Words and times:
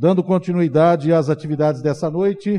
Dando 0.00 0.24
continuidade 0.24 1.12
às 1.12 1.28
atividades 1.28 1.82
dessa 1.82 2.10
noite, 2.10 2.58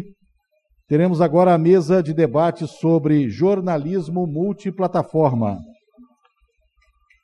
teremos 0.88 1.22
agora 1.22 1.56
a 1.56 1.58
mesa 1.58 2.04
de 2.04 2.14
debate 2.14 2.68
sobre 2.68 3.28
jornalismo 3.30 4.28
multiplataforma. 4.28 5.58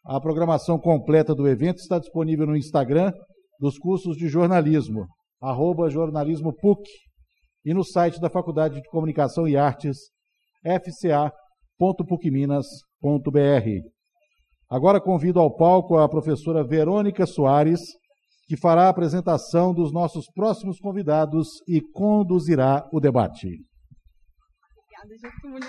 A 0.03 0.19
programação 0.19 0.79
completa 0.79 1.35
do 1.35 1.47
evento 1.47 1.77
está 1.77 1.99
disponível 1.99 2.47
no 2.47 2.57
Instagram 2.57 3.13
dos 3.59 3.77
cursos 3.77 4.17
de 4.17 4.27
jornalismo, 4.27 5.05
arroba 5.39 5.87
jornalismo 5.87 6.51
PUC, 6.51 6.81
e 7.63 7.71
no 7.71 7.83
site 7.83 8.19
da 8.19 8.27
Faculdade 8.27 8.81
de 8.81 8.89
Comunicação 8.89 9.47
e 9.47 9.55
Artes, 9.55 9.97
fca.pucminas.br. 10.63 12.67
Agora 14.67 14.99
convido 14.99 15.39
ao 15.39 15.55
palco 15.55 15.99
a 15.99 16.09
professora 16.09 16.65
Verônica 16.65 17.27
Soares, 17.27 17.81
que 18.47 18.55
fará 18.55 18.83
a 18.83 18.89
apresentação 18.89 19.73
dos 19.73 19.91
nossos 19.91 20.25
próximos 20.33 20.79
convidados 20.79 21.61
e 21.67 21.81
conduzirá 21.81 22.87
o 22.93 22.99
debate. 22.99 23.49
Obrigada, 25.03 25.17
Getúlio. 25.21 25.67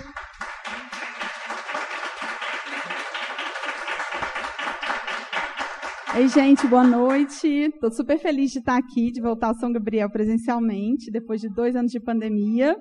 Oi, 6.15 6.29
gente, 6.29 6.67
boa 6.67 6.85
noite. 6.85 7.47
Estou 7.47 7.91
super 7.91 8.19
feliz 8.19 8.53
de 8.53 8.61
estar 8.61 8.77
aqui, 8.77 9.11
de 9.11 9.21
voltar 9.21 9.49
ao 9.49 9.55
São 9.55 9.73
Gabriel 9.73 10.11
presencialmente, 10.11 11.11
depois 11.11 11.41
de 11.41 11.49
dois 11.49 11.77
anos 11.77 11.93
de 11.93 12.01
pandemia. 12.01 12.77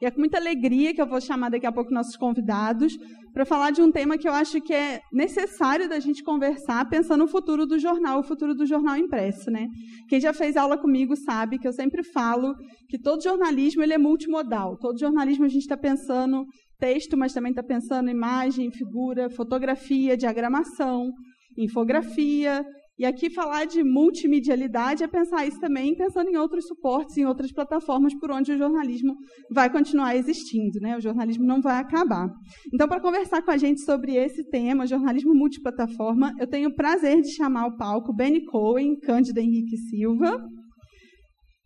E 0.00 0.06
é 0.06 0.10
com 0.10 0.20
muita 0.20 0.38
alegria 0.38 0.94
que 0.94 1.00
eu 1.00 1.06
vou 1.06 1.20
chamar 1.20 1.50
daqui 1.50 1.66
a 1.66 1.72
pouco 1.72 1.92
nossos 1.92 2.16
convidados 2.16 2.96
para 3.32 3.44
falar 3.44 3.70
de 3.70 3.82
um 3.82 3.90
tema 3.90 4.18
que 4.18 4.28
eu 4.28 4.32
acho 4.32 4.60
que 4.60 4.72
é 4.72 5.00
necessário 5.12 5.88
da 5.88 5.98
gente 5.98 6.22
conversar 6.22 6.88
pensando 6.88 7.20
no 7.20 7.28
futuro 7.28 7.66
do 7.66 7.78
jornal, 7.78 8.20
o 8.20 8.22
futuro 8.22 8.54
do 8.54 8.66
jornal 8.66 8.96
impresso, 8.96 9.50
né? 9.50 9.68
Quem 10.08 10.20
já 10.20 10.32
fez 10.32 10.56
aula 10.56 10.78
comigo 10.78 11.16
sabe 11.16 11.58
que 11.58 11.66
eu 11.66 11.72
sempre 11.72 12.02
falo 12.02 12.54
que 12.88 12.98
todo 12.98 13.22
jornalismo 13.22 13.82
ele 13.82 13.94
é 13.94 13.98
multimodal. 13.98 14.76
Todo 14.78 14.98
jornalismo 14.98 15.44
a 15.44 15.48
gente 15.48 15.62
está 15.62 15.76
pensando 15.76 16.44
texto, 16.78 17.16
mas 17.16 17.32
também 17.32 17.50
está 17.50 17.62
pensando 17.62 18.10
imagem, 18.10 18.70
figura, 18.70 19.30
fotografia, 19.30 20.16
diagramação, 20.16 21.10
infografia, 21.56 22.64
e 22.98 23.04
aqui 23.04 23.28
falar 23.28 23.66
de 23.66 23.84
multimedialidade 23.84 25.04
é 25.04 25.08
pensar 25.08 25.46
isso 25.46 25.60
também 25.60 25.94
pensando 25.94 26.30
em 26.30 26.36
outros 26.36 26.66
suportes, 26.66 27.16
em 27.18 27.26
outras 27.26 27.52
plataformas 27.52 28.14
por 28.18 28.30
onde 28.30 28.52
o 28.52 28.58
jornalismo 28.58 29.14
vai 29.52 29.70
continuar 29.70 30.16
existindo, 30.16 30.80
né? 30.80 30.96
O 30.96 31.00
jornalismo 31.00 31.44
não 31.44 31.60
vai 31.60 31.78
acabar. 31.78 32.28
Então, 32.72 32.88
para 32.88 33.00
conversar 33.00 33.42
com 33.42 33.50
a 33.50 33.56
gente 33.58 33.82
sobre 33.82 34.14
esse 34.14 34.48
tema, 34.48 34.86
jornalismo 34.86 35.34
multiplataforma, 35.34 36.32
eu 36.40 36.46
tenho 36.46 36.70
o 36.70 36.74
prazer 36.74 37.20
de 37.20 37.34
chamar 37.34 37.64
ao 37.64 37.76
palco 37.76 38.14
Benny 38.14 38.44
Cohen, 38.46 38.98
Cândido 39.00 39.40
Henrique 39.40 39.76
Silva. 39.76 40.42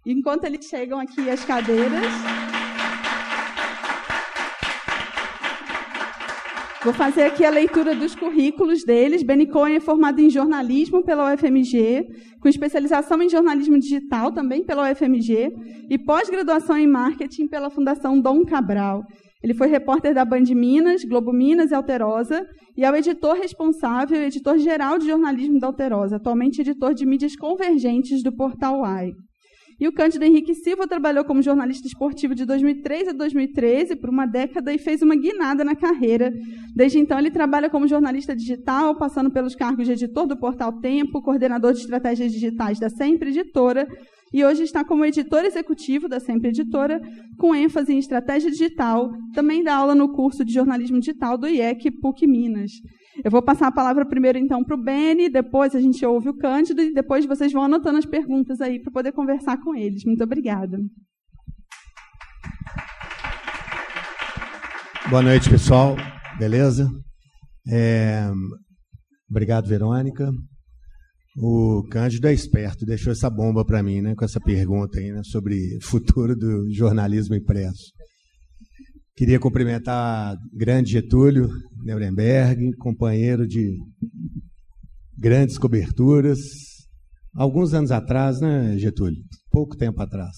Enquanto 0.05 0.45
eles 0.45 0.67
chegam 0.67 0.98
aqui 0.98 1.31
as 1.31 1.45
cadeiras, 1.45 2.59
Vou 6.83 6.95
fazer 6.95 7.25
aqui 7.25 7.45
a 7.45 7.50
leitura 7.50 7.95
dos 7.95 8.14
currículos 8.14 8.83
deles. 8.84 9.23
Benny 9.23 9.47
Cohen 9.47 9.77
é 9.77 9.81
formado 9.81 10.19
em 10.19 10.31
jornalismo 10.31 11.05
pela 11.05 11.34
UFMG, 11.34 12.06
com 12.41 12.48
especialização 12.48 13.20
em 13.20 13.28
jornalismo 13.28 13.78
digital 13.78 14.33
também 14.33 14.64
pela 14.64 14.91
UFMG 14.91 15.51
e 15.91 15.98
pós-graduação 15.98 16.78
em 16.78 16.86
marketing 16.86 17.48
pela 17.48 17.69
Fundação 17.69 18.19
Dom 18.19 18.47
Cabral. 18.47 19.03
Ele 19.42 19.53
foi 19.53 19.69
repórter 19.69 20.14
da 20.14 20.25
Band 20.25 20.45
Minas, 20.55 21.05
Globo 21.05 21.34
Minas 21.34 21.70
e 21.70 21.75
Alterosa 21.75 22.47
e 22.75 22.83
é 22.83 22.91
o 22.91 22.97
editor 22.97 23.36
responsável 23.36 24.19
e 24.19 24.25
editor-geral 24.25 24.98
de 24.98 25.06
jornalismo 25.06 25.61
da 25.61 25.67
Alterosa, 25.67 26.17
atualmente 26.17 26.62
editor 26.62 26.95
de 26.95 27.05
mídias 27.05 27.36
convergentes 27.36 28.23
do 28.23 28.34
portal 28.34 28.83
AI. 28.83 29.11
E 29.81 29.89
o 29.89 29.92
Cândido 29.92 30.25
Henrique 30.27 30.55
Silva 30.55 30.86
trabalhou 30.86 31.25
como 31.25 31.41
jornalista 31.41 31.86
esportivo 31.86 32.34
de 32.34 32.45
2003 32.45 33.09
a 33.09 33.12
2013 33.12 33.97
por 33.97 34.11
uma 34.11 34.27
década 34.27 34.75
e 34.75 34.78
fez 34.78 35.00
uma 35.00 35.17
guinada 35.17 35.64
na 35.64 35.75
carreira. 35.75 36.31
Desde 36.77 36.98
então, 36.98 37.19
ele 37.19 37.30
trabalha 37.30 37.70
como 37.70 37.89
jornalista 37.89 38.36
digital, 38.36 38.95
passando 38.98 39.30
pelos 39.30 39.55
cargos 39.55 39.86
de 39.86 39.92
editor 39.92 40.27
do 40.27 40.39
Portal 40.39 40.79
Tempo, 40.80 41.23
coordenador 41.23 41.73
de 41.73 41.80
estratégias 41.80 42.30
digitais 42.30 42.79
da 42.79 42.91
Sempre 42.91 43.30
Editora, 43.30 43.89
e 44.33 44.45
hoje 44.45 44.63
está 44.63 44.85
como 44.85 45.05
editor 45.05 45.45
executivo 45.45 46.08
da 46.08 46.20
Sempre 46.20 46.51
Editora, 46.51 47.01
com 47.39 47.55
ênfase 47.55 47.92
em 47.92 47.98
estratégia 47.98 48.51
digital, 48.51 49.11
também 49.35 49.64
dá 49.64 49.74
aula 49.74 49.95
no 49.95 50.12
curso 50.12 50.45
de 50.45 50.52
jornalismo 50.52 51.01
digital 51.01 51.39
do 51.39 51.48
IEC 51.48 51.91
PUC 52.01 52.27
Minas. 52.27 52.70
Eu 53.25 53.31
vou 53.31 53.42
passar 53.42 53.69
a 53.69 53.73
palavra 53.73 54.07
primeiro, 54.07 54.39
então, 54.39 54.64
para 54.64 54.75
o 54.75 54.83
Beni, 54.83 55.29
depois 55.29 55.75
a 55.75 55.81
gente 55.81 56.05
ouve 56.07 56.29
o 56.29 56.36
Cândido 56.36 56.81
e 56.81 56.92
depois 56.92 57.27
vocês 57.27 57.53
vão 57.53 57.64
anotando 57.64 57.98
as 57.98 58.07
perguntas 58.07 58.61
aí 58.61 58.81
para 58.81 58.92
poder 58.92 59.13
conversar 59.13 59.58
com 59.58 59.75
eles. 59.75 60.05
Muito 60.05 60.25
obrigada. 60.25 60.79
Boa 65.09 65.23
noite, 65.23 65.51
pessoal. 65.51 65.97
Beleza? 66.39 66.89
É... 67.69 68.30
Obrigado, 69.29 69.69
Verônica. 69.69 70.30
O 71.36 71.85
Cândido 71.91 72.27
é 72.27 72.33
esperto, 72.33 72.85
deixou 72.85 73.13
essa 73.13 73.30
bomba 73.30 73.64
para 73.64 73.83
mim, 73.83 74.01
né, 74.01 74.14
com 74.14 74.25
essa 74.25 74.41
pergunta 74.41 74.98
aí, 74.98 75.13
né, 75.13 75.23
sobre 75.25 75.79
futuro 75.83 76.36
do 76.36 76.73
jornalismo 76.73 77.35
impresso. 77.35 77.92
Queria 79.20 79.39
cumprimentar 79.39 80.35
grande 80.51 80.92
Getúlio 80.92 81.51
Nuremberg, 81.85 82.75
companheiro 82.79 83.47
de 83.47 83.77
grandes 85.14 85.58
coberturas. 85.58 86.39
Alguns 87.35 87.75
anos 87.75 87.91
atrás, 87.91 88.41
né, 88.41 88.79
Getúlio? 88.79 89.23
Pouco 89.51 89.77
tempo 89.77 90.01
atrás. 90.01 90.36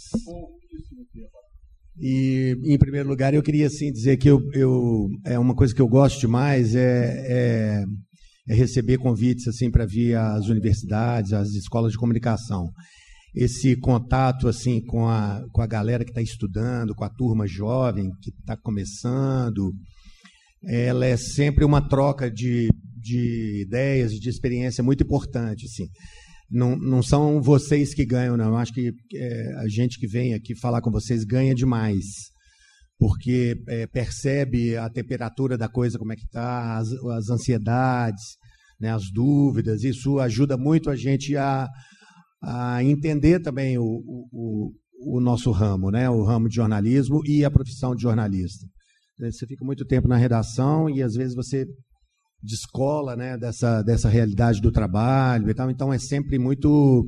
E, 1.97 2.57
em 2.65 2.77
primeiro 2.77 3.09
lugar, 3.09 3.33
eu 3.33 3.41
queria 3.41 3.69
assim, 3.69 3.93
dizer 3.93 4.17
que 4.17 4.29
eu, 4.29 4.41
eu, 4.53 5.09
é 5.27 5.39
uma 5.39 5.55
coisa 5.55 5.73
que 5.73 5.81
eu 5.81 5.87
gosto 5.87 6.19
demais 6.19 6.75
é, 6.75 7.25
é, 7.29 7.85
é 8.49 8.55
receber 8.57 8.99
convites 8.99 9.47
assim 9.47 9.71
para 9.71 9.87
vir 9.87 10.17
às 10.17 10.49
universidades, 10.49 11.33
às 11.33 11.51
escolas 11.51 11.93
de 11.93 11.99
comunicação 11.99 12.69
esse 13.35 13.77
contato 13.77 14.47
assim 14.47 14.81
com 14.81 15.09
a, 15.09 15.43
com 15.53 15.63
a 15.63 15.67
galera 15.67 16.05
que 16.05 16.11
está 16.11 16.21
estudando, 16.21 16.95
com 16.95 17.05
a 17.05 17.09
turma 17.11 17.47
jovem 17.47 18.11
que 18.21 18.31
está 18.31 18.57
começando, 18.57 19.73
ela 20.65 21.07
é 21.07 21.17
sempre 21.17 21.65
uma 21.65 21.87
troca 21.89 22.31
de, 22.31 22.69
de 22.97 23.63
ideias 23.63 24.13
e 24.13 24.21
de 24.21 24.29
experiência 24.29 24.85
muito 24.85 25.03
importante. 25.03 25.67
Assim. 25.67 25.89
Não, 26.51 26.77
não 26.77 27.03
são 27.03 27.41
vocês 27.41 27.95
que 27.95 28.05
ganham, 28.05 28.37
não. 28.37 28.49
Eu 28.49 28.57
acho 28.57 28.73
que 28.73 28.93
é, 29.15 29.55
a 29.57 29.69
gente 29.69 29.99
que 29.99 30.07
vem 30.07 30.35
aqui 30.35 30.55
falar 30.55 30.83
com 30.83 30.91
vocês 30.91 31.25
ganha 31.25 31.55
demais, 31.55 32.05
porque 32.99 33.57
é, 33.69 33.87
percebe 33.87 34.77
a 34.77 34.89
temperatura 34.91 35.57
da 35.57 35.69
coisa, 35.69 35.99
como 35.99 36.13
é 36.13 36.17
que 36.17 36.25
está, 36.25 36.77
as, 36.77 36.93
as 36.93 37.31
ansiedades, 37.31 38.23
né, 38.79 38.93
as 38.93 39.11
dúvidas. 39.11 39.83
Isso 39.83 40.21
ajuda 40.21 40.59
muito 40.59 40.91
a 40.91 40.97
gente 40.97 41.35
a 41.37 41.67
a 42.43 42.83
entender 42.83 43.41
também 43.41 43.79
o, 43.79 43.85
o, 43.85 44.73
o 45.05 45.21
nosso 45.21 45.51
ramo, 45.51 45.91
né? 45.91 46.11
o 46.11 46.25
ramo 46.25 46.49
de 46.49 46.57
jornalismo 46.57 47.21
e 47.25 47.45
a 47.45 47.51
profissão 47.51 47.95
de 47.95 48.03
jornalista. 48.03 48.67
Você 49.19 49.47
fica 49.47 49.65
muito 49.65 49.85
tempo 49.85 50.09
na 50.09 50.17
redação 50.17 50.91
e 50.91 51.03
às 51.03 51.15
vezes 51.15 51.35
você 51.35 51.65
descola 52.43 53.15
né, 53.15 53.39
dessa, 53.39 53.83
dessa 53.83 54.09
realidade 54.09 54.61
do 54.61 54.73
trabalho 54.73 55.49
e 55.49 55.55
tal. 55.55 55.71
Então 55.71 55.93
é 55.93 55.99
sempre 55.99 56.39
muito 56.39 57.07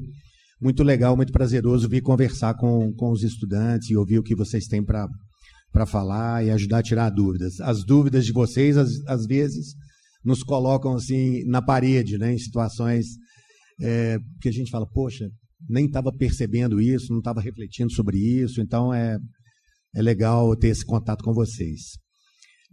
muito 0.60 0.82
legal, 0.82 1.16
muito 1.16 1.32
prazeroso 1.32 1.88
vir 1.88 2.00
conversar 2.00 2.54
com, 2.54 2.92
com 2.94 3.10
os 3.10 3.22
estudantes 3.22 3.90
e 3.90 3.96
ouvir 3.96 4.18
o 4.18 4.22
que 4.22 4.34
vocês 4.34 4.66
têm 4.66 4.82
para 4.82 5.86
falar 5.86 6.44
e 6.44 6.50
ajudar 6.50 6.78
a 6.78 6.82
tirar 6.82 7.10
dúvidas. 7.10 7.60
As 7.60 7.84
dúvidas 7.84 8.24
de 8.24 8.32
vocês, 8.32 8.76
às, 8.78 8.90
às 9.06 9.26
vezes, 9.26 9.74
nos 10.24 10.42
colocam 10.42 10.94
assim 10.94 11.44
na 11.44 11.60
parede, 11.60 12.16
né, 12.16 12.32
em 12.32 12.38
situações 12.38 13.06
é, 13.80 14.18
que 14.40 14.48
a 14.48 14.52
gente 14.52 14.70
fala, 14.70 14.86
poxa, 14.86 15.28
nem 15.68 15.86
estava 15.86 16.12
percebendo 16.12 16.80
isso, 16.80 17.12
não 17.12 17.18
estava 17.18 17.40
refletindo 17.40 17.92
sobre 17.92 18.18
isso, 18.18 18.60
então 18.60 18.92
é, 18.92 19.18
é 19.94 20.02
legal 20.02 20.54
ter 20.56 20.68
esse 20.68 20.84
contato 20.84 21.22
com 21.22 21.32
vocês. 21.32 21.98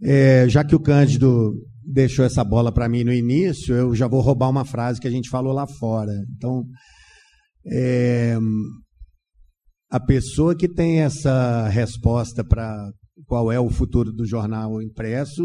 É, 0.02 0.48
já 0.48 0.64
que 0.64 0.74
o 0.74 0.80
Cândido 0.80 1.54
deixou 1.84 2.24
essa 2.24 2.42
bola 2.42 2.72
para 2.72 2.88
mim 2.88 3.04
no 3.04 3.12
início, 3.12 3.74
eu 3.74 3.94
já 3.94 4.06
vou 4.06 4.20
roubar 4.20 4.50
uma 4.50 4.64
frase 4.64 5.00
que 5.00 5.06
a 5.06 5.10
gente 5.10 5.30
falou 5.30 5.52
lá 5.52 5.66
fora. 5.66 6.12
Então, 6.36 6.64
é, 7.66 8.36
a 9.90 10.00
pessoa 10.00 10.56
que 10.56 10.68
tem 10.68 11.00
essa 11.00 11.68
resposta 11.68 12.42
para 12.42 12.90
qual 13.26 13.52
é 13.52 13.60
o 13.60 13.70
futuro 13.70 14.12
do 14.12 14.26
jornal 14.26 14.82
impresso 14.82 15.42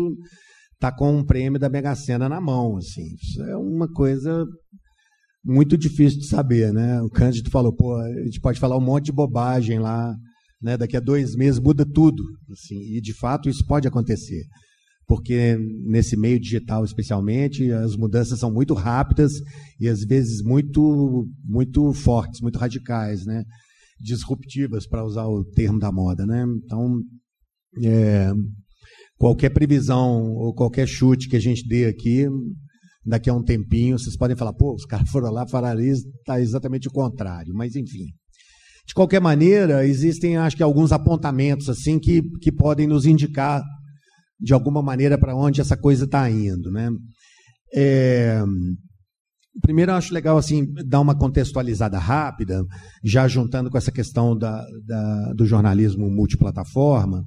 está 0.74 0.92
com 0.92 1.18
um 1.18 1.26
prêmio 1.26 1.60
da 1.60 1.70
Mega 1.70 1.96
Sena 1.96 2.30
na 2.30 2.40
mão. 2.40 2.78
Assim. 2.78 3.04
Isso 3.16 3.44
é 3.44 3.58
uma 3.58 3.88
coisa 3.92 4.46
muito 5.48 5.78
difícil 5.78 6.20
de 6.20 6.28
saber, 6.28 6.74
né? 6.74 7.02
O 7.02 7.10
Cândido 7.10 7.50
falou, 7.50 7.74
pô, 7.74 7.96
a 7.96 8.24
gente 8.26 8.40
pode 8.40 8.60
falar 8.60 8.78
um 8.78 8.86
monte 8.86 9.06
de 9.06 9.12
bobagem 9.12 9.80
lá, 9.80 10.16
né? 10.62 10.78
Daqui 10.78 10.98
a 10.98 11.00
dois 11.00 11.36
meses 11.36 11.60
muda 11.60 11.86
tudo, 11.86 12.24
assim, 12.52 12.80
e 12.96 13.02
de 13.02 13.14
fato 13.14 13.50
isso 13.50 13.66
pode 13.66 13.88
acontecer, 13.88 14.44
porque 15.08 15.58
nesse 15.86 16.18
meio 16.18 16.40
digital 16.40 16.84
especialmente 16.84 17.72
as 17.72 17.96
mudanças 17.96 18.40
são 18.40 18.52
muito 18.52 18.74
rápidas 18.74 19.34
e 19.80 19.88
às 19.88 20.04
vezes 20.04 20.44
muito 20.44 21.28
muito 21.46 21.94
fortes, 21.94 22.42
muito 22.42 22.60
radicais, 22.60 23.26
né? 23.26 23.44
disruptivas, 24.00 24.88
para 24.88 25.04
usar 25.04 25.26
o 25.26 25.44
termo 25.44 25.80
da 25.80 25.92
moda. 25.92 26.26
Né? 26.26 26.46
Então, 26.64 27.02
é, 27.84 28.32
qualquer 29.18 29.50
previsão 29.50 30.34
ou 30.34 30.54
qualquer 30.54 30.88
chute 30.88 31.28
que 31.28 31.36
a 31.36 31.42
gente 31.42 31.68
dê 31.68 31.86
aqui, 31.86 32.28
daqui 33.08 33.30
a 33.30 33.34
um 33.34 33.42
tempinho, 33.42 33.98
vocês 33.98 34.18
podem 34.18 34.36
falar, 34.36 34.54
pô, 34.54 34.76
os 34.76 34.86
caras 34.86 35.10
foram 35.10 35.32
lá, 35.32 35.48
falaram 35.48 35.80
está 35.80 36.40
exatamente 36.42 36.90
o 36.90 36.92
contrário. 36.92 37.54
Mas, 37.56 37.76
enfim. 37.76 38.08
De 38.86 38.94
qualquer 38.94 39.22
maneira, 39.22 39.86
existem, 39.86 40.38
acho 40.38 40.56
que, 40.56 40.64
alguns 40.64 40.92
apontamentos 40.92 41.70
assim 41.70 42.00
que, 42.00 42.22
que 42.42 42.52
podem 42.52 42.88
nos 42.88 43.06
indicar, 43.06 43.64
de 44.40 44.54
alguma 44.54 44.82
maneira, 44.82 45.18
para 45.18 45.36
onde 45.36 45.62
essa 45.62 45.78
coisa 45.78 46.06
está 46.06 46.30
indo. 46.30 46.70
Né? 46.70 46.90
É, 47.74 48.42
primeiro, 49.62 49.94
acho 49.94 50.14
legal 50.14 50.38
assim 50.38 50.66
dar 50.86 51.02
uma 51.02 51.18
contextualizada 51.18 51.98
rápida, 51.98 52.64
já 53.04 53.28
juntando 53.28 53.70
com 53.70 53.78
essa 53.78 53.92
questão 53.92 54.38
da, 54.38 54.64
da 54.86 55.34
do 55.34 55.46
jornalismo 55.46 56.10
multiplataforma. 56.10 57.24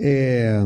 É, 0.00 0.64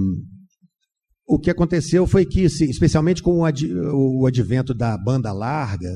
o 1.29 1.39
que 1.39 1.51
aconteceu 1.51 2.07
foi 2.07 2.25
que, 2.25 2.41
especialmente 2.41 3.23
com 3.23 3.41
o, 3.41 3.45
ad, 3.45 3.71
o 3.93 4.27
advento 4.27 4.73
da 4.73 4.97
banda 4.97 5.31
larga, 5.31 5.95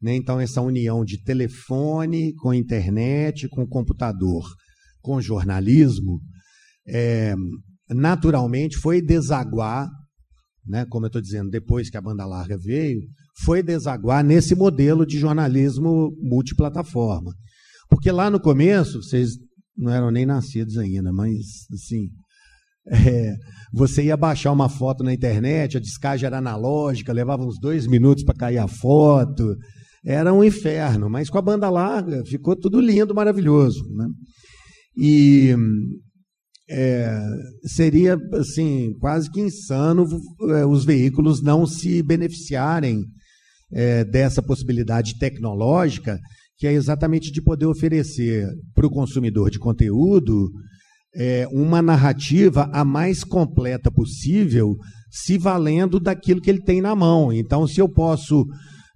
né, 0.00 0.14
então 0.14 0.38
essa 0.38 0.60
união 0.60 1.02
de 1.02 1.22
telefone 1.24 2.34
com 2.34 2.52
internet, 2.52 3.48
com 3.48 3.66
computador, 3.66 4.44
com 5.00 5.22
jornalismo, 5.22 6.20
é, 6.86 7.34
naturalmente 7.88 8.76
foi 8.76 9.00
desaguar, 9.00 9.88
né, 10.66 10.84
como 10.90 11.06
eu 11.06 11.08
estou 11.08 11.22
dizendo, 11.22 11.48
depois 11.48 11.88
que 11.88 11.96
a 11.96 12.02
banda 12.02 12.26
larga 12.26 12.58
veio, 12.58 13.00
foi 13.42 13.62
desaguar 13.62 14.22
nesse 14.22 14.54
modelo 14.54 15.06
de 15.06 15.18
jornalismo 15.18 16.14
multiplataforma. 16.20 17.32
Porque 17.88 18.12
lá 18.12 18.30
no 18.30 18.38
começo, 18.38 19.02
vocês 19.02 19.30
não 19.74 19.90
eram 19.90 20.10
nem 20.10 20.26
nascidos 20.26 20.76
ainda, 20.76 21.10
mas 21.10 21.66
assim, 21.72 22.10
é, 22.86 23.34
você 23.72 24.04
ia 24.04 24.16
baixar 24.16 24.52
uma 24.52 24.68
foto 24.68 25.02
na 25.02 25.12
internet, 25.12 25.76
a 25.76 25.80
descagem 25.80 26.26
era 26.26 26.38
analógica, 26.38 27.12
levava 27.12 27.44
uns 27.44 27.58
dois 27.58 27.86
minutos 27.86 28.24
para 28.24 28.34
cair 28.34 28.58
a 28.58 28.68
foto. 28.68 29.56
Era 30.04 30.32
um 30.34 30.44
inferno, 30.44 31.08
mas 31.08 31.30
com 31.30 31.38
a 31.38 31.42
banda 31.42 31.70
larga 31.70 32.22
ficou 32.26 32.54
tudo 32.54 32.80
lindo, 32.80 33.14
maravilhoso. 33.14 33.82
Né? 33.94 34.06
E 34.96 35.56
é, 36.68 37.18
seria 37.64 38.18
assim 38.34 38.92
quase 39.00 39.30
que 39.30 39.40
insano 39.40 40.06
é, 40.50 40.66
os 40.66 40.84
veículos 40.84 41.42
não 41.42 41.66
se 41.66 42.02
beneficiarem 42.02 43.02
é, 43.72 44.04
dessa 44.04 44.42
possibilidade 44.42 45.18
tecnológica, 45.18 46.18
que 46.58 46.66
é 46.66 46.72
exatamente 46.72 47.32
de 47.32 47.42
poder 47.42 47.66
oferecer 47.66 48.46
para 48.74 48.86
o 48.86 48.90
consumidor 48.90 49.50
de 49.50 49.58
conteúdo 49.58 50.50
é, 51.16 51.46
uma 51.50 51.80
narrativa 51.80 52.68
a 52.72 52.84
mais 52.84 53.22
completa 53.22 53.90
possível, 53.90 54.76
se 55.10 55.38
valendo 55.38 56.00
daquilo 56.00 56.40
que 56.40 56.50
ele 56.50 56.62
tem 56.62 56.80
na 56.80 56.94
mão. 56.94 57.32
Então, 57.32 57.66
se 57.66 57.80
eu 57.80 57.88
posso 57.88 58.44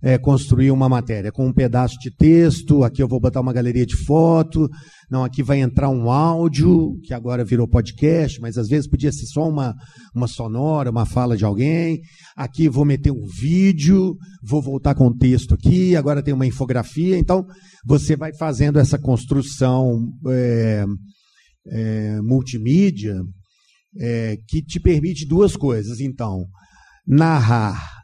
é, 0.03 0.17
construir 0.19 0.71
uma 0.71 0.89
matéria 0.89 1.33
com 1.33 1.47
um 1.47 1.53
pedaço 1.53 1.97
de 1.99 2.11
texto, 2.11 2.85
aqui 2.85 3.03
eu 3.03 3.09
vou 3.09 3.21
botar 3.21 3.41
uma 3.41 3.53
galeria 3.53 3.87
de 3.87 3.97
foto, 3.97 4.69
não, 5.11 5.25
aqui 5.25 5.43
vai 5.43 5.61
entrar 5.61 5.89
um 5.89 6.11
áudio, 6.11 6.99
que 7.03 7.15
agora 7.15 7.45
virou 7.45 7.67
podcast, 7.67 8.41
mas 8.41 8.59
às 8.59 8.69
vezes 8.69 8.89
podia 8.89 9.11
ser 9.11 9.27
só 9.27 9.49
uma, 9.49 9.75
uma 10.15 10.27
sonora, 10.27 10.91
uma 10.91 11.07
fala 11.07 11.37
de 11.37 11.45
alguém. 11.45 12.01
Aqui 12.37 12.69
vou 12.69 12.85
meter 12.85 13.11
um 13.11 13.27
vídeo, 13.27 14.17
vou 14.43 14.61
voltar 14.61 14.95
com 14.95 15.07
o 15.07 15.17
texto 15.17 15.55
aqui, 15.55 15.97
agora 15.97 16.23
tem 16.23 16.35
uma 16.35 16.47
infografia. 16.47 17.19
Então, 17.19 17.47
você 17.87 18.17
vai 18.17 18.35
fazendo 18.35 18.79
essa 18.79 18.99
construção. 18.99 19.99
É, 20.29 20.85
é, 21.67 22.21
multimídia 22.23 23.17
é, 23.99 24.37
que 24.49 24.63
te 24.63 24.79
permite 24.81 25.27
duas 25.27 25.57
coisas. 25.57 26.01
Então, 26.01 26.45
narrar 27.07 27.99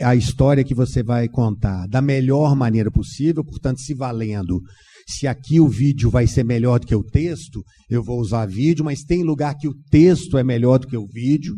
a 0.00 0.16
história 0.16 0.64
que 0.64 0.74
você 0.74 1.02
vai 1.02 1.28
contar 1.28 1.86
da 1.86 2.00
melhor 2.00 2.56
maneira 2.56 2.90
possível, 2.90 3.44
portanto, 3.44 3.80
se 3.80 3.94
valendo. 3.94 4.60
Se 5.08 5.26
aqui 5.26 5.60
o 5.60 5.68
vídeo 5.68 6.10
vai 6.10 6.26
ser 6.26 6.44
melhor 6.44 6.80
do 6.80 6.86
que 6.86 6.94
o 6.94 7.04
texto, 7.04 7.62
eu 7.90 8.02
vou 8.02 8.20
usar 8.20 8.46
vídeo, 8.46 8.84
mas 8.84 9.02
tem 9.02 9.22
lugar 9.22 9.56
que 9.56 9.68
o 9.68 9.74
texto 9.90 10.38
é 10.38 10.44
melhor 10.44 10.78
do 10.78 10.86
que 10.86 10.96
o 10.96 11.06
vídeo, 11.06 11.56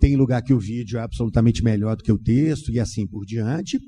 tem 0.00 0.16
lugar 0.16 0.42
que 0.42 0.54
o 0.54 0.58
vídeo 0.58 0.98
é 0.98 1.02
absolutamente 1.02 1.62
melhor 1.62 1.96
do 1.96 2.02
que 2.02 2.12
o 2.12 2.18
texto, 2.18 2.72
e 2.72 2.80
assim 2.80 3.06
por 3.06 3.24
diante 3.24 3.78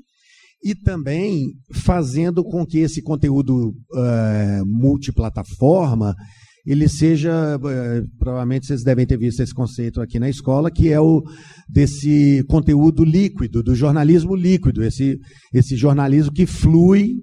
e 0.63 0.75
também 0.75 1.53
fazendo 1.73 2.43
com 2.43 2.65
que 2.65 2.79
esse 2.79 3.01
conteúdo 3.01 3.69
uh, 3.69 4.65
multiplataforma 4.65 6.15
ele 6.65 6.87
seja, 6.87 7.57
uh, 7.57 8.17
provavelmente 8.19 8.67
vocês 8.67 8.83
devem 8.83 9.05
ter 9.05 9.17
visto 9.17 9.41
esse 9.41 9.53
conceito 9.53 9.99
aqui 9.99 10.19
na 10.19 10.29
escola, 10.29 10.69
que 10.69 10.89
é 10.89 10.99
o 10.99 11.23
desse 11.67 12.43
conteúdo 12.47 13.03
líquido, 13.03 13.63
do 13.63 13.73
jornalismo 13.73 14.35
líquido, 14.35 14.83
esse, 14.83 15.17
esse 15.53 15.75
jornalismo 15.75 16.31
que 16.31 16.45
flui 16.45 17.15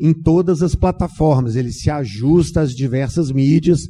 em 0.00 0.14
todas 0.14 0.62
as 0.62 0.74
plataformas, 0.74 1.56
ele 1.56 1.70
se 1.70 1.90
ajusta 1.90 2.62
às 2.62 2.72
diversas 2.72 3.30
mídias, 3.30 3.80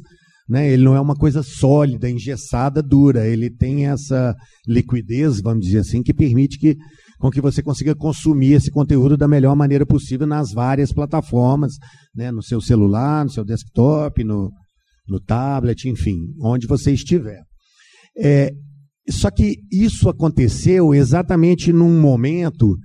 né? 0.47 0.69
ele 0.69 0.83
não 0.83 0.95
é 0.95 0.99
uma 0.99 1.15
coisa 1.15 1.41
sólida, 1.41 2.09
engessada, 2.09 2.83
dura, 2.83 3.25
ele 3.25 3.49
tem 3.49 3.87
essa 3.87 4.35
liquidez, 4.67 5.41
vamos 5.41 5.65
dizer 5.65 5.79
assim, 5.79 6.03
que 6.03 6.13
permite 6.13 6.59
que 6.59 6.75
com 7.21 7.29
que 7.29 7.39
você 7.39 7.61
consiga 7.61 7.95
consumir 7.95 8.53
esse 8.53 8.71
conteúdo 8.71 9.15
da 9.15 9.27
melhor 9.27 9.55
maneira 9.55 9.85
possível 9.85 10.25
nas 10.25 10.51
várias 10.51 10.91
plataformas, 10.91 11.73
né, 12.15 12.31
no 12.31 12.41
seu 12.41 12.59
celular, 12.59 13.23
no 13.23 13.29
seu 13.29 13.45
desktop, 13.45 14.23
no, 14.23 14.51
no 15.07 15.19
tablet, 15.19 15.87
enfim, 15.87 16.17
onde 16.41 16.65
você 16.65 16.91
estiver. 16.91 17.43
É, 18.17 18.51
só 19.07 19.29
que 19.29 19.57
isso 19.71 20.09
aconteceu 20.09 20.95
exatamente 20.95 21.71
num 21.71 22.01
momento 22.01 22.75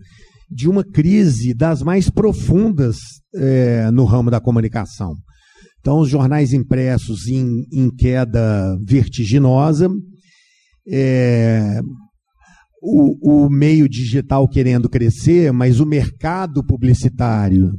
de 0.50 0.68
uma 0.68 0.84
crise 0.84 1.54
das 1.54 1.82
mais 1.82 2.10
profundas 2.10 2.98
é, 3.34 3.90
no 3.90 4.04
ramo 4.04 4.30
da 4.30 4.40
comunicação. 4.40 5.14
Então, 5.80 6.00
os 6.00 6.10
jornais 6.10 6.52
impressos 6.52 7.26
em, 7.26 7.64
em 7.72 7.88
queda 7.90 8.76
vertiginosa, 8.84 9.88
é, 10.88 11.80
o, 12.82 13.46
o 13.46 13.50
meio 13.50 13.88
digital 13.88 14.48
querendo 14.48 14.88
crescer, 14.88 15.52
mas 15.52 15.80
o 15.80 15.86
mercado 15.86 16.64
publicitário 16.64 17.72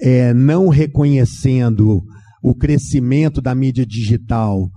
é, 0.00 0.32
não 0.34 0.68
reconhecendo 0.68 2.02
o 2.42 2.54
crescimento 2.54 3.40
da 3.40 3.54
mídia 3.54 3.84
digital 3.86 4.68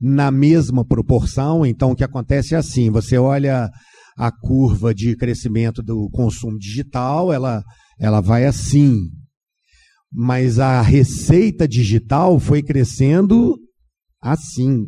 na 0.00 0.30
mesma 0.30 0.84
proporção. 0.84 1.64
Então, 1.64 1.92
o 1.92 1.96
que 1.96 2.04
acontece 2.04 2.54
é 2.54 2.58
assim: 2.58 2.90
você 2.90 3.18
olha 3.18 3.70
a 4.16 4.30
curva 4.30 4.94
de 4.94 5.16
crescimento 5.16 5.82
do 5.82 6.08
consumo 6.10 6.58
digital, 6.58 7.32
ela, 7.32 7.62
ela 7.98 8.20
vai 8.20 8.46
assim. 8.46 8.96
Mas 10.12 10.58
a 10.58 10.80
receita 10.80 11.68
digital 11.68 12.38
foi 12.38 12.62
crescendo 12.62 13.54
assim. 14.22 14.84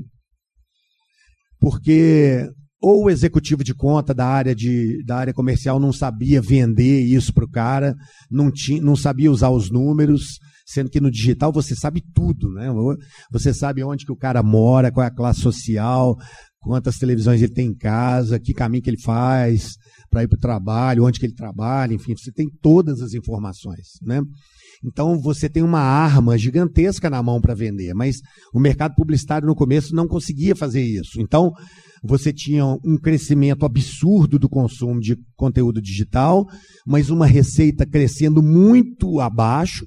Porque 1.60 2.48
ou 2.80 3.04
o 3.04 3.10
executivo 3.10 3.64
de 3.64 3.74
conta 3.74 4.14
da 4.14 4.26
área, 4.26 4.54
de, 4.54 5.02
da 5.04 5.16
área 5.16 5.34
comercial 5.34 5.80
não 5.80 5.92
sabia 5.92 6.40
vender 6.40 7.00
isso 7.00 7.32
para 7.32 7.44
o 7.44 7.50
cara, 7.50 7.96
não, 8.30 8.50
tinha, 8.50 8.80
não 8.80 8.94
sabia 8.94 9.30
usar 9.30 9.50
os 9.50 9.70
números, 9.70 10.38
sendo 10.64 10.88
que 10.88 11.00
no 11.00 11.10
digital 11.10 11.52
você 11.52 11.74
sabe 11.74 12.02
tudo, 12.14 12.52
né? 12.52 12.68
Você 13.32 13.52
sabe 13.52 13.82
onde 13.82 14.04
que 14.04 14.12
o 14.12 14.16
cara 14.16 14.42
mora, 14.42 14.92
qual 14.92 15.04
é 15.04 15.08
a 15.08 15.14
classe 15.14 15.40
social, 15.40 16.16
quantas 16.60 16.98
televisões 16.98 17.40
ele 17.40 17.52
tem 17.52 17.68
em 17.68 17.76
casa, 17.76 18.38
que 18.38 18.52
caminho 18.52 18.82
que 18.82 18.90
ele 18.90 19.00
faz 19.00 19.76
para 20.10 20.22
ir 20.22 20.28
para 20.28 20.36
o 20.36 20.40
trabalho, 20.40 21.04
onde 21.04 21.18
que 21.18 21.26
ele 21.26 21.34
trabalha, 21.34 21.94
enfim, 21.94 22.14
você 22.16 22.32
tem 22.32 22.48
todas 22.60 23.00
as 23.00 23.14
informações, 23.14 23.86
né? 24.02 24.20
Então 24.84 25.20
você 25.20 25.48
tem 25.48 25.62
uma 25.62 25.80
arma 25.80 26.38
gigantesca 26.38 27.10
na 27.10 27.22
mão 27.22 27.40
para 27.40 27.54
vender, 27.54 27.94
mas 27.94 28.16
o 28.54 28.60
mercado 28.60 28.94
publicitário 28.94 29.46
no 29.46 29.54
começo 29.54 29.94
não 29.94 30.06
conseguia 30.06 30.54
fazer 30.54 30.82
isso. 30.82 31.20
Então 31.20 31.52
você 32.02 32.32
tinha 32.32 32.64
um 32.64 32.96
crescimento 32.96 33.66
absurdo 33.66 34.38
do 34.38 34.48
consumo 34.48 35.00
de 35.00 35.16
conteúdo 35.36 35.82
digital, 35.82 36.46
mas 36.86 37.10
uma 37.10 37.26
receita 37.26 37.84
crescendo 37.84 38.42
muito 38.42 39.20
abaixo. 39.20 39.84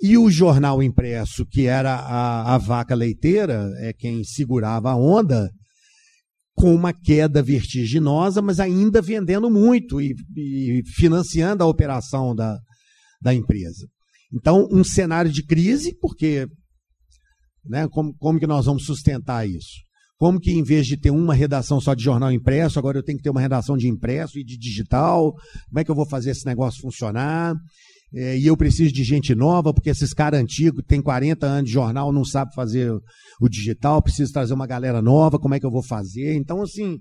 E 0.00 0.18
o 0.18 0.30
jornal 0.30 0.82
impresso, 0.82 1.46
que 1.46 1.66
era 1.66 1.94
a, 1.94 2.54
a 2.54 2.58
vaca 2.58 2.94
leiteira, 2.94 3.66
é 3.78 3.92
quem 3.94 4.22
segurava 4.22 4.90
a 4.90 4.96
onda, 4.96 5.50
com 6.56 6.74
uma 6.74 6.92
queda 6.92 7.42
vertiginosa, 7.42 8.40
mas 8.40 8.58
ainda 8.58 9.02
vendendo 9.02 9.50
muito 9.50 10.00
e, 10.00 10.14
e 10.34 10.82
financiando 10.94 11.62
a 11.62 11.66
operação 11.66 12.34
da, 12.34 12.58
da 13.20 13.34
empresa. 13.34 13.86
Então, 14.32 14.66
um 14.72 14.82
cenário 14.82 15.30
de 15.30 15.44
crise, 15.44 15.94
porque 16.00 16.46
né, 17.64 17.86
como, 17.88 18.14
como 18.16 18.38
que 18.38 18.46
nós 18.46 18.64
vamos 18.64 18.86
sustentar 18.86 19.48
isso? 19.48 19.84
Como 20.18 20.40
que 20.40 20.50
em 20.50 20.62
vez 20.62 20.86
de 20.86 20.96
ter 20.96 21.10
uma 21.10 21.34
redação 21.34 21.78
só 21.78 21.92
de 21.92 22.02
jornal 22.02 22.32
impresso, 22.32 22.78
agora 22.78 22.98
eu 22.98 23.04
tenho 23.04 23.18
que 23.18 23.24
ter 23.24 23.30
uma 23.30 23.40
redação 23.40 23.76
de 23.76 23.86
impresso 23.86 24.38
e 24.38 24.44
de 24.44 24.56
digital? 24.56 25.32
Como 25.68 25.78
é 25.78 25.84
que 25.84 25.90
eu 25.90 25.94
vou 25.94 26.08
fazer 26.08 26.30
esse 26.30 26.46
negócio 26.46 26.80
funcionar? 26.80 27.54
É, 28.14 28.38
e 28.38 28.46
eu 28.46 28.56
preciso 28.56 28.92
de 28.92 29.02
gente 29.02 29.34
nova, 29.34 29.74
porque 29.74 29.90
esses 29.90 30.12
caras 30.12 30.40
antigos, 30.40 30.82
tem 30.86 31.02
40 31.02 31.46
anos 31.46 31.66
de 31.66 31.72
jornal, 31.72 32.12
não 32.12 32.24
sabe 32.24 32.54
fazer 32.54 32.92
o 33.40 33.48
digital, 33.48 34.02
preciso 34.02 34.32
trazer 34.32 34.54
uma 34.54 34.66
galera 34.66 35.02
nova, 35.02 35.38
como 35.38 35.54
é 35.54 35.60
que 35.60 35.66
eu 35.66 35.70
vou 35.70 35.82
fazer? 35.82 36.34
Então, 36.34 36.62
assim, 36.62 36.98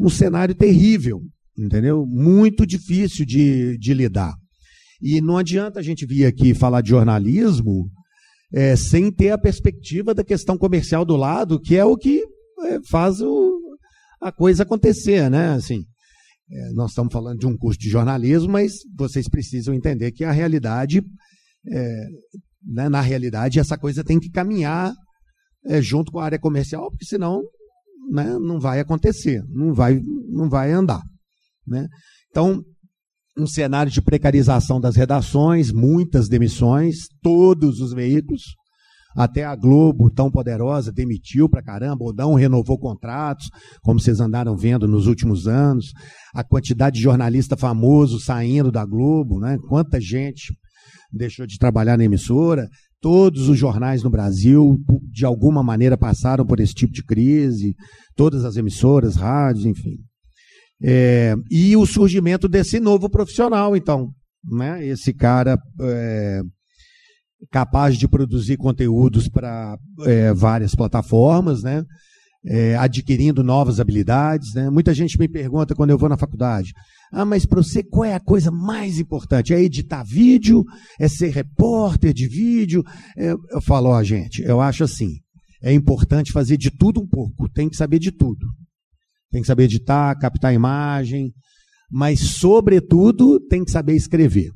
um 0.00 0.08
cenário 0.08 0.54
terrível, 0.54 1.20
entendeu? 1.56 2.04
Muito 2.06 2.66
difícil 2.66 3.24
de, 3.24 3.78
de 3.78 3.94
lidar. 3.94 4.34
E 5.00 5.20
não 5.20 5.36
adianta 5.36 5.78
a 5.78 5.82
gente 5.82 6.04
vir 6.04 6.26
aqui 6.26 6.54
falar 6.54 6.80
de 6.80 6.90
jornalismo 6.90 7.88
é, 8.52 8.74
sem 8.74 9.12
ter 9.12 9.30
a 9.30 9.38
perspectiva 9.38 10.12
da 10.12 10.24
questão 10.24 10.58
comercial 10.58 11.04
do 11.04 11.16
lado, 11.16 11.60
que 11.60 11.76
é 11.76 11.84
o 11.84 11.96
que 11.96 12.22
é, 12.64 12.78
faz 12.90 13.20
o, 13.20 13.58
a 14.20 14.32
coisa 14.32 14.64
acontecer, 14.64 15.30
né? 15.30 15.50
Assim, 15.50 15.84
é, 16.50 16.72
nós 16.72 16.90
estamos 16.90 17.12
falando 17.12 17.38
de 17.38 17.46
um 17.46 17.56
curso 17.56 17.78
de 17.78 17.90
jornalismo, 17.90 18.52
mas 18.52 18.78
vocês 18.96 19.28
precisam 19.28 19.74
entender 19.74 20.12
que 20.12 20.24
a 20.24 20.32
realidade, 20.32 21.02
é, 21.70 22.06
né, 22.64 22.88
na 22.88 23.00
realidade, 23.00 23.58
essa 23.58 23.76
coisa 23.76 24.02
tem 24.02 24.18
que 24.18 24.30
caminhar 24.30 24.94
é, 25.66 25.82
junto 25.82 26.10
com 26.10 26.18
a 26.18 26.24
área 26.24 26.38
comercial, 26.38 26.90
porque 26.90 27.04
senão 27.04 27.42
né, 28.10 28.38
não 28.38 28.58
vai 28.58 28.80
acontecer, 28.80 29.42
não 29.48 29.74
vai, 29.74 30.00
não 30.30 30.48
vai 30.48 30.72
andar. 30.72 31.02
Né? 31.66 31.86
Então, 32.30 32.62
um 33.36 33.46
cenário 33.46 33.92
de 33.92 34.00
precarização 34.00 34.80
das 34.80 34.96
redações, 34.96 35.70
muitas 35.70 36.28
demissões, 36.28 37.08
todos 37.22 37.80
os 37.80 37.92
veículos, 37.92 38.42
até 39.16 39.44
a 39.44 39.56
Globo, 39.56 40.10
tão 40.10 40.30
poderosa, 40.30 40.92
demitiu 40.92 41.48
pra 41.48 41.62
caramba, 41.62 42.04
ou 42.04 42.14
não 42.14 42.34
renovou 42.34 42.78
contratos, 42.78 43.48
como 43.82 43.98
vocês 43.98 44.20
andaram 44.20 44.56
vendo 44.56 44.86
nos 44.86 45.06
últimos 45.06 45.46
anos. 45.46 45.92
A 46.34 46.44
quantidade 46.44 46.96
de 46.96 47.02
jornalista 47.02 47.56
famoso 47.56 48.20
saindo 48.20 48.70
da 48.70 48.84
Globo, 48.84 49.40
né? 49.40 49.58
Quanta 49.68 50.00
gente 50.00 50.54
deixou 51.12 51.46
de 51.46 51.58
trabalhar 51.58 51.96
na 51.96 52.04
emissora. 52.04 52.68
Todos 53.00 53.48
os 53.48 53.58
jornais 53.58 54.02
no 54.02 54.10
Brasil, 54.10 54.76
de 55.10 55.24
alguma 55.24 55.62
maneira, 55.62 55.96
passaram 55.96 56.44
por 56.44 56.60
esse 56.60 56.74
tipo 56.74 56.92
de 56.92 57.04
crise. 57.04 57.74
Todas 58.16 58.44
as 58.44 58.56
emissoras, 58.56 59.16
rádios, 59.16 59.64
enfim. 59.66 59.96
É, 60.82 61.34
e 61.50 61.76
o 61.76 61.86
surgimento 61.86 62.48
desse 62.48 62.78
novo 62.78 63.08
profissional, 63.08 63.76
então. 63.76 64.10
Né? 64.44 64.86
Esse 64.86 65.12
cara 65.12 65.58
é, 65.80 66.40
capaz 67.50 67.96
de 67.96 68.08
produzir 68.08 68.56
conteúdos 68.56 69.28
para 69.28 69.78
é, 70.04 70.32
várias 70.32 70.74
plataformas, 70.74 71.62
né? 71.62 71.84
É, 72.44 72.76
adquirindo 72.76 73.42
novas 73.42 73.80
habilidades. 73.80 74.54
Né? 74.54 74.70
Muita 74.70 74.94
gente 74.94 75.18
me 75.18 75.28
pergunta 75.28 75.74
quando 75.74 75.90
eu 75.90 75.98
vou 75.98 76.08
na 76.08 76.16
faculdade: 76.16 76.72
ah, 77.12 77.24
mas 77.24 77.44
para 77.44 77.62
você 77.62 77.82
qual 77.82 78.04
é 78.04 78.14
a 78.14 78.20
coisa 78.20 78.50
mais 78.50 78.98
importante? 78.98 79.52
É 79.52 79.60
editar 79.60 80.04
vídeo? 80.04 80.64
É 81.00 81.08
ser 81.08 81.30
repórter 81.30 82.12
de 82.12 82.28
vídeo? 82.28 82.82
É, 83.16 83.32
eu 83.32 83.60
falo, 83.60 83.90
ó, 83.90 84.02
gente, 84.02 84.42
eu 84.42 84.60
acho 84.60 84.84
assim: 84.84 85.10
é 85.62 85.72
importante 85.72 86.32
fazer 86.32 86.56
de 86.56 86.70
tudo 86.70 87.00
um 87.00 87.06
pouco, 87.06 87.48
tem 87.48 87.68
que 87.68 87.76
saber 87.76 87.98
de 87.98 88.12
tudo. 88.12 88.46
Tem 89.30 89.42
que 89.42 89.46
saber 89.46 89.64
editar, 89.64 90.16
captar 90.18 90.54
imagem, 90.54 91.32
mas, 91.90 92.20
sobretudo, 92.20 93.40
tem 93.40 93.64
que 93.64 93.70
saber 93.70 93.94
escrever. 93.94 94.50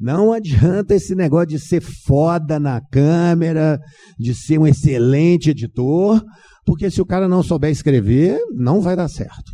Não 0.00 0.32
adianta 0.32 0.94
esse 0.94 1.14
negócio 1.14 1.48
de 1.48 1.58
ser 1.58 1.80
foda 1.80 2.60
na 2.60 2.80
câmera, 2.80 3.80
de 4.18 4.34
ser 4.34 4.58
um 4.58 4.66
excelente 4.66 5.50
editor, 5.50 6.22
porque 6.64 6.90
se 6.90 7.00
o 7.00 7.06
cara 7.06 7.26
não 7.26 7.42
souber 7.42 7.70
escrever, 7.70 8.38
não 8.54 8.80
vai 8.80 8.94
dar 8.94 9.08
certo. 9.08 9.52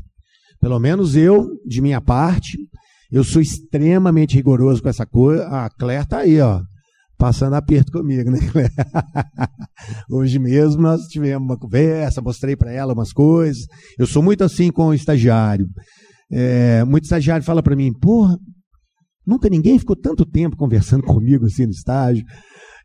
Pelo 0.61 0.79
menos 0.79 1.17
eu, 1.17 1.47
de 1.67 1.81
minha 1.81 2.01
parte, 2.01 2.59
eu 3.11 3.25
sou 3.25 3.41
extremamente 3.41 4.35
rigoroso 4.35 4.83
com 4.83 4.89
essa 4.89 5.07
coisa. 5.07 5.47
A 5.47 5.71
Claire 5.71 6.07
tá 6.07 6.19
aí, 6.19 6.41
ó, 6.41 6.61
passando 7.17 7.55
aperto 7.55 7.93
comigo, 7.93 8.31
né, 8.31 8.39
Claire? 8.51 8.73
Hoje 10.11 10.39
mesmo 10.39 10.83
nós 10.83 11.03
tivemos 11.03 11.47
uma 11.47 11.59
conversa, 11.59 12.21
mostrei 12.21 12.57
para 12.57 12.73
ela 12.73 12.93
umas 12.93 13.13
coisas. 13.13 13.67
Eu 13.99 14.07
sou 14.07 14.23
muito 14.23 14.45
assim 14.45 14.71
com 14.71 14.89
o 14.89 14.95
estagiário. 14.95 15.67
É, 16.31 16.85
muito 16.85 17.05
estagiário 17.05 17.45
fala 17.45 17.63
para 17.63 17.77
mim, 17.77 17.93
porra, 17.93 18.37
Nunca 19.27 19.49
ninguém 19.49 19.79
ficou 19.79 19.97
tanto 19.97 20.25
tempo 20.25 20.57
conversando 20.57 21.03
comigo 21.07 21.47
assim 21.47 21.67
no 21.67 21.73
estágio. 21.73 22.25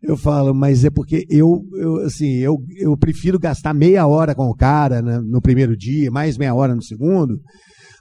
Eu 0.01 0.15
falo, 0.15 0.53
mas 0.53 0.85
é 0.85 0.89
porque 0.89 1.25
eu, 1.29 1.61
eu 1.73 1.97
assim, 1.97 2.35
eu, 2.37 2.57
eu 2.77 2.97
prefiro 2.97 3.37
gastar 3.37 3.73
meia 3.73 4.07
hora 4.07 4.33
com 4.33 4.47
o 4.47 4.55
cara 4.55 5.01
né, 5.01 5.19
no 5.19 5.41
primeiro 5.41 5.75
dia, 5.75 6.09
mais 6.09 6.37
meia 6.37 6.55
hora 6.55 6.73
no 6.73 6.81
segundo, 6.81 7.37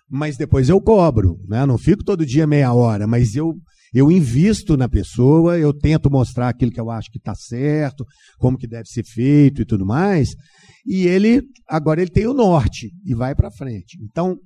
mas 0.09 0.37
depois 0.37 0.69
eu 0.69 0.81
cobro, 0.81 1.37
né? 1.49 1.67
Não 1.67 1.77
fico 1.77 2.05
todo 2.05 2.25
dia 2.25 2.47
meia 2.47 2.73
hora, 2.73 3.07
mas 3.07 3.35
eu 3.35 3.53
eu 3.93 4.11
invisto 4.11 4.77
na 4.77 4.89
pessoa, 4.89 5.59
eu 5.59 5.73
tento 5.73 6.11
mostrar 6.11 6.51
aquilo 6.51 6.71
que 6.71 6.81
eu 6.81 6.91
acho 6.91 7.11
que 7.11 7.19
está 7.19 7.35
certo, 7.35 8.05
como 8.39 8.59
que 8.59 8.67
deve 8.67 8.87
ser 8.87 9.03
feito 9.03 9.63
e 9.63 9.65
tudo 9.65 9.87
mais. 9.87 10.35
E 10.87 11.07
ele 11.07 11.43
agora 11.67 12.01
ele 12.01 12.11
tem 12.11 12.27
o 12.27 12.35
norte 12.35 12.93
e 13.05 13.15
vai 13.15 13.35
para 13.35 13.51
frente. 13.51 13.99
Então, 14.03 14.37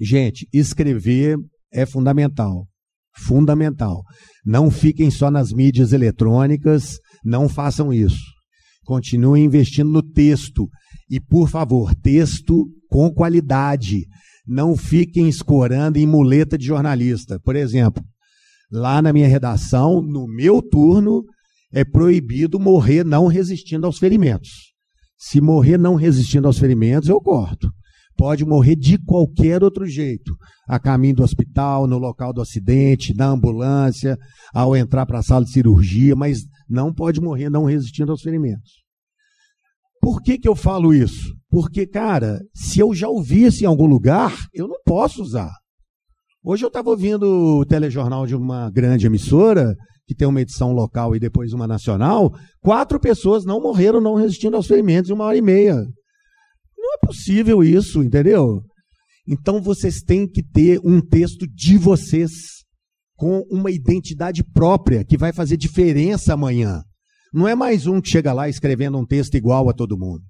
gente, 0.00 0.48
escrever 0.52 1.36
é 1.72 1.84
fundamental 1.84 2.66
fundamental. 3.16 4.02
Não 4.44 4.70
fiquem 4.70 5.10
só 5.10 5.30
nas 5.30 5.52
mídias 5.52 5.92
eletrônicas, 5.92 6.98
não 7.24 7.48
façam 7.48 7.92
isso. 7.92 8.22
Continuem 8.84 9.44
investindo 9.44 9.90
no 9.90 10.02
texto. 10.02 10.68
E, 11.08 11.20
por 11.20 11.48
favor, 11.48 11.94
texto 11.94 12.66
com 12.88 13.10
qualidade. 13.12 14.06
Não 14.46 14.76
fiquem 14.76 15.28
escorando 15.28 15.98
em 15.98 16.06
muleta 16.06 16.58
de 16.58 16.66
jornalista. 16.66 17.38
Por 17.40 17.54
exemplo, 17.54 18.02
lá 18.70 19.00
na 19.00 19.12
minha 19.12 19.28
redação, 19.28 20.02
no 20.02 20.26
meu 20.26 20.60
turno, 20.60 21.22
é 21.72 21.84
proibido 21.84 22.58
morrer 22.58 23.04
não 23.04 23.26
resistindo 23.26 23.86
aos 23.86 23.98
ferimentos. 23.98 24.72
Se 25.16 25.40
morrer 25.40 25.78
não 25.78 25.94
resistindo 25.94 26.46
aos 26.46 26.58
ferimentos, 26.58 27.08
eu 27.08 27.20
corto 27.20 27.70
pode 28.22 28.44
morrer 28.44 28.76
de 28.76 28.98
qualquer 28.98 29.64
outro 29.64 29.84
jeito, 29.84 30.32
a 30.68 30.78
caminho 30.78 31.16
do 31.16 31.24
hospital, 31.24 31.88
no 31.88 31.98
local 31.98 32.32
do 32.32 32.40
acidente, 32.40 33.12
na 33.16 33.26
ambulância, 33.26 34.16
ao 34.54 34.76
entrar 34.76 35.04
para 35.06 35.18
a 35.18 35.22
sala 35.24 35.44
de 35.44 35.50
cirurgia, 35.50 36.14
mas 36.14 36.42
não 36.70 36.94
pode 36.94 37.20
morrer 37.20 37.50
não 37.50 37.64
resistindo 37.64 38.12
aos 38.12 38.22
ferimentos. 38.22 38.74
Por 40.00 40.22
que, 40.22 40.38
que 40.38 40.48
eu 40.48 40.54
falo 40.54 40.94
isso? 40.94 41.34
Porque, 41.50 41.84
cara, 41.84 42.38
se 42.54 42.78
eu 42.78 42.94
já 42.94 43.08
ouvi 43.08 43.42
isso 43.42 43.64
em 43.64 43.66
algum 43.66 43.86
lugar, 43.86 44.32
eu 44.54 44.68
não 44.68 44.78
posso 44.86 45.20
usar. 45.20 45.50
Hoje 46.44 46.64
eu 46.64 46.68
estava 46.68 46.90
ouvindo 46.90 47.24
o 47.58 47.66
telejornal 47.66 48.24
de 48.24 48.36
uma 48.36 48.70
grande 48.70 49.04
emissora, 49.04 49.74
que 50.06 50.14
tem 50.14 50.28
uma 50.28 50.40
edição 50.40 50.70
local 50.70 51.16
e 51.16 51.18
depois 51.18 51.52
uma 51.52 51.66
nacional, 51.66 52.30
quatro 52.60 53.00
pessoas 53.00 53.44
não 53.44 53.60
morreram 53.60 54.00
não 54.00 54.14
resistindo 54.14 54.56
aos 54.56 54.68
ferimentos 54.68 55.10
em 55.10 55.12
uma 55.12 55.24
hora 55.24 55.36
e 55.36 55.42
meia. 55.42 55.76
Não 56.82 56.94
é 56.94 56.98
possível 57.06 57.62
isso, 57.62 58.02
entendeu? 58.02 58.60
Então 59.26 59.62
vocês 59.62 60.02
têm 60.02 60.28
que 60.28 60.42
ter 60.42 60.80
um 60.84 61.00
texto 61.00 61.46
de 61.46 61.78
vocês 61.78 62.32
com 63.14 63.40
uma 63.48 63.70
identidade 63.70 64.42
própria 64.42 65.04
que 65.04 65.16
vai 65.16 65.32
fazer 65.32 65.56
diferença 65.56 66.34
amanhã. 66.34 66.82
Não 67.32 67.46
é 67.46 67.54
mais 67.54 67.86
um 67.86 68.00
que 68.00 68.10
chega 68.10 68.32
lá 68.32 68.48
escrevendo 68.48 68.98
um 68.98 69.06
texto 69.06 69.36
igual 69.36 69.70
a 69.70 69.72
todo 69.72 69.96
mundo. 69.96 70.24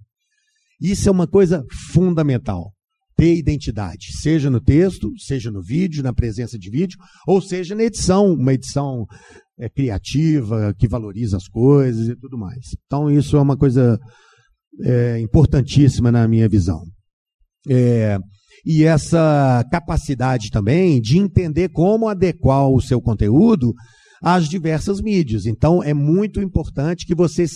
Isso 0.79 1.09
é 1.09 1.13
uma 1.13 1.27
coisa 1.27 1.65
fundamental. 1.91 2.71
Ter 3.17 3.35
identidade, 3.35 4.19
seja 4.21 4.51
no 4.51 4.61
texto, 4.61 5.11
seja 5.19 5.51
no 5.51 5.63
vídeo, 5.63 6.03
na 6.03 6.13
presença 6.13 6.59
de 6.59 6.69
vídeo, 6.69 6.99
ou 7.27 7.41
seja 7.41 7.75
na 7.75 7.85
edição, 7.85 8.35
uma 8.35 8.53
edição 8.53 9.07
é, 9.59 9.71
criativa, 9.71 10.75
que 10.79 10.89
valoriza 10.89 11.37
as 11.37 11.49
coisas 11.49 12.09
e 12.09 12.17
tudo 12.17 12.37
mais. 12.37 12.75
Então, 12.87 13.11
isso 13.11 13.37
é 13.37 13.41
uma 13.41 13.57
coisa 13.57 13.99
é, 14.81 15.19
importantíssima 15.21 16.11
na 16.11 16.27
minha 16.27 16.49
visão. 16.49 16.83
É, 17.69 18.19
e 18.65 18.85
essa 18.85 19.65
capacidade 19.71 20.51
também 20.51 21.01
de 21.01 21.19
entender 21.19 21.69
como 21.71 22.09
adequar 22.09 22.69
o 22.69 22.81
seu 22.81 23.01
conteúdo 23.01 23.75
às 24.23 24.49
diversas 24.49 25.01
mídias. 25.01 25.47
Então, 25.47 25.83
é 25.83 25.93
muito 25.93 26.41
importante 26.41 27.07
que 27.07 27.15
vocês 27.15 27.51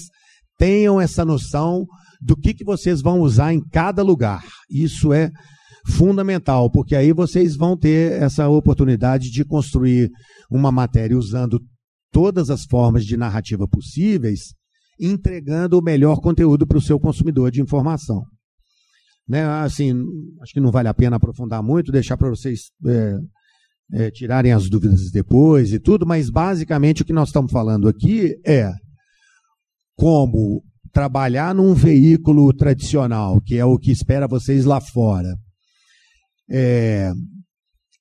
tenham 0.58 1.00
essa 1.00 1.24
noção 1.24 1.86
do 2.20 2.36
que, 2.36 2.54
que 2.54 2.64
vocês 2.64 3.00
vão 3.00 3.20
usar 3.20 3.52
em 3.52 3.60
cada 3.60 4.02
lugar. 4.02 4.42
Isso 4.70 5.12
é 5.12 5.30
fundamental, 5.86 6.70
porque 6.70 6.96
aí 6.96 7.12
vocês 7.12 7.56
vão 7.56 7.76
ter 7.76 8.20
essa 8.20 8.48
oportunidade 8.48 9.30
de 9.30 9.44
construir 9.44 10.10
uma 10.50 10.72
matéria 10.72 11.16
usando 11.16 11.60
todas 12.10 12.50
as 12.50 12.64
formas 12.64 13.04
de 13.04 13.16
narrativa 13.16 13.68
possíveis 13.68 14.55
entregando 14.98 15.78
o 15.78 15.82
melhor 15.82 16.20
conteúdo 16.20 16.66
para 16.66 16.78
o 16.78 16.82
seu 16.82 16.98
consumidor 16.98 17.50
de 17.50 17.60
informação. 17.60 18.22
Né, 19.28 19.44
assim, 19.44 19.92
acho 20.40 20.52
que 20.52 20.60
não 20.60 20.70
vale 20.70 20.88
a 20.88 20.94
pena 20.94 21.16
aprofundar 21.16 21.62
muito, 21.62 21.90
deixar 21.90 22.16
para 22.16 22.30
vocês 22.30 22.70
é, 22.86 23.18
é, 23.92 24.10
tirarem 24.10 24.52
as 24.52 24.68
dúvidas 24.68 25.10
depois 25.10 25.72
e 25.72 25.80
tudo, 25.80 26.06
mas 26.06 26.30
basicamente 26.30 27.02
o 27.02 27.04
que 27.04 27.12
nós 27.12 27.28
estamos 27.28 27.50
falando 27.50 27.88
aqui 27.88 28.36
é 28.46 28.70
como 29.96 30.62
trabalhar 30.92 31.54
num 31.54 31.74
veículo 31.74 32.52
tradicional, 32.54 33.40
que 33.40 33.56
é 33.56 33.64
o 33.64 33.78
que 33.78 33.90
espera 33.90 34.28
vocês 34.28 34.64
lá 34.64 34.80
fora, 34.80 35.36
é, 36.48 37.12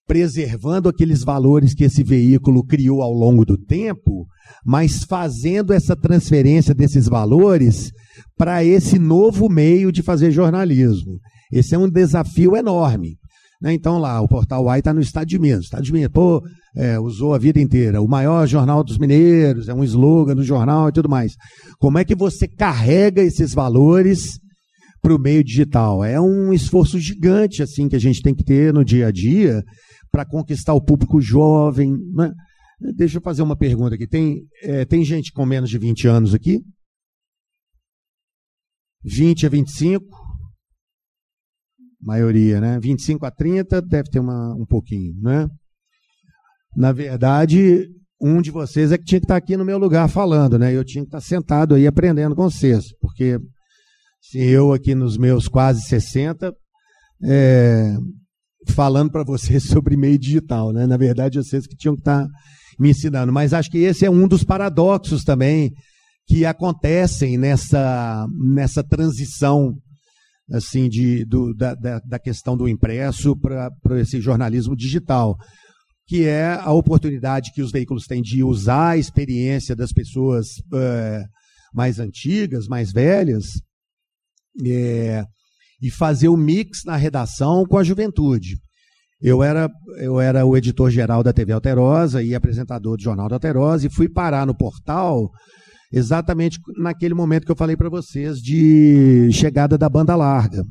preservando 0.08 0.88
aqueles 0.88 1.24
valores 1.24 1.74
que 1.74 1.84
esse 1.84 2.04
veículo 2.04 2.64
criou 2.64 3.02
ao 3.02 3.12
longo 3.12 3.44
do 3.44 3.58
tempo, 3.58 4.26
mas 4.64 5.04
fazendo 5.04 5.74
essa 5.74 5.96
transferência 5.96 6.74
desses 6.74 7.08
valores 7.08 7.92
para 8.38 8.64
esse 8.64 9.00
novo 9.00 9.50
meio 9.50 9.92
de 9.92 10.04
fazer 10.04 10.32
jornalismo. 10.32 11.20
Esse 11.52 11.76
é 11.76 11.78
um 11.78 11.90
desafio 11.90 12.56
enorme. 12.56 13.16
Né? 13.62 13.74
Então 13.74 13.98
lá, 13.98 14.22
o 14.22 14.28
Portal 14.28 14.66
Y 14.66 14.78
está 14.78 14.94
no 14.94 15.02
Estado 15.02 15.26
de 15.26 15.40
Minas. 15.40 15.66
Estado 15.66 15.84
de 15.84 15.92
Minas, 15.92 16.12
pô, 16.12 16.42
é, 16.76 17.00
usou 17.00 17.34
a 17.34 17.38
vida 17.38 17.60
inteira. 17.60 18.02
O 18.02 18.08
maior 18.08 18.46
jornal 18.48 18.84
dos 18.84 18.98
mineiros, 18.98 19.70
é 19.70 19.74
um 19.74 19.84
slogan 19.84 20.36
do 20.36 20.44
jornal 20.44 20.90
e 20.90 20.92
tudo 20.92 21.10
mais. 21.10 21.34
Como 21.80 21.98
é 21.98 22.04
que 22.04 22.16
você 22.16 22.48
carrega 22.48 23.22
esses 23.22 23.54
valores 23.54 24.38
para 25.02 25.16
o 25.16 25.20
meio 25.20 25.44
digital? 25.44 26.04
É 26.04 26.20
um 26.20 26.54
esforço 26.54 27.00
gigante 27.00 27.64
assim 27.64 27.88
que 27.88 27.96
a 27.96 28.00
gente 28.00 28.22
tem 28.22 28.36
que 28.36 28.44
ter 28.44 28.74
no 28.74 28.84
dia 28.84 29.08
a 29.08 29.12
dia 29.12 29.64
para 30.16 30.26
conquistar 30.26 30.74
o 30.74 30.82
público 30.82 31.20
jovem. 31.20 31.92
Né? 32.14 32.32
Deixa 32.96 33.18
eu 33.18 33.22
fazer 33.22 33.42
uma 33.42 33.58
pergunta 33.58 33.96
aqui. 33.96 34.08
Tem, 34.08 34.48
é, 34.64 34.86
tem 34.86 35.04
gente 35.04 35.34
com 35.34 35.46
menos 35.46 35.70
de 35.70 35.78
20 35.78 36.08
anos 36.08 36.34
aqui? 36.34 36.62
20 39.04 39.46
a 39.46 39.50
25? 39.50 40.06
Maioria, 42.02 42.62
né? 42.62 42.80
25 42.80 43.26
a 43.26 43.32
30 43.32 43.82
deve 43.82 44.10
ter 44.10 44.20
uma, 44.20 44.56
um 44.56 44.66
pouquinho, 44.66 45.20
né? 45.22 45.50
Na 46.78 46.94
verdade, 46.94 47.86
um 48.22 48.42
de 48.42 48.52
vocês 48.52 48.94
é 48.94 48.98
que 48.98 49.04
tinha 49.04 49.20
que 49.20 49.26
estar 49.26 49.36
aqui 49.36 49.58
no 49.58 49.66
meu 49.66 49.78
lugar 49.78 50.08
falando, 50.08 50.58
né? 50.58 50.74
Eu 50.74 50.86
tinha 50.86 51.04
que 51.04 51.10
estar 51.10 51.20
sentado 51.20 51.76
aí 51.76 51.86
aprendendo 51.86 52.36
com 52.36 52.50
vocês, 52.50 52.86
porque 53.02 53.38
se 54.22 54.40
eu 54.40 54.72
aqui 54.72 54.96
nos 54.96 55.18
meus 55.18 55.50
quase 55.50 55.82
60, 55.82 56.56
é, 57.22 57.98
falando 58.74 59.12
para 59.12 59.24
vocês 59.24 59.64
sobre 59.70 59.98
meio 59.98 60.18
digital, 60.18 60.72
né? 60.72 60.86
Na 60.86 60.98
verdade, 60.98 61.38
vocês 61.38 61.68
que 61.68 61.76
tinham 61.76 61.96
que 61.96 62.02
estar 62.02 62.24
tá 62.24 62.30
me 62.80 62.90
ensinando. 62.90 63.32
Mas 63.32 63.54
acho 63.54 63.70
que 63.70 63.80
esse 63.80 64.06
é 64.06 64.10
um 64.10 64.28
dos 64.28 64.44
paradoxos 64.44 65.24
também 65.24 65.72
que 66.28 66.46
acontecem 66.46 67.38
nessa, 67.38 68.26
nessa 68.38 68.84
transição 68.84 69.76
assim 70.52 70.88
de, 70.88 71.26
do, 71.26 71.54
da, 71.56 71.74
da, 71.74 72.20
questão 72.20 72.56
do 72.56 72.68
impresso 72.68 73.36
para 73.36 74.00
esse 74.00 74.22
jornalismo 74.22 74.76
digital, 74.76 75.36
que 76.08 76.26
é 76.26 76.54
a 76.54 76.72
oportunidade 76.72 77.52
que 77.52 77.64
os 77.64 77.72
veículos 77.72 78.06
têm 78.06 78.22
de 78.22 78.44
usar 78.44 78.90
a 78.90 78.98
experiência 78.98 79.76
das 79.76 79.92
pessoas 79.92 80.48
é, 80.74 81.24
mais 81.74 82.00
antigas, 82.00 82.68
mais 82.68 82.92
velhas, 82.92 83.46
é, 84.64 85.24
e 85.82 85.91
fazer 85.91 86.27
o 86.27 86.38
mix 86.38 86.79
na 86.86 86.96
redação 86.96 87.65
com 87.65 87.77
a 87.77 87.84
juventude. 87.84 88.55
Eu 89.22 89.41
era, 89.41 89.70
eu 89.98 90.20
era 90.20 90.46
o 90.46 90.55
editor-geral 90.55 91.24
da 91.24 91.34
TV 91.34 91.53
Alterosa 91.53 92.22
e 92.22 92.36
apresentador 92.36 92.98
do 92.98 93.03
Jornal 93.03 93.29
da 93.29 93.36
Alterosa 93.36 93.88
e 93.88 93.94
fui 93.94 94.10
parar 94.10 94.46
no 94.46 94.55
portal 94.55 95.29
exatamente 95.91 96.60
naquele 96.77 97.13
momento 97.13 97.46
que 97.46 97.51
eu 97.51 97.55
falei 97.55 97.77
para 97.77 97.89
vocês 97.89 98.38
de 98.39 99.29
chegada 99.32 99.77
da 99.77 99.89
banda 99.89 100.15
larga. 100.15 100.63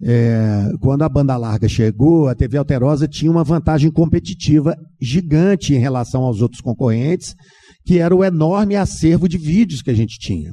É, 0.00 0.62
quando 0.80 1.02
a 1.02 1.08
banda 1.08 1.36
larga 1.36 1.68
chegou, 1.68 2.28
a 2.28 2.34
TV 2.34 2.56
Alterosa 2.56 3.08
tinha 3.08 3.30
uma 3.30 3.42
vantagem 3.42 3.90
competitiva 3.90 4.76
gigante 5.00 5.74
em 5.74 5.78
relação 5.78 6.22
aos 6.22 6.40
outros 6.40 6.60
concorrentes, 6.60 7.34
que 7.84 7.98
era 7.98 8.14
o 8.14 8.24
enorme 8.24 8.76
acervo 8.76 9.28
de 9.28 9.36
vídeos 9.36 9.82
que 9.82 9.90
a 9.90 9.94
gente 9.94 10.16
tinha. 10.18 10.52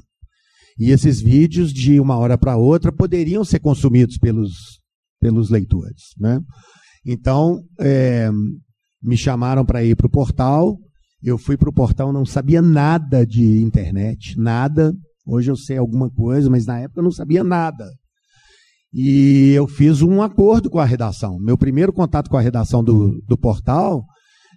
E 0.78 0.92
esses 0.92 1.22
vídeos, 1.22 1.72
de 1.72 2.00
uma 2.00 2.18
hora 2.18 2.38
para 2.38 2.58
outra, 2.58 2.92
poderiam 2.92 3.46
ser 3.46 3.60
consumidos 3.60 4.18
pelos, 4.18 4.80
pelos 5.22 5.50
leitores. 5.50 6.14
Né? 6.20 6.40
Então, 7.06 7.62
é, 7.80 8.30
me 9.02 9.16
chamaram 9.16 9.66
para 9.66 9.84
ir 9.84 9.96
para 9.96 10.08
o 10.08 10.12
portal. 10.12 10.78
Eu 11.24 11.38
fui 11.38 11.56
para 11.56 11.70
o 11.70 11.74
portal, 11.74 12.12
não 12.12 12.26
sabia 12.26 12.62
nada 12.62 13.26
de 13.26 13.62
internet, 13.62 14.38
nada. 14.38 14.94
Hoje 15.26 15.50
eu 15.50 15.56
sei 15.56 15.78
alguma 15.78 16.10
coisa, 16.10 16.50
mas 16.50 16.66
na 16.66 16.80
época 16.80 17.00
eu 17.00 17.04
não 17.04 17.12
sabia 17.12 17.44
nada. 17.44 17.90
E 18.94 19.52
eu 19.52 19.68
fiz 19.68 20.02
um 20.02 20.22
acordo 20.22 20.70
com 20.70 20.80
a 20.80 20.86
redação. 20.86 21.38
Meu 21.40 21.58
primeiro 21.58 21.92
contato 21.92 22.30
com 22.30 22.38
a 22.38 22.42
redação 22.42 22.84
do, 22.84 23.22
do 23.28 23.38
portal, 23.38 24.04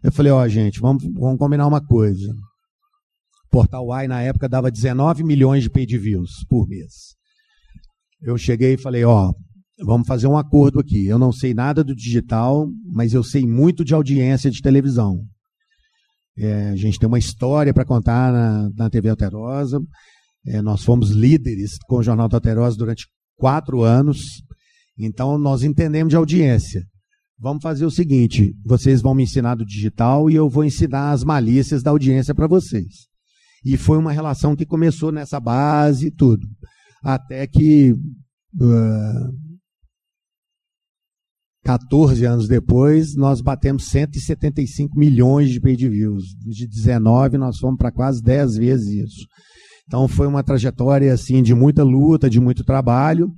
eu 0.02 0.12
falei: 0.12 0.30
Ó, 0.30 0.42
oh, 0.42 0.48
gente, 0.48 0.80
vamos, 0.80 1.02
vamos 1.14 1.38
combinar 1.38 1.66
uma 1.66 1.80
coisa. 1.80 2.32
Portal 3.50 3.86
Y 3.86 4.08
na 4.08 4.22
época 4.22 4.48
dava 4.48 4.70
19 4.70 5.24
milhões 5.24 5.62
de 5.62 5.70
paid 5.70 5.96
views 5.96 6.44
por 6.48 6.68
mês. 6.68 7.16
Eu 8.20 8.36
cheguei 8.36 8.74
e 8.74 8.78
falei, 8.78 9.04
ó, 9.04 9.32
vamos 9.84 10.06
fazer 10.06 10.26
um 10.26 10.36
acordo 10.36 10.80
aqui. 10.80 11.06
Eu 11.06 11.18
não 11.18 11.32
sei 11.32 11.54
nada 11.54 11.84
do 11.84 11.94
digital, 11.94 12.68
mas 12.84 13.12
eu 13.12 13.22
sei 13.22 13.46
muito 13.46 13.84
de 13.84 13.94
audiência 13.94 14.50
de 14.50 14.60
televisão. 14.60 15.20
É, 16.36 16.68
a 16.68 16.76
gente 16.76 16.98
tem 16.98 17.06
uma 17.06 17.18
história 17.18 17.74
para 17.74 17.84
contar 17.84 18.32
na, 18.32 18.70
na 18.76 18.90
TV 18.90 19.08
Alterosa. 19.08 19.80
É, 20.46 20.62
nós 20.62 20.84
fomos 20.84 21.10
líderes 21.10 21.78
com 21.86 21.96
o 21.96 22.02
Jornal 22.02 22.28
da 22.28 22.36
Alterosa 22.36 22.76
durante 22.76 23.06
quatro 23.36 23.82
anos. 23.82 24.42
Então, 24.96 25.38
nós 25.38 25.62
entendemos 25.62 26.10
de 26.10 26.16
audiência. 26.16 26.84
Vamos 27.38 27.62
fazer 27.62 27.84
o 27.84 27.90
seguinte: 27.90 28.54
vocês 28.64 29.00
vão 29.00 29.14
me 29.14 29.22
ensinar 29.22 29.54
do 29.54 29.64
digital 29.64 30.28
e 30.28 30.34
eu 30.34 30.48
vou 30.48 30.64
ensinar 30.64 31.12
as 31.12 31.22
malícias 31.22 31.82
da 31.82 31.90
audiência 31.90 32.34
para 32.34 32.48
vocês. 32.48 33.07
E 33.64 33.76
foi 33.76 33.98
uma 33.98 34.12
relação 34.12 34.54
que 34.54 34.66
começou 34.66 35.10
nessa 35.12 35.40
base 35.40 36.06
e 36.06 36.10
tudo. 36.10 36.46
Até 37.02 37.46
que 37.46 37.92
uh, 37.92 39.32
14 41.64 42.24
anos 42.24 42.48
depois, 42.48 43.14
nós 43.14 43.40
batemos 43.40 43.88
175 43.88 44.98
milhões 44.98 45.50
de 45.50 45.60
page 45.60 45.88
views. 45.88 46.24
De 46.38 46.66
19, 46.66 47.36
nós 47.36 47.58
fomos 47.58 47.76
para 47.76 47.92
quase 47.92 48.22
10 48.22 48.56
vezes 48.56 48.88
isso. 48.88 49.26
Então 49.86 50.06
foi 50.08 50.26
uma 50.26 50.42
trajetória 50.42 51.12
assim 51.12 51.42
de 51.42 51.54
muita 51.54 51.82
luta, 51.82 52.28
de 52.28 52.40
muito 52.40 52.64
trabalho, 52.64 53.30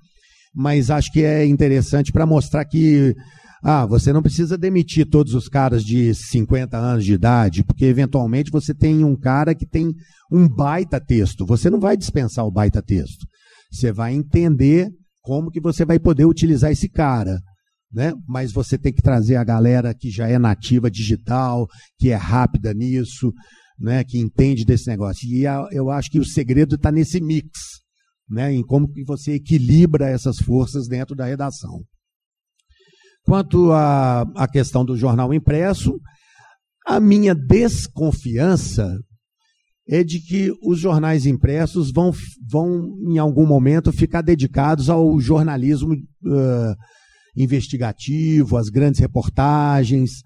mas 0.55 0.91
acho 0.91 1.11
que 1.13 1.23
é 1.23 1.47
interessante 1.47 2.13
para 2.13 2.27
mostrar 2.27 2.65
que 2.65 3.15
ah, 3.63 3.85
você 3.85 4.13
não 4.13 4.23
precisa 4.23 4.57
demitir 4.57 5.07
todos 5.09 5.35
os 5.35 5.49
caras 5.49 5.85
de 5.85 6.15
50 6.15 6.77
anos 6.79 7.05
de 7.05 7.13
idade, 7.13 7.63
porque 7.63 7.85
eventualmente 7.85 8.51
você 8.51 8.75
tem 8.75 9.05
um 9.05 9.15
cara 9.15 9.55
que 9.55 9.67
tem 9.67 9.95
um 10.33 10.49
baita 10.49 10.99
texto. 10.99 11.45
Você 11.45 11.69
não 11.69 11.79
vai 11.79 11.97
dispensar 11.97 12.47
o 12.47 12.51
baita 12.51 12.83
texto. 12.83 13.27
Você 13.71 13.93
vai 13.93 14.15
entender 14.15 14.89
como 15.21 15.51
que 15.51 15.61
você 15.61 15.85
vai 15.85 15.99
poder 15.99 16.25
utilizar 16.25 16.73
esse 16.73 16.89
cara. 16.89 17.39
Né? 17.93 18.13
Mas 18.27 18.53
você 18.53 18.79
tem 18.79 18.93
que 18.93 19.03
trazer 19.03 19.37
a 19.37 19.45
galera 19.45 19.95
que 19.95 20.11
já 20.11 20.29
é 20.29 20.39
nativa 20.39 20.91
digital, 20.91 21.67
que 21.99 22.11
é 22.11 22.17
rápida 22.17 22.73
nisso, 22.73 23.33
né? 23.79 24.05
que 24.05 24.19
entende 24.19 24.65
desse 24.65 24.89
negócio. 24.89 25.29
E 25.29 25.45
eu 25.73 25.91
acho 25.91 26.11
que 26.11 26.19
o 26.19 26.25
segredo 26.25 26.77
está 26.77 26.91
nesse 26.91 27.21
mix, 27.21 27.51
né? 28.29 28.55
em 28.55 28.63
como 28.63 28.91
que 28.91 29.05
você 29.05 29.33
equilibra 29.35 30.09
essas 30.09 30.39
forças 30.39 30.89
dentro 30.89 31.15
da 31.15 31.27
redação. 31.27 31.83
Quanto 33.25 33.73
à, 33.73 34.49
questão 34.51 34.85
do 34.85 34.97
jornal 34.97 35.33
impresso, 35.33 35.99
a 36.87 36.99
minha 36.99 37.35
desconfiança 37.35 38.99
é 39.89 40.05
de 40.05 40.21
que 40.21 40.53
os 40.63 40.79
jornais 40.79 41.27
impressos 41.27 41.91
vão, 41.93 42.13
vão 42.49 42.97
em 43.09 43.19
algum 43.19 43.47
momento, 43.47 43.93
ficar 43.93 44.23
dedicados 44.23 44.89
ao 44.89 45.19
jornalismo 45.21 45.95
uh, 45.95 46.75
investigativo, 47.37 48.57
às 48.57 48.69
grandes 48.69 49.01
reportagens, 49.01 50.23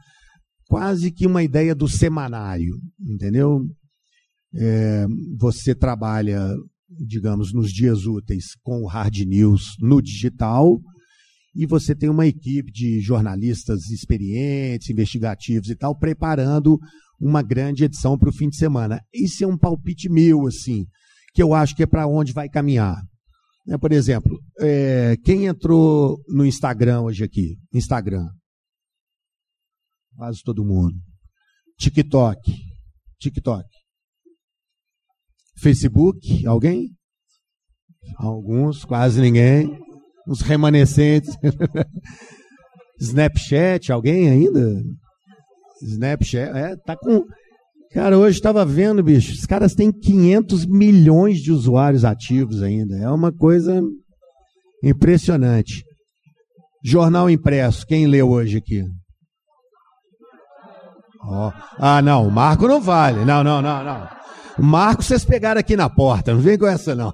quase 0.69 1.11
que 1.11 1.27
uma 1.27 1.43
ideia 1.43 1.75
do 1.75 1.89
semanário, 1.89 2.75
entendeu? 3.01 3.61
É, 4.57 5.07
você 5.39 5.75
trabalha, 5.75 6.49
digamos, 6.89 7.53
nos 7.53 7.73
dias 7.73 8.07
úteis 8.07 8.55
com 8.63 8.83
o 8.83 8.87
hard 8.87 9.17
news 9.27 9.75
no 9.81 10.01
digital, 10.01 10.79
e 11.55 11.67
você 11.67 11.95
tem 11.95 12.09
uma 12.09 12.27
equipe 12.27 12.73
de 12.73 13.01
jornalistas 13.01 13.89
experientes, 13.91 14.91
investigativos 14.91 15.71
e 15.71 15.77
tal, 15.77 15.97
preparando 15.97 16.79
uma 17.21 17.43
grande 17.43 17.85
edição 17.85 18.19
para 18.19 18.29
o 18.29 18.33
fim 18.33 18.49
de 18.49 18.57
semana. 18.57 19.01
Isso 19.13 19.45
é 19.45 19.47
um 19.47 19.57
palpite 19.57 20.09
meu, 20.09 20.47
assim, 20.47 20.85
que 21.33 21.43
eu 21.43 21.55
acho 21.55 21.75
que 21.77 21.85
é 21.85 21.87
para 21.87 22.07
onde 22.07 22.33
vai 22.33 22.49
caminhar. 22.49 22.97
É, 23.69 23.79
por 23.79 23.93
exemplo, 23.93 24.39
é, 24.61 25.17
quem 25.25 25.47
entrou 25.47 26.19
no 26.29 26.45
Instagram 26.45 27.03
hoje 27.03 27.25
aqui? 27.25 27.57
Instagram. 27.73 28.27
Quase 30.17 30.43
todo 30.45 30.65
mundo. 30.65 30.95
TikTok. 31.79 32.53
TikTok. 33.19 33.65
Facebook, 35.57 36.47
alguém? 36.47 36.91
Alguns, 38.19 38.85
quase 38.85 39.21
ninguém 39.21 39.67
os 40.27 40.41
remanescentes. 40.41 41.37
Snapchat, 43.01 43.93
alguém 43.93 44.29
ainda? 44.29 44.83
Snapchat, 45.83 46.57
é, 46.57 46.77
tá 46.77 46.97
com. 46.97 47.25
Cara, 47.93 48.19
hoje 48.19 48.39
estava 48.39 48.65
vendo, 48.65 49.03
bicho, 49.03 49.33
os 49.33 49.47
caras 49.47 49.75
têm 49.75 49.93
500 49.93 50.67
milhões 50.67 51.39
de 51.39 51.53
usuários 51.53 52.05
ativos 52.05 52.63
ainda. 52.63 52.97
É 52.97 53.09
uma 53.09 53.33
coisa 53.33 53.81
impressionante. 54.83 55.85
Jornal 56.83 57.31
impresso, 57.31 57.87
quem 57.87 58.07
leu 58.07 58.31
hoje 58.31 58.59
aqui? 58.59 58.85
Oh. 61.27 61.51
Ah, 61.79 62.03
não, 62.03 62.29
Marco 62.31 62.69
não 62.69 62.81
vale. 62.81 63.25
Não, 63.25 63.43
não, 63.43 63.63
não, 63.63 63.83
não. 63.83 64.09
Marco 64.59 65.03
vocês 65.03 65.25
pegaram 65.25 65.61
aqui 65.61 65.77
na 65.77 65.89
porta, 65.89 66.35
não 66.35 66.41
vem 66.41 66.59
com 66.59 66.67
essa 66.67 66.95
não. 66.95 67.13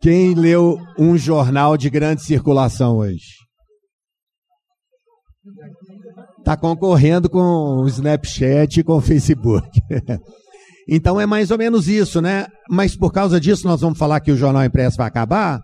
Quem 0.00 0.34
leu 0.34 0.78
um 0.96 1.18
jornal 1.18 1.76
de 1.76 1.90
grande 1.90 2.22
circulação 2.22 2.98
hoje? 2.98 3.38
Está 6.38 6.56
concorrendo 6.56 7.28
com 7.28 7.82
o 7.82 7.88
Snapchat 7.88 8.80
e 8.80 8.84
com 8.84 8.94
o 8.94 9.00
Facebook. 9.00 9.68
então 10.88 11.20
é 11.20 11.26
mais 11.26 11.50
ou 11.50 11.58
menos 11.58 11.88
isso, 11.88 12.20
né? 12.20 12.46
Mas 12.70 12.96
por 12.96 13.12
causa 13.12 13.40
disso 13.40 13.66
nós 13.66 13.80
vamos 13.80 13.98
falar 13.98 14.20
que 14.20 14.30
o 14.30 14.36
jornal 14.36 14.64
impresso 14.64 14.96
vai 14.96 15.08
acabar? 15.08 15.60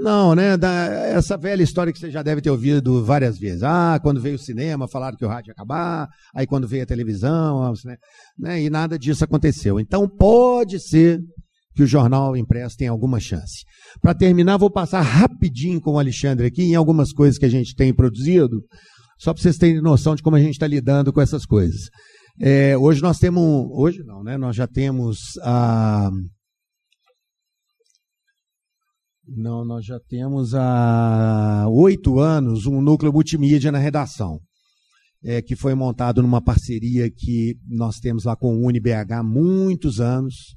Não, 0.00 0.34
né? 0.34 0.56
Da, 0.56 0.86
essa 1.06 1.36
velha 1.36 1.62
história 1.62 1.92
que 1.92 1.98
você 1.98 2.10
já 2.10 2.22
deve 2.22 2.40
ter 2.40 2.50
ouvido 2.50 3.04
várias 3.04 3.38
vezes. 3.38 3.62
Ah, 3.62 4.00
quando 4.02 4.20
veio 4.20 4.34
o 4.34 4.38
cinema, 4.38 4.88
falaram 4.88 5.16
que 5.16 5.24
o 5.24 5.28
rádio 5.28 5.50
ia 5.50 5.52
acabar. 5.52 6.08
Aí 6.34 6.46
quando 6.46 6.66
veio 6.66 6.82
a 6.82 6.86
televisão, 6.86 7.72
né? 7.84 7.96
né? 8.36 8.62
E 8.62 8.70
nada 8.70 8.98
disso 8.98 9.22
aconteceu. 9.22 9.78
Então 9.78 10.08
pode 10.08 10.80
ser 10.80 11.20
que 11.74 11.82
o 11.82 11.86
jornal 11.86 12.36
impresso 12.36 12.76
tenha 12.76 12.90
alguma 12.90 13.20
chance. 13.20 13.64
Para 14.00 14.14
terminar, 14.14 14.56
vou 14.56 14.70
passar 14.70 15.00
rapidinho 15.00 15.80
com 15.80 15.92
o 15.92 15.98
Alexandre 15.98 16.46
aqui 16.46 16.62
em 16.62 16.74
algumas 16.74 17.12
coisas 17.12 17.38
que 17.38 17.46
a 17.46 17.50
gente 17.50 17.74
tem 17.74 17.94
produzido, 17.94 18.62
só 19.18 19.32
para 19.32 19.42
vocês 19.42 19.58
terem 19.58 19.80
noção 19.80 20.14
de 20.14 20.22
como 20.22 20.36
a 20.36 20.40
gente 20.40 20.52
está 20.52 20.66
lidando 20.66 21.12
com 21.12 21.20
essas 21.20 21.44
coisas. 21.44 21.88
É, 22.40 22.76
hoje 22.76 23.02
nós 23.02 23.18
temos, 23.18 23.68
hoje 23.72 24.02
não, 24.04 24.22
né? 24.22 24.38
Nós 24.38 24.56
já 24.56 24.66
temos 24.66 25.18
a 25.42 26.10
não, 29.36 29.64
nós 29.64 29.84
já 29.84 30.00
temos 30.08 30.54
há 30.54 31.64
oito 31.68 32.18
anos 32.18 32.66
um 32.66 32.82
núcleo 32.82 33.12
multimídia 33.12 33.70
na 33.70 33.78
redação, 33.78 34.40
é, 35.22 35.40
que 35.40 35.54
foi 35.54 35.74
montado 35.74 36.20
numa 36.20 36.42
parceria 36.42 37.08
que 37.08 37.54
nós 37.68 38.00
temos 38.00 38.24
lá 38.24 38.34
com 38.34 38.56
o 38.56 38.66
UniBH 38.66 39.12
há 39.12 39.22
muitos 39.22 40.00
anos. 40.00 40.56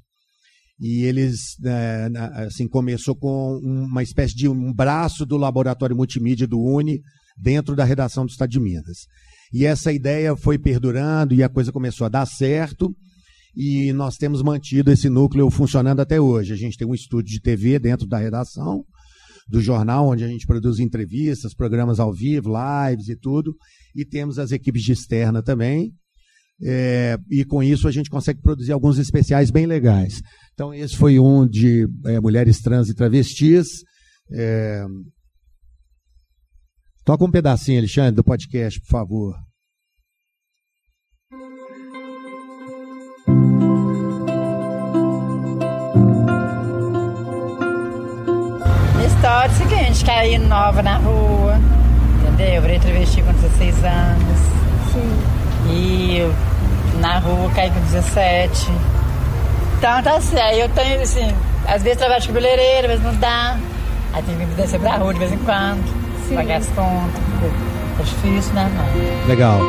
E 0.80 1.04
eles, 1.04 1.56
é, 1.64 2.08
assim, 2.46 2.66
começou 2.66 3.14
com 3.14 3.58
uma 3.62 4.02
espécie 4.02 4.34
de 4.34 4.48
um 4.48 4.72
braço 4.72 5.24
do 5.24 5.36
laboratório 5.36 5.96
multimídia 5.96 6.46
do 6.46 6.60
Uni 6.60 7.00
dentro 7.36 7.76
da 7.76 7.84
redação 7.84 8.26
do 8.26 8.30
Estado 8.30 8.50
de 8.50 8.60
Minas. 8.60 9.06
E 9.52 9.64
essa 9.64 9.92
ideia 9.92 10.36
foi 10.36 10.58
perdurando 10.58 11.34
e 11.34 11.42
a 11.42 11.48
coisa 11.48 11.70
começou 11.70 12.04
a 12.04 12.10
dar 12.10 12.26
certo 12.26 12.94
e 13.56 13.92
nós 13.92 14.16
temos 14.16 14.42
mantido 14.42 14.90
esse 14.90 15.08
núcleo 15.08 15.48
funcionando 15.48 16.00
até 16.00 16.20
hoje. 16.20 16.52
A 16.52 16.56
gente 16.56 16.76
tem 16.76 16.86
um 16.86 16.94
estúdio 16.94 17.32
de 17.32 17.40
TV 17.40 17.78
dentro 17.78 18.06
da 18.06 18.18
redação 18.18 18.84
do 19.48 19.60
jornal, 19.60 20.08
onde 20.08 20.24
a 20.24 20.28
gente 20.28 20.46
produz 20.46 20.80
entrevistas, 20.80 21.54
programas 21.54 22.00
ao 22.00 22.12
vivo, 22.12 22.50
lives 22.50 23.08
e 23.08 23.16
tudo, 23.16 23.54
e 23.94 24.04
temos 24.04 24.38
as 24.38 24.50
equipes 24.50 24.82
de 24.82 24.92
externa 24.92 25.42
também. 25.42 25.92
É, 26.62 27.18
e 27.30 27.44
com 27.44 27.62
isso 27.62 27.88
a 27.88 27.90
gente 27.90 28.08
consegue 28.08 28.40
produzir 28.40 28.72
alguns 28.72 28.98
especiais 28.98 29.50
bem 29.50 29.66
legais. 29.66 30.22
Então, 30.52 30.72
esse 30.72 30.96
foi 30.96 31.18
um 31.18 31.46
de 31.46 31.86
é, 32.06 32.20
mulheres 32.20 32.60
trans 32.60 32.88
e 32.88 32.94
travestis. 32.94 33.68
É... 34.32 34.84
Toca 37.04 37.24
um 37.24 37.30
pedacinho, 37.30 37.78
Alexandre, 37.78 38.12
do 38.12 38.24
podcast, 38.24 38.80
por 38.80 38.88
favor. 38.88 39.34
história 49.24 49.48
é 49.48 49.54
o 49.54 49.56
seguinte, 49.56 50.04
caí 50.04 50.38
nova 50.38 50.82
na 50.82 50.98
rua, 50.98 51.58
entendeu? 52.20 52.56
Eu 52.56 52.62
virei 52.62 52.78
travesti 52.78 53.22
com 53.22 53.32
16 53.32 53.84
anos. 53.84 54.38
Sim. 54.92 55.33
E 55.68 56.20
na 57.00 57.18
rua 57.18 57.50
caí 57.54 57.70
com 57.70 57.80
17. 57.80 58.70
Então 59.78 60.02
tá 60.02 60.16
assim, 60.16 60.36
aí 60.36 60.60
eu 60.60 60.68
tenho 60.70 61.00
assim, 61.02 61.34
às 61.66 61.82
vezes 61.82 61.98
trabalho 61.98 62.20
de 62.20 62.28
cabeleireira, 62.28 62.86
às 62.92 63.00
vezes 63.00 63.04
não 63.04 63.20
dá. 63.20 63.58
Aí 64.12 64.22
tem 64.22 64.36
que 64.36 64.54
descer 64.54 64.80
pra 64.80 64.96
rua 64.96 65.12
de 65.12 65.18
vez 65.18 65.32
em 65.32 65.38
quando, 65.38 65.84
Sim. 66.28 66.34
pagar 66.36 66.58
as 66.58 66.66
contas. 66.68 67.22
É 67.98 68.02
difícil, 68.02 68.54
né, 68.54 68.64
mãe? 68.76 69.28
Legal. 69.28 69.60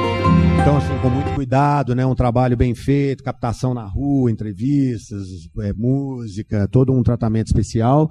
Então, 0.61 0.77
assim, 0.77 0.97
com 0.99 1.09
muito 1.09 1.31
cuidado, 1.35 1.93
né? 1.93 2.05
Um 2.05 2.15
trabalho 2.15 2.57
bem 2.57 2.73
feito, 2.73 3.23
captação 3.23 3.73
na 3.73 3.85
rua, 3.85 4.31
entrevistas, 4.31 5.23
é, 5.61 5.73
música, 5.73 6.67
todo 6.71 6.91
um 6.91 7.03
tratamento 7.03 7.47
especial 7.47 8.09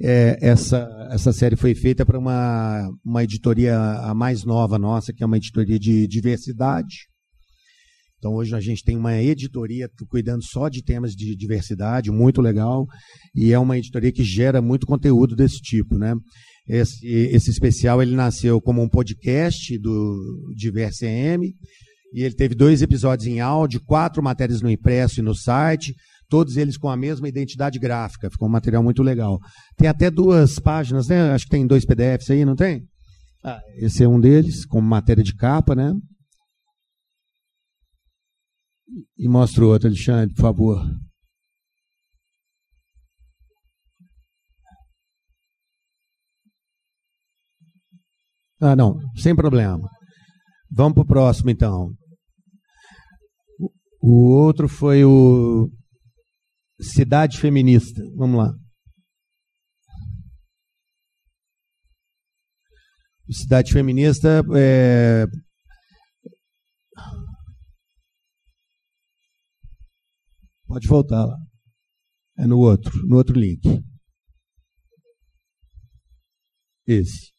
é, 0.00 0.36
essa, 0.40 0.88
essa 1.10 1.32
série 1.32 1.56
foi 1.56 1.74
feita 1.74 2.04
para 2.04 2.18
uma, 2.18 2.88
uma 3.04 3.22
editoria 3.22 3.78
a 3.78 4.14
mais 4.14 4.44
nova 4.44 4.78
nossa, 4.78 5.12
que 5.12 5.22
é 5.22 5.26
uma 5.26 5.36
editoria 5.36 5.78
de 5.78 6.06
diversidade. 6.08 7.08
Então 8.22 8.34
hoje 8.34 8.54
a 8.54 8.60
gente 8.60 8.84
tem 8.84 8.96
uma 8.96 9.20
editoria 9.20 9.90
cuidando 10.08 10.44
só 10.44 10.68
de 10.68 10.80
temas 10.80 11.10
de 11.10 11.34
diversidade, 11.34 12.08
muito 12.08 12.40
legal, 12.40 12.86
e 13.34 13.52
é 13.52 13.58
uma 13.58 13.76
editoria 13.76 14.12
que 14.12 14.22
gera 14.22 14.62
muito 14.62 14.86
conteúdo 14.86 15.34
desse 15.34 15.60
tipo, 15.60 15.98
né? 15.98 16.14
Esse, 16.68 17.04
esse 17.04 17.50
especial 17.50 18.00
ele 18.00 18.14
nasceu 18.14 18.60
como 18.60 18.80
um 18.80 18.88
podcast 18.88 19.76
do 19.76 20.54
DiverCM, 20.56 21.52
e 22.14 22.22
ele 22.22 22.34
teve 22.36 22.54
dois 22.54 22.80
episódios 22.80 23.26
em 23.26 23.40
áudio, 23.40 23.82
quatro 23.84 24.22
matérias 24.22 24.62
no 24.62 24.70
impresso 24.70 25.18
e 25.18 25.22
no 25.24 25.34
site, 25.34 25.92
todos 26.28 26.56
eles 26.56 26.76
com 26.76 26.88
a 26.88 26.96
mesma 26.96 27.28
identidade 27.28 27.76
gráfica. 27.80 28.30
Ficou 28.30 28.46
um 28.46 28.52
material 28.52 28.84
muito 28.84 29.02
legal. 29.02 29.40
Tem 29.76 29.88
até 29.88 30.12
duas 30.12 30.60
páginas, 30.60 31.08
né? 31.08 31.32
Acho 31.32 31.46
que 31.46 31.50
tem 31.50 31.66
dois 31.66 31.84
PDFs 31.84 32.30
aí, 32.30 32.44
não 32.44 32.54
tem? 32.54 32.84
Ah, 33.42 33.58
esse 33.78 34.04
é 34.04 34.08
um 34.08 34.20
deles, 34.20 34.64
com 34.64 34.80
matéria 34.80 35.24
de 35.24 35.34
capa, 35.34 35.74
né? 35.74 35.92
E 39.18 39.28
mostra 39.28 39.64
o 39.64 39.68
outro, 39.68 39.88
Alexandre, 39.88 40.34
por 40.34 40.42
favor. 40.42 40.78
Ah, 48.60 48.76
não, 48.76 48.96
sem 49.16 49.34
problema. 49.34 49.88
Vamos 50.70 50.94
para 50.94 51.02
o 51.02 51.06
próximo, 51.06 51.50
então. 51.50 51.92
O 54.00 54.30
outro 54.30 54.68
foi 54.68 55.04
o 55.04 55.68
Cidade 56.80 57.38
Feminista. 57.38 58.02
Vamos 58.16 58.38
lá. 58.38 58.54
Cidade 63.30 63.72
Feminista 63.72 64.42
é... 64.54 65.24
Pode 70.72 70.88
voltar 70.88 71.26
lá. 71.26 71.36
É 72.38 72.46
no 72.46 72.58
outro, 72.58 72.90
no 73.06 73.16
outro 73.16 73.38
link. 73.38 73.60
Esse. 76.86 77.30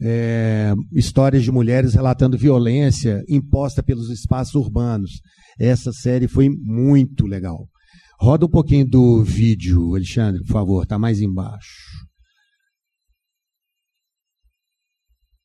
É, 0.00 0.72
histórias 0.90 1.44
de 1.44 1.52
mulheres 1.52 1.92
relatando 1.92 2.38
violência 2.38 3.22
imposta 3.28 3.82
pelos 3.82 4.08
espaços 4.08 4.54
urbanos. 4.54 5.20
Essa 5.60 5.92
série 5.92 6.26
foi 6.26 6.48
muito 6.48 7.26
legal. 7.26 7.68
Roda 8.18 8.46
um 8.46 8.50
pouquinho 8.50 8.88
do 8.88 9.22
vídeo, 9.22 9.94
Alexandre, 9.94 10.42
por 10.44 10.52
favor, 10.52 10.84
está 10.84 10.98
mais 10.98 11.20
embaixo. 11.20 12.06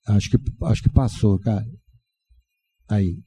Acho 0.07 0.29
que, 0.29 0.37
acho 0.63 0.83
que 0.83 0.89
passou, 0.89 1.37
cara. 1.37 1.65
Aí. 2.89 3.21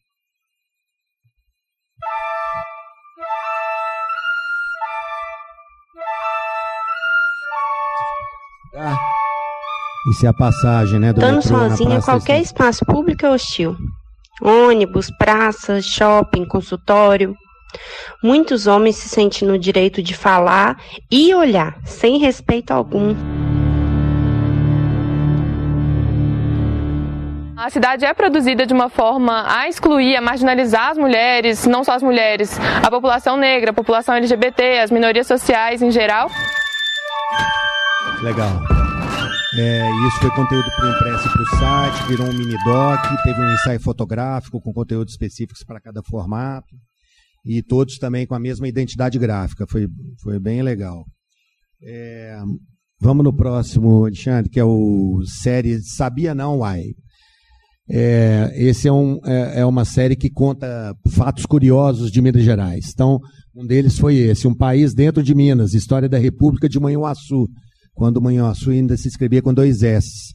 Ah, 8.75 8.97
isso 10.11 10.25
é 10.25 10.31
a 10.31 10.33
passagem, 10.33 10.99
né? 10.99 11.13
Do 11.13 11.21
Estando 11.21 11.43
sozinha, 11.43 12.01
qualquer 12.01 12.41
espaço 12.41 12.87
público 12.87 13.27
é 13.27 13.31
hostil. 13.31 13.77
Ônibus, 14.41 15.11
praças, 15.19 15.85
shopping, 15.85 16.47
consultório. 16.47 17.37
Muitos 18.25 18.67
homens 18.67 18.97
se 18.97 19.11
sentem 19.11 19.47
no 19.47 19.59
direito 19.59 20.03
de 20.03 20.15
falar 20.15 20.79
e 21.11 21.35
olhar, 21.35 21.77
sem 21.85 22.19
respeito 22.19 22.71
algum. 22.71 23.15
A 27.57 27.69
cidade 27.71 28.07
é 28.07 28.15
produzida 28.15 28.67
de 28.67 28.73
uma 28.73 28.89
forma 28.89 29.45
a 29.47 29.69
excluir, 29.69 30.17
a 30.17 30.21
marginalizar 30.21 30.91
as 30.91 30.99
mulheres, 30.99 31.67
não 31.67 31.85
só 31.85 31.93
as 31.93 32.03
mulheres, 32.03 32.59
a 32.83 32.91
população 32.91 33.37
negra, 33.37 33.71
a 33.71 33.75
população 33.75 34.15
LGBT, 34.15 34.81
as 34.81 34.91
minorias 34.91 35.27
sociais 35.27 35.83
em 35.83 35.91
geral. 35.91 36.29
Legal. 38.23 38.63
É, 39.59 39.91
isso 40.07 40.21
foi 40.21 40.31
conteúdo 40.31 40.67
impresso 40.67 41.29
para 41.31 41.43
o 41.43 41.47
site, 41.59 42.09
virou 42.09 42.29
um 42.29 42.33
mini 42.33 42.57
doc, 42.65 43.01
teve 43.25 43.41
um 43.41 43.53
ensaio 43.53 43.81
fotográfico 43.81 44.61
com 44.61 44.73
conteúdos 44.73 45.13
específicos 45.13 45.65
para 45.65 45.81
cada 45.81 46.03
formato 46.05 46.75
e 47.45 47.63
todos 47.63 47.99
também 47.99 48.25
com 48.25 48.37
a 48.37 48.39
mesma 48.39 48.69
identidade 48.69 49.19
gráfica. 49.19 49.67
Foi, 49.69 49.89
foi 50.23 50.39
bem 50.39 50.63
legal. 50.63 51.05
É, 51.83 52.41
vamos 53.01 53.25
no 53.25 53.35
próximo, 53.35 54.05
Alexandre, 54.05 54.49
que 54.49 54.61
é 54.61 54.65
o 54.65 55.21
série 55.27 55.83
Sabia 55.83 56.33
Não 56.33 56.61
Why. 56.61 56.95
É, 57.91 58.53
esse 58.55 58.87
é, 58.87 58.93
um, 58.93 59.19
é, 59.25 59.61
é, 59.61 59.67
uma 59.67 59.85
série 59.85 60.15
que 60.15 60.31
conta 60.31 60.95
fatos 61.11 61.45
curiosos 61.45 62.11
de 62.11 62.23
Minas 62.23 62.45
Gerais. 62.45 62.91
Então, 62.95 63.19
um 63.55 63.67
deles 63.67 63.99
foi 63.99 64.15
esse: 64.17 64.47
Um 64.47 64.55
País 64.55 64.95
Dentro 64.95 65.23
de 65.25 65.35
Minas, 65.35 65.75
História 65.75 66.09
da 66.09 66.19
República 66.19 66.69
de 66.69 66.79
Manhuaçu, 66.79 67.49
quando 67.95 68.21
Manhuaçu 68.21 68.71
ainda 68.71 68.97
se 68.97 69.09
escrevia 69.09 69.43
com 69.43 69.53
dois 69.53 69.83
S. 69.83 70.33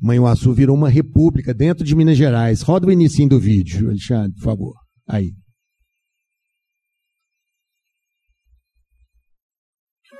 Manhuaçu 0.00 0.52
virou 0.52 0.74
uma 0.76 0.88
república 0.88 1.52
dentro 1.52 1.84
de 1.84 1.94
Minas 1.94 2.16
Gerais. 2.16 2.62
Roda 2.62 2.86
o 2.86 2.92
início 2.92 3.28
do 3.28 3.38
vídeo, 3.38 3.88
Alexandre, 3.88 4.32
por 4.34 4.44
favor. 4.44 4.74
Aí. 5.06 5.32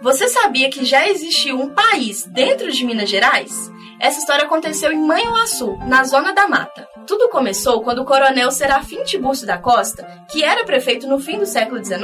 Você 0.03 0.29
sabia 0.29 0.71
que 0.71 0.83
já 0.83 1.07
existiu 1.07 1.61
um 1.61 1.75
país 1.75 2.25
dentro 2.25 2.73
de 2.73 2.85
Minas 2.87 3.11
Gerais? 3.11 3.71
Essa 4.01 4.19
história 4.19 4.45
aconteceu 4.47 4.91
em 4.91 4.99
Manhuaçu, 4.99 5.77
na 5.87 6.05
Zona 6.05 6.33
da 6.33 6.49
Mata. 6.49 6.89
Tudo 7.07 7.29
começou 7.29 7.83
quando 7.83 7.99
o 8.01 8.05
coronel 8.07 8.51
Serafim 8.51 9.03
Tiburcio 9.05 9.47
da 9.47 9.59
Costa, 9.59 10.07
que 10.31 10.43
era 10.43 10.65
prefeito 10.65 11.07
no 11.07 11.21
fim 11.21 11.39
do 11.39 11.45
século 11.45 11.85
XIX, 11.85 12.01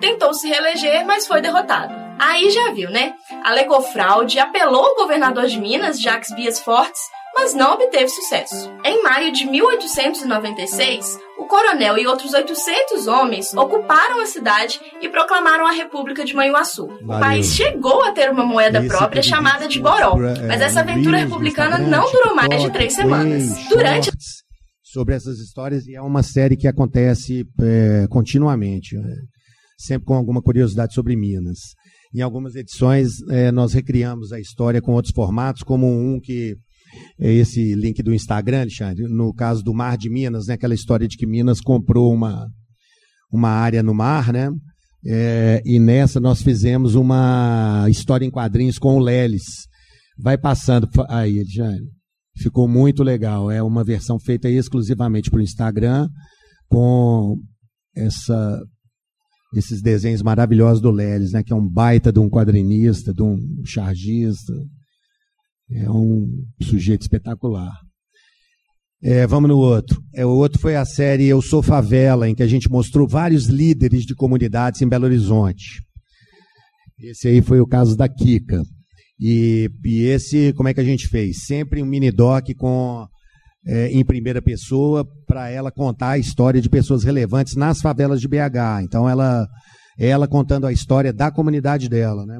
tentou 0.00 0.34
se 0.34 0.48
reeleger, 0.48 1.06
mas 1.06 1.28
foi 1.28 1.40
derrotado. 1.40 1.94
Aí 2.18 2.50
já 2.50 2.72
viu, 2.72 2.90
né? 2.90 3.14
Alegou 3.44 3.80
fraude, 3.80 4.40
apelou 4.40 4.84
ao 4.84 4.96
governador 4.96 5.46
de 5.46 5.60
Minas, 5.60 6.00
Jacques 6.00 6.34
Bias 6.34 6.58
Fortes, 6.58 7.00
mas 7.34 7.54
não 7.54 7.74
obteve 7.74 8.08
sucesso. 8.08 8.70
Em 8.84 9.02
maio 9.02 9.32
de 9.32 9.46
1896, 9.46 11.18
o 11.38 11.46
coronel 11.46 11.98
e 11.98 12.06
outros 12.06 12.34
800 12.34 13.06
homens 13.06 13.54
ocuparam 13.54 14.20
a 14.20 14.26
cidade 14.26 14.80
e 15.00 15.08
proclamaram 15.08 15.66
a 15.66 15.72
República 15.72 16.24
de 16.24 16.34
Manhuaçu. 16.34 16.86
Valeu. 16.86 17.16
O 17.16 17.20
país 17.20 17.46
chegou 17.54 18.02
a 18.04 18.12
ter 18.12 18.30
uma 18.30 18.44
moeda 18.44 18.82
própria 18.84 19.22
chamada 19.22 19.66
de 19.66 19.80
Boró, 19.80 20.16
é, 20.22 20.46
mas 20.46 20.60
essa 20.60 20.80
aventura 20.80 21.18
republicana 21.18 21.78
não 21.78 22.10
durou 22.10 22.34
mais 22.34 22.62
de 22.62 22.70
três 22.70 22.94
semanas. 22.94 23.68
Durante 23.68 24.10
sobre 24.90 25.14
essas 25.14 25.38
histórias 25.38 25.86
e 25.86 25.94
é 25.94 26.02
uma 26.02 26.22
série 26.22 26.56
que 26.56 26.66
acontece 26.66 27.46
é, 27.60 28.06
continuamente, 28.08 28.96
é, 28.96 29.00
sempre 29.78 30.06
com 30.06 30.14
alguma 30.14 30.42
curiosidade 30.42 30.92
sobre 30.94 31.16
Minas. 31.16 31.58
Em 32.12 32.20
algumas 32.20 32.56
edições 32.56 33.22
é, 33.30 33.52
nós 33.52 33.72
recriamos 33.72 34.32
a 34.32 34.40
história 34.40 34.82
com 34.82 34.92
outros 34.92 35.14
formatos, 35.14 35.62
como 35.62 35.86
um 35.86 36.18
que 36.20 36.56
esse 37.18 37.74
link 37.74 38.02
do 38.02 38.14
Instagram, 38.14 38.62
Alexandre, 38.62 39.04
no 39.08 39.32
caso 39.34 39.62
do 39.62 39.74
Mar 39.74 39.96
de 39.96 40.10
Minas, 40.10 40.46
né, 40.46 40.54
aquela 40.54 40.74
história 40.74 41.06
de 41.06 41.16
que 41.16 41.26
Minas 41.26 41.60
comprou 41.60 42.12
uma, 42.12 42.46
uma 43.32 43.50
área 43.50 43.82
no 43.82 43.94
mar, 43.94 44.32
né? 44.32 44.50
É, 45.06 45.62
e 45.64 45.78
nessa 45.78 46.20
nós 46.20 46.42
fizemos 46.42 46.94
uma 46.94 47.86
história 47.88 48.24
em 48.24 48.30
quadrinhos 48.30 48.78
com 48.78 48.96
o 48.96 48.98
Lelis. 48.98 49.66
Vai 50.18 50.36
passando 50.36 50.88
aí, 51.08 51.38
Alexandre. 51.38 51.88
Ficou 52.36 52.68
muito 52.68 53.02
legal. 53.02 53.50
É 53.50 53.62
uma 53.62 53.82
versão 53.82 54.18
feita 54.18 54.48
exclusivamente 54.48 55.30
para 55.30 55.38
o 55.38 55.42
Instagram, 55.42 56.08
com 56.68 57.36
essa, 57.96 58.60
esses 59.54 59.80
desenhos 59.80 60.22
maravilhosos 60.22 60.82
do 60.82 60.90
Lelis, 60.90 61.32
né? 61.32 61.42
Que 61.42 61.52
é 61.52 61.56
um 61.56 61.66
baita 61.66 62.12
de 62.12 62.18
um 62.18 62.28
quadrinista, 62.28 63.12
de 63.14 63.22
um 63.22 63.36
chargista. 63.64 64.52
É 65.72 65.90
um 65.90 66.44
sujeito 66.60 67.02
espetacular. 67.02 67.72
É, 69.02 69.26
vamos 69.26 69.48
no 69.48 69.56
outro. 69.56 70.02
É, 70.14 70.26
o 70.26 70.30
outro 70.30 70.58
foi 70.58 70.76
a 70.76 70.84
série 70.84 71.26
Eu 71.26 71.40
Sou 71.40 71.62
Favela, 71.62 72.28
em 72.28 72.34
que 72.34 72.42
a 72.42 72.46
gente 72.46 72.70
mostrou 72.70 73.08
vários 73.08 73.46
líderes 73.46 74.04
de 74.04 74.14
comunidades 74.14 74.82
em 74.82 74.88
Belo 74.88 75.06
Horizonte. 75.06 75.82
Esse 76.98 77.28
aí 77.28 77.40
foi 77.40 77.60
o 77.60 77.66
caso 77.66 77.96
da 77.96 78.08
Kika. 78.08 78.62
E, 79.18 79.70
e 79.84 80.02
esse, 80.02 80.52
como 80.54 80.68
é 80.68 80.74
que 80.74 80.80
a 80.80 80.84
gente 80.84 81.08
fez? 81.08 81.44
Sempre 81.44 81.82
um 81.82 81.86
mini 81.86 82.10
doc 82.10 82.46
com 82.58 83.06
é, 83.66 83.88
em 83.88 84.04
primeira 84.04 84.40
pessoa 84.42 85.06
para 85.26 85.48
ela 85.50 85.70
contar 85.70 86.10
a 86.10 86.18
história 86.18 86.60
de 86.60 86.68
pessoas 86.68 87.04
relevantes 87.04 87.56
nas 87.56 87.80
favelas 87.80 88.20
de 88.20 88.28
BH. 88.28 88.82
Então 88.82 89.08
ela 89.08 89.46
ela 89.98 90.26
contando 90.26 90.66
a 90.66 90.72
história 90.72 91.12
da 91.12 91.30
comunidade 91.30 91.88
dela, 91.88 92.24
né? 92.24 92.38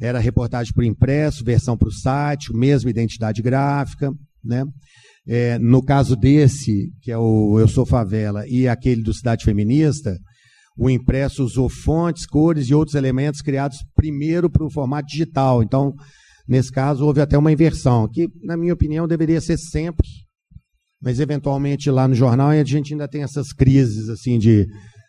Era 0.00 0.18
reportagem 0.18 0.72
por 0.72 0.84
impresso, 0.84 1.44
versão 1.44 1.76
para 1.76 1.88
o 1.88 1.92
site, 1.92 2.52
mesma 2.52 2.90
identidade 2.90 3.40
gráfica, 3.42 4.12
né? 4.44 4.64
É, 5.28 5.58
no 5.58 5.82
caso 5.82 6.14
desse, 6.14 6.90
que 7.02 7.10
é 7.10 7.18
o 7.18 7.58
Eu 7.58 7.66
Sou 7.66 7.84
Favela, 7.84 8.46
e 8.46 8.68
aquele 8.68 9.02
do 9.02 9.12
Cidade 9.12 9.44
Feminista, 9.44 10.16
o 10.78 10.88
impresso 10.90 11.42
usou 11.42 11.68
fontes, 11.68 12.26
cores 12.26 12.68
e 12.68 12.74
outros 12.74 12.94
elementos 12.94 13.40
criados 13.40 13.78
primeiro 13.94 14.48
para 14.48 14.64
o 14.64 14.70
formato 14.70 15.08
digital. 15.08 15.62
Então, 15.62 15.92
nesse 16.46 16.70
caso, 16.70 17.04
houve 17.04 17.20
até 17.20 17.36
uma 17.36 17.50
inversão, 17.50 18.08
que, 18.08 18.28
na 18.42 18.56
minha 18.56 18.74
opinião, 18.74 19.08
deveria 19.08 19.40
ser 19.40 19.58
sempre, 19.58 20.06
mas 21.02 21.18
eventualmente 21.18 21.90
lá 21.90 22.06
no 22.06 22.14
jornal 22.14 22.50
a 22.50 22.64
gente 22.64 22.92
ainda 22.92 23.08
tem 23.08 23.22
essas 23.22 23.52
crises 23.52 24.08
assim 24.08 24.38
de 24.38 24.66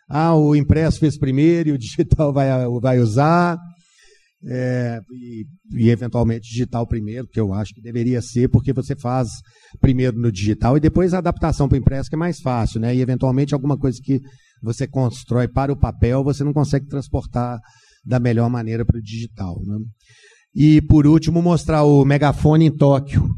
ah, 0.08 0.34
o 0.34 0.54
impresso 0.54 0.98
fez 0.98 1.18
primeiro 1.18 1.68
e 1.68 1.72
o 1.72 1.78
digital 1.78 2.32
vai, 2.32 2.48
vai 2.80 2.98
usar 2.98 3.58
é, 4.46 5.00
e, 5.10 5.44
e, 5.72 5.90
eventualmente 5.90 6.48
digital 6.48 6.86
primeiro, 6.86 7.26
que 7.26 7.40
eu 7.40 7.52
acho 7.52 7.74
que 7.74 7.80
deveria 7.80 8.22
ser, 8.22 8.48
porque 8.48 8.72
você 8.72 8.94
faz 8.94 9.28
primeiro 9.80 10.16
no 10.16 10.30
digital 10.30 10.76
e 10.76 10.80
depois 10.80 11.12
a 11.12 11.18
adaptação 11.18 11.68
para 11.68 11.76
o 11.76 11.78
impresso, 11.78 12.08
que 12.08 12.14
é 12.14 12.18
mais 12.18 12.40
fácil, 12.40 12.80
né? 12.80 12.94
E 12.94 13.00
eventualmente 13.00 13.52
alguma 13.52 13.76
coisa 13.76 13.98
que 14.02 14.20
você 14.62 14.86
constrói 14.86 15.48
para 15.48 15.72
o 15.72 15.78
papel, 15.78 16.22
você 16.22 16.44
não 16.44 16.52
consegue 16.52 16.86
transportar 16.86 17.58
da 18.04 18.20
melhor 18.20 18.48
maneira 18.48 18.84
para 18.84 18.98
o 18.98 19.02
digital. 19.02 19.60
Né? 19.64 19.78
E 20.54 20.82
por 20.82 21.06
último, 21.06 21.42
mostrar 21.42 21.84
o 21.84 22.04
megafone 22.04 22.66
em 22.66 22.76
Tóquio, 22.76 23.28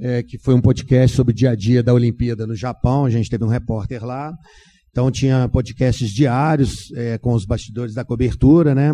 é, 0.00 0.22
que 0.22 0.38
foi 0.38 0.54
um 0.54 0.60
podcast 0.60 1.16
sobre 1.16 1.32
o 1.32 1.34
dia 1.34 1.50
a 1.50 1.56
dia 1.56 1.82
da 1.82 1.94
Olimpíada 1.94 2.46
no 2.46 2.54
Japão. 2.54 3.04
A 3.04 3.10
gente 3.10 3.30
teve 3.30 3.44
um 3.44 3.48
repórter 3.48 4.04
lá. 4.04 4.32
Então 4.90 5.10
tinha 5.10 5.48
podcasts 5.48 6.10
diários 6.10 6.90
é, 6.92 7.18
com 7.18 7.32
os 7.34 7.44
bastidores 7.44 7.94
da 7.94 8.04
cobertura, 8.04 8.74
né? 8.74 8.92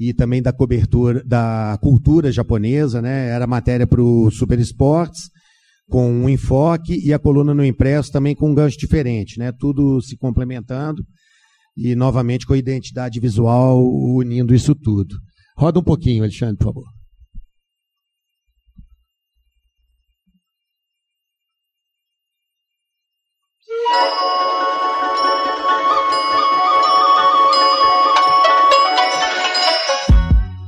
E 0.00 0.14
também 0.14 0.40
da 0.40 0.50
cobertura 0.50 1.22
da 1.22 1.78
cultura 1.82 2.32
japonesa, 2.32 3.02
né? 3.02 3.28
Era 3.28 3.46
matéria 3.46 3.86
para 3.86 4.00
o 4.00 4.30
Super 4.30 4.58
Esportes, 4.58 5.28
com 5.90 6.10
um 6.10 6.26
enfoque, 6.26 6.98
e 7.06 7.12
a 7.12 7.18
coluna 7.18 7.52
no 7.52 7.62
impresso 7.62 8.10
também 8.10 8.34
com 8.34 8.50
um 8.50 8.54
gancho 8.54 8.78
diferente, 8.78 9.38
né? 9.38 9.52
Tudo 9.52 10.00
se 10.00 10.16
complementando 10.16 11.04
e 11.76 11.94
novamente 11.94 12.46
com 12.46 12.54
a 12.54 12.58
identidade 12.58 13.20
visual 13.20 13.78
unindo 13.84 14.54
isso 14.54 14.74
tudo. 14.74 15.14
Roda 15.54 15.78
um 15.78 15.84
pouquinho, 15.84 16.22
Alexandre, 16.22 16.56
por 16.56 16.72
favor. 16.72 17.00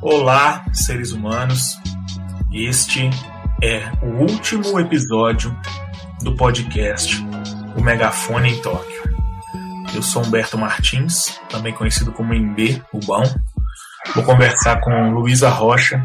Olá, 0.05 0.65
seres 0.73 1.12
humanos. 1.12 1.79
Este 2.53 3.09
é 3.62 3.88
o 4.05 4.23
último 4.23 4.81
episódio 4.81 5.57
do 6.25 6.35
podcast 6.35 7.25
O 7.77 7.81
Megafone 7.81 8.51
em 8.51 8.61
Tóquio. 8.61 9.01
Eu 9.95 10.03
sou 10.03 10.25
Humberto 10.25 10.59
Martins, 10.59 11.38
também 11.49 11.73
conhecido 11.73 12.11
como 12.11 12.35
Imbê, 12.35 12.83
o 12.93 12.99
Bão. 13.07 13.23
Vou 14.12 14.25
conversar 14.25 14.81
com 14.81 15.12
Luísa 15.12 15.49
Rocha 15.49 16.05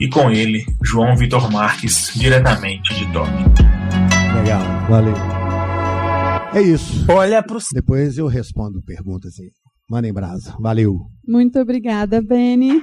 e 0.00 0.08
com 0.08 0.28
ele, 0.28 0.66
João 0.84 1.14
Vitor 1.14 1.52
Marques, 1.52 2.10
diretamente 2.12 2.92
de 2.96 3.12
Tóquio. 3.12 3.46
Legal, 4.34 4.62
valeu. 4.88 5.14
É 6.52 6.60
isso. 6.60 7.06
Olha 7.08 7.40
pro 7.44 7.60
Depois 7.72 8.18
eu 8.18 8.26
respondo 8.26 8.82
perguntas 8.82 9.34
aí. 9.38 9.52
Mandem 9.90 10.12
brasa. 10.12 10.54
Valeu. 10.60 11.00
Muito 11.26 11.58
obrigada, 11.58 12.22
Beni. 12.22 12.80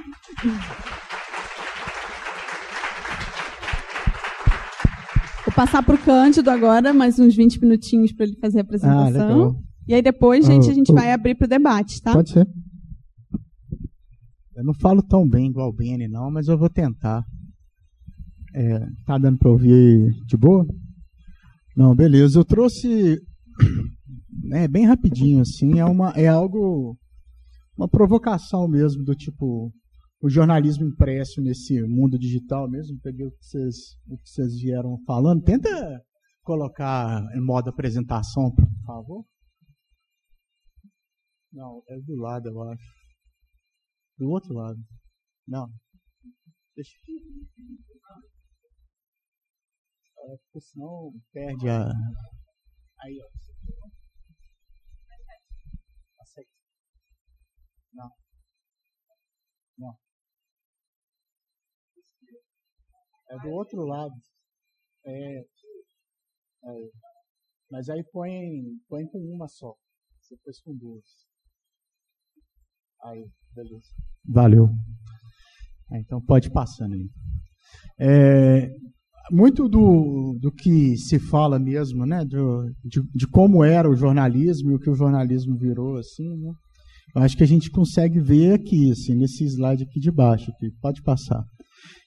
Vou 5.42 5.54
passar 5.56 5.82
para 5.82 5.94
o 5.94 5.98
Cândido 5.98 6.50
agora, 6.50 6.92
mais 6.92 7.18
uns 7.18 7.34
20 7.34 7.62
minutinhos 7.62 8.12
para 8.12 8.26
ele 8.26 8.36
fazer 8.36 8.58
a 8.58 8.60
apresentação. 8.60 9.52
Ah, 9.52 9.62
e 9.88 9.94
aí 9.94 10.02
depois, 10.02 10.44
gente, 10.44 10.68
a 10.68 10.74
gente 10.74 10.92
vai 10.92 11.10
abrir 11.10 11.34
para 11.34 11.46
o 11.46 11.48
debate, 11.48 12.02
tá? 12.02 12.12
Pode 12.12 12.28
ser. 12.28 12.46
Eu 14.54 14.64
não 14.64 14.74
falo 14.74 15.02
tão 15.02 15.26
bem 15.26 15.48
igual 15.48 15.70
o 15.70 15.74
Beni, 15.74 16.08
não, 16.08 16.30
mas 16.30 16.46
eu 16.46 16.58
vou 16.58 16.68
tentar. 16.68 17.24
É, 18.54 18.80
tá 19.06 19.16
dando 19.16 19.38
para 19.38 19.50
ouvir 19.50 20.10
de 20.26 20.36
boa? 20.36 20.66
Não, 21.74 21.94
beleza. 21.94 22.38
Eu 22.38 22.44
trouxe 22.44 23.18
é 24.52 24.68
bem 24.68 24.86
rapidinho 24.86 25.40
assim, 25.40 25.78
é 25.78 25.84
uma 25.84 26.10
é 26.12 26.26
algo 26.26 26.96
uma 27.76 27.88
provocação 27.88 28.66
mesmo 28.68 29.04
do 29.04 29.14
tipo 29.14 29.72
o 30.20 30.28
jornalismo 30.28 30.86
impresso 30.86 31.40
nesse 31.40 31.80
mundo 31.82 32.18
digital 32.18 32.68
mesmo. 32.68 32.98
Peguei 33.00 33.26
o 33.26 33.30
que 33.30 33.44
vocês 33.44 33.76
o 34.08 34.18
que 34.18 34.28
vocês 34.28 34.60
vieram 34.60 34.98
falando. 35.06 35.42
Tenta 35.42 35.68
colocar 36.42 37.24
em 37.36 37.40
modo 37.40 37.70
apresentação, 37.70 38.52
por 38.54 38.66
favor. 38.84 39.24
Não, 41.52 41.82
é 41.88 41.98
do 42.00 42.16
lado, 42.16 42.48
eu 42.48 42.62
acho. 42.62 42.98
Do 44.18 44.28
outro 44.28 44.52
lado. 44.54 44.78
Não. 45.46 45.68
Deixa. 46.74 46.90
É, 50.18 50.36
porque 50.36 50.60
senão 50.60 51.12
perde 51.32 51.68
a. 51.68 51.88
Aí, 53.00 53.18
ó. 53.22 53.47
É 63.30 63.38
do 63.38 63.50
outro 63.50 63.84
lado. 63.84 64.14
É. 65.04 65.38
é. 65.40 66.90
Mas 67.70 67.88
aí 67.88 68.02
põe, 68.12 68.32
põe 68.88 69.06
com 69.06 69.18
uma 69.18 69.48
só. 69.48 69.74
Você 70.20 70.36
fez 70.44 70.60
com 70.60 70.76
duas. 70.76 71.04
Aí, 73.02 73.24
beleza. 73.54 73.88
Valeu. 74.26 74.68
É, 75.92 76.00
então 76.00 76.20
pode 76.20 76.50
passando 76.50 76.94
aí. 76.94 77.08
É, 78.00 78.70
muito 79.30 79.68
do, 79.68 80.38
do 80.40 80.52
que 80.52 80.96
se 80.96 81.18
fala 81.18 81.58
mesmo, 81.58 82.06
né, 82.06 82.24
do, 82.24 82.70
de, 82.84 83.02
de, 83.14 83.26
como 83.26 83.64
era 83.64 83.88
o 83.88 83.94
jornalismo 83.94 84.70
e 84.70 84.74
o 84.74 84.78
que 84.78 84.90
o 84.90 84.94
jornalismo 84.94 85.56
virou, 85.56 85.96
assim, 85.96 86.28
né, 86.36 86.52
eu 87.14 87.22
acho 87.22 87.36
que 87.36 87.42
a 87.42 87.46
gente 87.46 87.70
consegue 87.70 88.20
ver 88.20 88.54
aqui, 88.54 88.90
assim, 88.90 89.14
nesse 89.14 89.44
slide 89.44 89.84
aqui 89.84 89.98
de 89.98 90.10
baixo, 90.10 90.50
aqui, 90.50 90.70
pode 90.80 91.02
passar. 91.02 91.42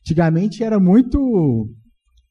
Antigamente 0.01 0.63
era 0.63 0.79
muito 0.79 1.69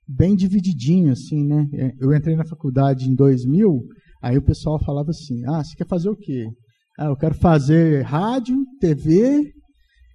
bem 0.07 0.35
divididinho, 0.35 1.12
assim, 1.12 1.44
né? 1.44 1.66
É, 1.74 1.92
eu 2.00 2.14
entrei 2.14 2.35
na 2.37 2.44
faculdade 2.44 3.09
em 3.09 3.14
2000, 3.14 3.81
aí 4.22 4.37
o 4.37 4.44
pessoal 4.44 4.79
falava 4.85 5.11
assim, 5.11 5.42
ah, 5.46 5.62
você 5.62 5.76
quer 5.76 5.87
fazer 5.87 6.09
o 6.09 6.16
quê? 6.16 6.48
Ah, 6.98 7.07
eu 7.07 7.16
quero 7.16 7.35
fazer 7.35 8.03
rádio, 8.03 8.57
TV, 8.81 9.53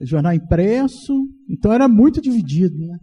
jornal 0.02 0.34
impresso, 0.34 1.14
então 1.50 1.72
era 1.72 1.88
muito 1.88 2.22
dividido, 2.22 2.78
né? 2.78 2.98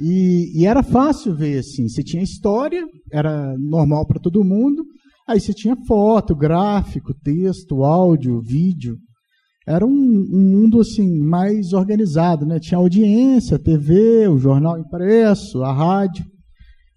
E, 0.00 0.60
e, 0.60 0.66
era 0.66 0.82
fácil 0.82 1.34
ver 1.34 1.58
assim. 1.58 1.88
Você 1.88 2.04
tinha 2.04 2.22
história, 2.22 2.86
era 3.12 3.56
normal 3.58 4.06
para 4.06 4.20
todo 4.20 4.44
mundo. 4.44 4.84
Aí 5.26 5.40
você 5.40 5.52
tinha 5.52 5.76
foto, 5.86 6.36
gráfico, 6.36 7.12
texto, 7.22 7.82
áudio, 7.82 8.40
vídeo. 8.40 8.96
Era 9.68 9.84
um, 9.84 9.90
um 9.90 10.60
mundo 10.60 10.80
assim 10.80 11.20
mais 11.20 11.74
organizado, 11.74 12.46
né? 12.46 12.58
Tinha 12.58 12.78
audiência, 12.78 13.58
TV, 13.58 14.26
o 14.26 14.38
jornal 14.38 14.78
impresso, 14.78 15.62
a 15.62 15.70
rádio. 15.70 16.24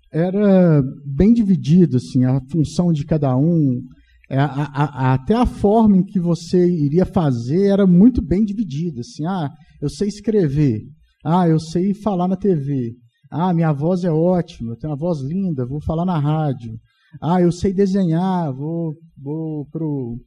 Era 0.10 0.82
bem 1.06 1.34
dividido 1.34 1.98
assim 1.98 2.24
a 2.24 2.40
função 2.50 2.94
de 2.94 3.06
cada 3.06 3.36
um. 3.36 3.82
É, 4.30 4.40
a, 4.40 4.46
a, 4.46 4.84
a, 4.86 5.14
até 5.16 5.36
a 5.36 5.46
forma 5.46 5.98
em 5.98 6.04
que 6.06 6.18
você 6.18 6.66
iria 6.66 7.06
fazer 7.06 7.66
era 7.66 7.86
muito 7.86 8.22
bem 8.26 8.46
dividida. 8.46 9.02
Assim, 9.02 9.26
ah, 9.26 9.50
eu 9.82 9.90
sei 9.90 10.08
escrever, 10.08 10.80
ah, 11.26 11.50
eu 11.50 11.60
sei 11.60 11.94
falar 11.94 12.30
na 12.30 12.38
TV. 12.38 12.94
Ah, 13.30 13.54
minha 13.54 13.74
voz 13.74 14.06
é 14.06 14.12
ótima, 14.12 14.72
eu 14.72 14.78
tenho 14.78 14.94
uma 14.94 14.98
voz 14.98 15.20
linda, 15.20 15.66
vou 15.66 15.82
falar 15.82 16.06
na 16.06 16.18
rádio. 16.18 16.80
Ah, 17.22 17.42
eu 17.42 17.52
sei 17.52 17.74
desenhar, 17.74 18.54
vou, 18.54 18.94
vou 19.22 19.66
pro, 19.66 20.18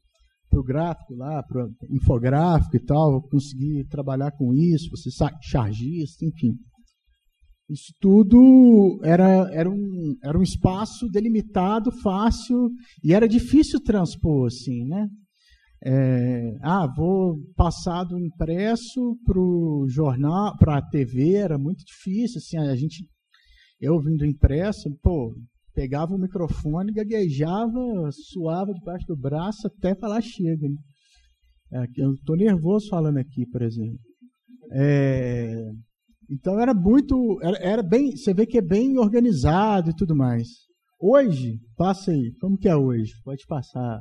pro 0.54 0.62
gráfico 0.62 1.14
lá, 1.16 1.42
pro 1.42 1.68
infográfico 1.90 2.76
e 2.76 2.80
tal, 2.80 3.20
conseguir 3.22 3.84
trabalhar 3.88 4.30
com 4.30 4.54
isso, 4.54 4.88
você 4.90 5.10
chargista, 5.42 6.24
enfim. 6.24 6.52
Isso 7.68 7.92
tudo 7.98 9.00
era, 9.02 9.50
era, 9.52 9.68
um, 9.68 10.16
era 10.22 10.38
um 10.38 10.42
espaço 10.42 11.08
delimitado, 11.08 11.90
fácil, 11.90 12.70
e 13.02 13.12
era 13.12 13.26
difícil 13.26 13.80
transpor, 13.82 14.46
assim, 14.46 14.84
né? 14.84 15.08
É, 15.86 16.56
ah, 16.62 16.86
vou 16.96 17.36
passar 17.56 18.04
do 18.04 18.18
impresso 18.18 19.18
para 19.26 19.38
o 19.38 19.86
jornal, 19.88 20.56
para 20.56 20.78
a 20.78 20.82
TV, 20.82 21.34
era 21.34 21.58
muito 21.58 21.84
difícil. 21.84 22.38
Assim, 22.38 22.56
a 22.58 22.76
gente, 22.76 23.06
eu 23.80 23.98
vindo 24.00 24.24
impresso, 24.24 24.90
pô, 25.02 25.34
pegava 25.74 26.14
o 26.14 26.18
microfone, 26.18 26.92
gaguejava, 26.92 28.10
suava 28.12 28.72
debaixo 28.72 29.06
do 29.06 29.16
braço 29.16 29.66
até 29.66 29.94
falar 29.94 30.22
chega. 30.22 30.68
Né? 30.68 30.76
É, 31.72 31.87
eu 31.96 32.12
estou 32.12 32.37
nervoso 32.37 32.88
falando 32.88 33.18
aqui, 33.18 33.44
por 33.46 33.62
exemplo. 33.62 33.98
É, 34.70 35.70
então 36.30 36.58
era 36.60 36.72
muito, 36.72 37.38
era, 37.42 37.58
era, 37.58 37.82
bem, 37.82 38.16
você 38.16 38.32
vê 38.32 38.46
que 38.46 38.58
é 38.58 38.62
bem 38.62 38.96
organizado 38.98 39.90
e 39.90 39.96
tudo 39.96 40.16
mais. 40.16 40.48
Hoje, 41.00 41.58
passa 41.76 42.12
aí, 42.12 42.32
como 42.40 42.56
que 42.56 42.68
é 42.68 42.76
hoje? 42.76 43.12
Pode 43.24 43.44
passar. 43.46 44.00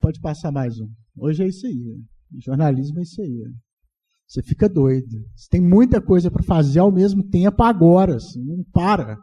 Pode 0.00 0.20
passar 0.20 0.50
mais 0.50 0.78
um. 0.80 0.88
Hoje 1.16 1.44
é 1.44 1.46
isso 1.46 1.66
aí. 1.66 2.00
Jornalismo 2.44 2.98
é 2.98 3.02
isso 3.02 3.22
aí. 3.22 3.44
Você 4.26 4.42
fica 4.42 4.68
doido. 4.68 5.06
Você 5.36 5.48
tem 5.48 5.60
muita 5.60 6.02
coisa 6.02 6.30
para 6.30 6.42
fazer 6.42 6.80
ao 6.80 6.90
mesmo 6.90 7.22
tempo 7.28 7.62
agora. 7.62 8.16
Assim, 8.16 8.42
não 8.44 8.64
para. 8.72 9.16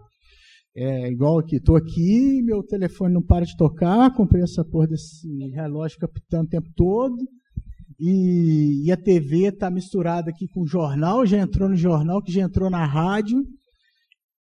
É 0.75 1.07
igual 1.09 1.39
aqui. 1.39 1.57
Estou 1.57 1.75
aqui, 1.75 2.41
meu 2.41 2.63
telefone 2.63 3.13
não 3.13 3.21
para 3.21 3.45
de 3.45 3.55
tocar. 3.55 4.11
Comprei 4.13 4.43
essa 4.43 4.65
porra 4.65 4.87
desse 4.87 5.27
relógio 5.49 5.99
capitando 5.99 6.45
o 6.45 6.49
tempo 6.49 6.69
todo. 6.75 7.17
E, 7.99 8.85
e 8.85 8.91
a 8.91 8.97
TV 8.97 9.49
está 9.49 9.69
misturada 9.69 10.31
aqui 10.31 10.47
com 10.47 10.61
o 10.61 10.67
jornal. 10.67 11.25
Já 11.25 11.37
entrou 11.37 11.69
no 11.69 11.75
jornal, 11.75 12.21
que 12.23 12.31
já 12.31 12.41
entrou 12.41 12.69
na 12.69 12.85
rádio. 12.85 13.43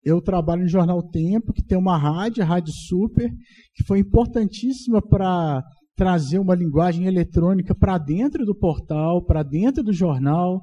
Eu 0.03 0.19
trabalho 0.19 0.63
no 0.63 0.67
Jornal 0.67 1.03
Tempo, 1.11 1.53
que 1.53 1.63
tem 1.63 1.77
uma 1.77 1.95
rádio, 1.95 2.41
a 2.41 2.45
Rádio 2.45 2.73
Super, 2.73 3.29
que 3.75 3.83
foi 3.85 3.99
importantíssima 3.99 4.99
para 4.99 5.61
trazer 5.95 6.39
uma 6.39 6.55
linguagem 6.55 7.05
eletrônica 7.05 7.75
para 7.75 7.99
dentro 7.99 8.43
do 8.43 8.57
portal, 8.57 9.23
para 9.23 9.43
dentro 9.43 9.83
do 9.83 9.93
jornal, 9.93 10.59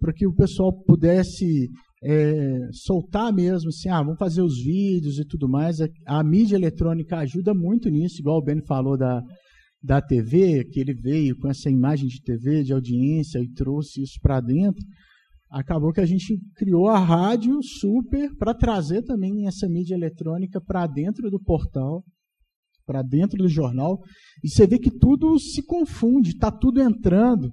para 0.00 0.12
que 0.14 0.26
o 0.26 0.34
pessoal 0.34 0.72
pudesse 0.84 1.68
é, 2.02 2.68
soltar 2.72 3.32
mesmo, 3.32 3.68
assim, 3.68 3.88
ah, 3.88 4.02
vamos 4.02 4.18
fazer 4.18 4.42
os 4.42 4.62
vídeos 4.62 5.18
e 5.18 5.24
tudo 5.24 5.48
mais. 5.48 5.80
A, 5.80 5.88
a, 6.06 6.24
mídia 6.24 6.56
eletrônica 6.56 7.16
ajuda 7.16 7.52
muito 7.54 7.88
nisso, 7.88 8.20
igual 8.20 8.38
o 8.38 8.42
Ben 8.42 8.60
falou 8.66 8.96
da, 8.96 9.22
da 9.82 10.00
TV, 10.00 10.64
que 10.64 10.80
ele 10.80 10.94
veio 10.94 11.36
com 11.38 11.48
essa 11.48 11.70
imagem 11.70 12.08
de 12.08 12.22
TV, 12.22 12.62
de 12.62 12.72
audiência, 12.72 13.38
e 13.40 13.52
trouxe 13.52 14.02
isso 14.02 14.18
para 14.20 14.40
dentro 14.40 14.84
acabou 15.50 15.92
que 15.92 16.00
a 16.00 16.06
gente 16.06 16.38
criou 16.54 16.88
a 16.88 16.98
rádio 16.98 17.62
super 17.62 18.34
para 18.36 18.54
trazer 18.54 19.02
também 19.02 19.46
essa 19.46 19.68
mídia 19.68 19.94
eletrônica 19.94 20.60
para 20.60 20.86
dentro 20.86 21.30
do 21.30 21.40
portal, 21.40 22.04
para 22.86 23.02
dentro 23.02 23.38
do 23.38 23.48
jornal. 23.48 23.98
E 24.44 24.48
você 24.48 24.66
vê 24.66 24.78
que 24.78 24.90
tudo 24.90 25.38
se 25.38 25.62
confunde, 25.64 26.30
está 26.30 26.50
tudo 26.50 26.80
entrando. 26.80 27.50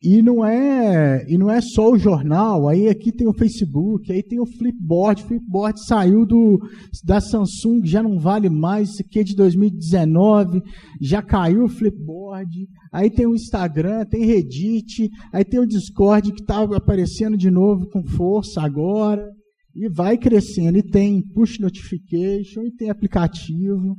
E 0.00 0.22
não 0.22 0.44
é 0.44 1.24
e 1.28 1.36
não 1.36 1.50
é 1.50 1.60
só 1.60 1.90
o 1.90 1.98
jornal, 1.98 2.68
aí 2.68 2.88
aqui 2.88 3.12
tem 3.12 3.28
o 3.28 3.34
Facebook, 3.34 4.10
aí 4.10 4.22
tem 4.22 4.40
o 4.40 4.46
Flipboard, 4.46 5.22
o 5.22 5.26
Flipboard 5.26 5.84
saiu 5.84 6.24
do 6.24 6.58
da 7.04 7.20
Samsung, 7.20 7.84
já 7.84 8.02
não 8.02 8.18
vale 8.18 8.48
mais, 8.48 8.90
isso 8.90 9.02
aqui 9.02 9.18
é 9.18 9.24
de 9.24 9.34
2019, 9.36 10.62
já 11.00 11.20
caiu 11.20 11.64
o 11.64 11.68
Flipboard. 11.68 12.66
Aí 12.92 13.10
tem 13.10 13.26
o 13.26 13.34
Instagram, 13.34 14.04
tem 14.04 14.24
Reddit, 14.24 15.10
aí 15.32 15.44
tem 15.44 15.58
o 15.60 15.66
Discord 15.66 16.32
que 16.32 16.42
está 16.42 16.62
aparecendo 16.62 17.36
de 17.36 17.50
novo 17.50 17.88
com 17.88 18.04
força 18.04 18.60
agora. 18.60 19.26
E 19.74 19.88
vai 19.88 20.18
crescendo, 20.18 20.76
e 20.76 20.82
tem 20.82 21.22
push 21.32 21.58
notification, 21.58 22.62
e 22.64 22.72
tem 22.76 22.90
aplicativo. 22.90 23.94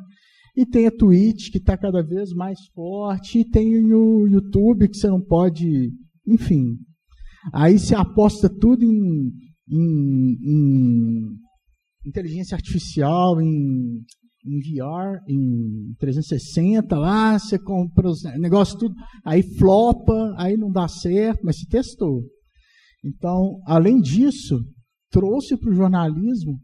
E 0.56 0.66
tem 0.66 0.86
a 0.86 0.92
Twitch, 0.92 1.52
que 1.52 1.58
está 1.58 1.76
cada 1.78 2.04
vez 2.04 2.32
mais 2.32 2.60
forte, 2.74 3.40
e 3.40 3.50
tem 3.50 3.76
o 3.94 4.28
YouTube, 4.28 4.88
que 4.88 4.98
você 4.98 5.08
não 5.08 5.22
pode. 5.22 5.92
Enfim. 6.28 6.78
Aí 7.52 7.80
você 7.80 7.96
aposta 7.96 8.48
tudo 8.50 8.86
em, 8.86 9.32
em, 9.70 10.38
em 10.44 11.38
inteligência 12.06 12.56
artificial, 12.56 13.42
em, 13.42 14.04
em 14.46 14.60
VR, 14.60 15.20
em 15.28 15.96
360, 16.00 16.98
lá 16.98 17.40
você 17.40 17.58
compra 17.58 18.10
os 18.10 18.24
negócios 18.40 18.78
tudo, 18.78 18.94
aí 19.26 19.42
flopa, 19.42 20.34
aí 20.38 20.56
não 20.56 20.72
dá 20.72 20.88
certo, 20.88 21.42
mas 21.44 21.58
se 21.58 21.68
testou. 21.68 22.22
Então, 23.04 23.60
além 23.66 24.00
disso, 24.00 24.60
trouxe 25.10 25.58
para 25.58 25.70
o 25.70 25.76
jornalismo 25.76 26.58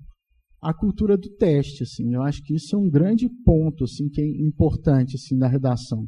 a 0.61 0.73
cultura 0.73 1.17
do 1.17 1.29
teste, 1.35 1.83
assim. 1.83 2.13
Eu 2.13 2.21
acho 2.21 2.41
que 2.43 2.55
isso 2.55 2.75
é 2.75 2.79
um 2.79 2.89
grande 2.89 3.29
ponto, 3.45 3.83
assim, 3.83 4.09
que 4.09 4.21
é 4.21 4.25
importante, 4.25 5.15
assim, 5.15 5.37
da 5.37 5.47
redação. 5.47 6.05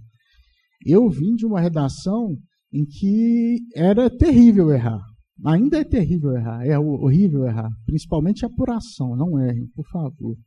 Eu 0.85 1.09
vim 1.09 1.35
de 1.35 1.45
uma 1.45 1.61
redação 1.61 2.35
em 2.73 2.85
que 2.85 3.59
era 3.75 4.09
terrível 4.09 4.71
errar. 4.71 5.01
Ainda 5.45 5.79
é 5.79 5.83
terrível 5.83 6.33
errar, 6.33 6.65
é 6.65 6.77
horrível 6.77 7.45
errar, 7.45 7.69
principalmente 7.85 8.45
a 8.45 8.47
apuração, 8.47 9.15
não 9.15 9.39
errem, 9.39 9.67
por 9.73 9.85
favor. 9.87 10.37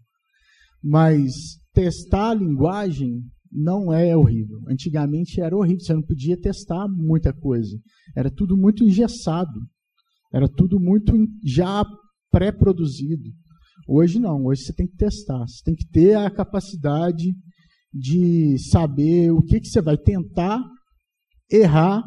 Mas 0.83 1.33
testar 1.73 2.31
a 2.31 2.35
linguagem 2.35 3.23
não 3.51 3.93
é 3.93 4.17
horrível. 4.17 4.61
Antigamente 4.69 5.41
era 5.41 5.57
horrível, 5.57 5.81
você 5.81 5.95
não 5.95 6.03
podia 6.03 6.39
testar 6.39 6.87
muita 6.89 7.33
coisa. 7.33 7.77
Era 8.17 8.31
tudo 8.31 8.57
muito 8.57 8.85
engessado. 8.85 9.61
Era 10.33 10.49
tudo 10.49 10.81
muito 10.81 11.13
já 11.45 11.85
pré-produzido. 12.31 13.31
Hoje 13.87 14.19
não, 14.19 14.45
hoje 14.45 14.65
você 14.65 14.73
tem 14.73 14.87
que 14.87 14.97
testar, 14.97 15.47
você 15.47 15.63
tem 15.65 15.75
que 15.75 15.87
ter 15.89 16.17
a 16.17 16.31
capacidade 16.31 17.35
de 17.93 18.59
saber 18.71 19.31
o 19.31 19.43
que, 19.43 19.61
que 19.61 19.69
você 19.69 19.81
vai 19.81 19.97
tentar, 19.97 20.61
errar 21.51 22.03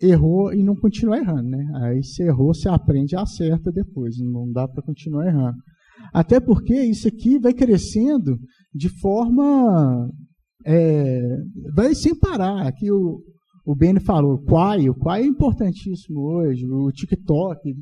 errou 0.00 0.52
e 0.52 0.62
não 0.62 0.76
continua 0.76 1.18
errando, 1.18 1.48
né? 1.48 1.64
Aí 1.82 2.02
se 2.02 2.22
errou, 2.22 2.54
você 2.54 2.68
aprende 2.68 3.14
e 3.14 3.18
acerta 3.18 3.72
depois, 3.72 4.16
não 4.18 4.50
dá 4.50 4.66
para 4.68 4.82
continuar 4.82 5.26
errando. 5.26 5.56
Até 6.12 6.38
porque 6.38 6.74
isso 6.84 7.08
aqui 7.08 7.38
vai 7.38 7.52
crescendo 7.52 8.38
de 8.72 8.88
forma. 9.00 10.08
É, 10.64 11.20
vai 11.74 11.94
sem 11.94 12.16
parar. 12.16 12.66
Aqui 12.66 12.90
o, 12.90 13.20
o 13.66 13.74
Benny 13.74 14.00
falou, 14.00 14.34
o 14.34 14.44
Quai, 14.44 14.88
o 14.88 14.94
Quai 14.94 15.22
é 15.22 15.26
importantíssimo 15.26 16.20
hoje, 16.20 16.64
o 16.66 16.90
TikTok. 16.92 17.74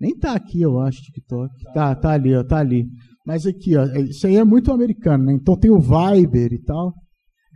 Nem 0.00 0.16
tá 0.16 0.32
aqui, 0.32 0.60
eu 0.60 0.78
acho, 0.78 1.02
TikTok. 1.02 1.52
Tá, 1.74 1.94
tá 1.94 2.10
ali, 2.10 2.34
ó, 2.34 2.44
tá 2.44 2.58
ali. 2.58 2.86
Mas 3.26 3.46
aqui, 3.46 3.76
ó, 3.76 3.84
isso 4.08 4.26
aí 4.26 4.36
é 4.36 4.44
muito 4.44 4.72
americano, 4.72 5.24
né? 5.24 5.32
Então 5.34 5.56
tem 5.56 5.70
o 5.70 5.80
Viber 5.80 6.52
e 6.52 6.62
tal 6.62 6.92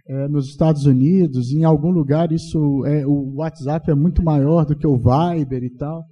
é, 0.07 0.29
nos 0.29 0.49
Estados 0.49 0.85
Unidos, 0.85 1.53
em 1.53 1.65
algum 1.65 1.91
lugar 1.91 2.33
isso 2.33 2.85
é, 2.87 3.07
o 3.07 3.35
WhatsApp 3.37 3.91
é 3.91 3.95
muito 3.95 4.23
maior 4.23 4.65
do 4.65 4.77
que 4.77 4.87
o 4.87 4.97
Viber 4.97 5.63
e 5.63 5.75
tal. 5.77 6.05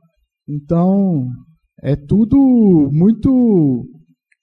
Então 0.48 1.28
é 1.82 1.96
tudo 1.96 2.36
muito 2.92 3.86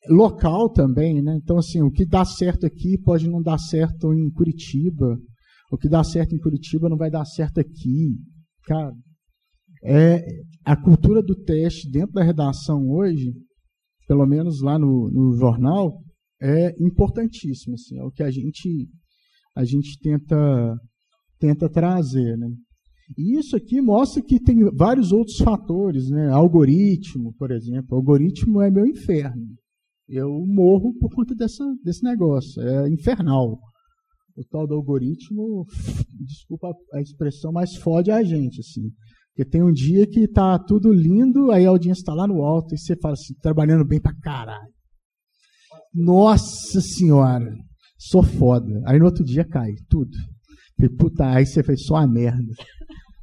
local 0.10 0.70
também, 0.70 1.22
né? 1.22 1.38
Então 1.42 1.58
assim, 1.58 1.82
o 1.82 1.92
que 1.92 2.06
dá 2.06 2.26
certo 2.26 2.66
aqui 2.66 2.98
pode 2.98 3.30
não 3.30 3.42
dar 3.42 3.58
certo 3.58 4.14
em 4.14 4.30
Curitiba, 4.32 5.18
o 5.72 5.78
que 5.78 5.90
dá 5.90 6.04
certo 6.04 6.36
em 6.36 6.40
Curitiba 6.40 6.90
não 6.90 6.98
vai 6.98 7.10
dar 7.10 7.26
certo 7.26 7.60
aqui, 7.60 8.16
cara. 8.66 8.92
É 9.90 10.22
a 10.66 10.76
cultura 10.76 11.24
do 11.24 11.34
teste 11.34 11.90
dentro 11.90 12.12
da 12.12 12.24
redação 12.24 12.90
hoje, 12.90 13.34
pelo 14.06 14.26
menos 14.26 14.62
lá 14.62 14.78
no, 14.78 15.10
no 15.10 15.38
jornal, 15.38 15.98
é 16.42 16.76
importantíssimo. 16.78 17.76
Assim, 17.76 17.98
é 17.98 18.04
o 18.04 18.12
que 18.12 18.22
a 18.22 18.30
gente 18.30 18.90
a 19.58 19.66
gente 19.66 19.98
tenta, 20.00 20.76
tenta 21.40 21.68
trazer. 21.68 22.38
Né? 22.38 22.48
E 23.18 23.40
isso 23.40 23.56
aqui 23.56 23.82
mostra 23.82 24.22
que 24.22 24.40
tem 24.40 24.60
vários 24.76 25.12
outros 25.12 25.38
fatores. 25.38 26.10
Né? 26.10 26.30
Algoritmo, 26.30 27.34
por 27.40 27.50
exemplo. 27.52 27.98
algoritmo 27.98 28.62
é 28.62 28.70
meu 28.70 28.86
inferno. 28.86 29.48
Eu 30.08 30.30
morro 30.46 30.94
por 31.00 31.10
conta 31.14 31.34
dessa, 31.34 31.64
desse 31.84 32.04
negócio. 32.04 32.62
É 32.62 32.90
infernal. 32.90 33.58
O 34.36 34.44
tal 34.52 34.68
do 34.68 34.76
algoritmo, 34.76 35.66
desculpa 36.24 36.72
a 36.94 37.02
expressão, 37.02 37.52
mas 37.52 37.76
fode 37.76 38.12
a 38.12 38.22
gente. 38.24 38.60
Assim. 38.60 38.92
Porque 39.38 39.52
tem 39.52 39.62
um 39.62 39.72
dia 39.72 40.08
que 40.08 40.22
está 40.22 40.58
tudo 40.58 40.92
lindo, 40.92 41.52
aí 41.52 41.64
a 41.64 41.70
audiência 41.70 42.02
está 42.02 42.12
lá 42.12 42.26
no 42.26 42.42
alto 42.42 42.74
e 42.74 42.78
você 42.78 42.96
fala 42.96 43.14
assim, 43.14 43.36
trabalhando 43.36 43.86
bem 43.86 44.02
pra 44.02 44.12
caralho. 44.20 44.74
Nossa 45.94 46.82
Senhora! 46.82 47.54
sou 48.00 48.24
foda. 48.24 48.82
Aí 48.88 48.98
no 48.98 49.06
outro 49.06 49.24
dia 49.24 49.46
cai, 49.46 49.74
tudo. 49.88 50.18
E, 50.82 50.90
puta, 50.90 51.28
aí 51.28 51.46
você 51.46 51.62
fez 51.62 51.86
só 51.86 51.98
a 51.98 52.08
merda. 52.08 52.52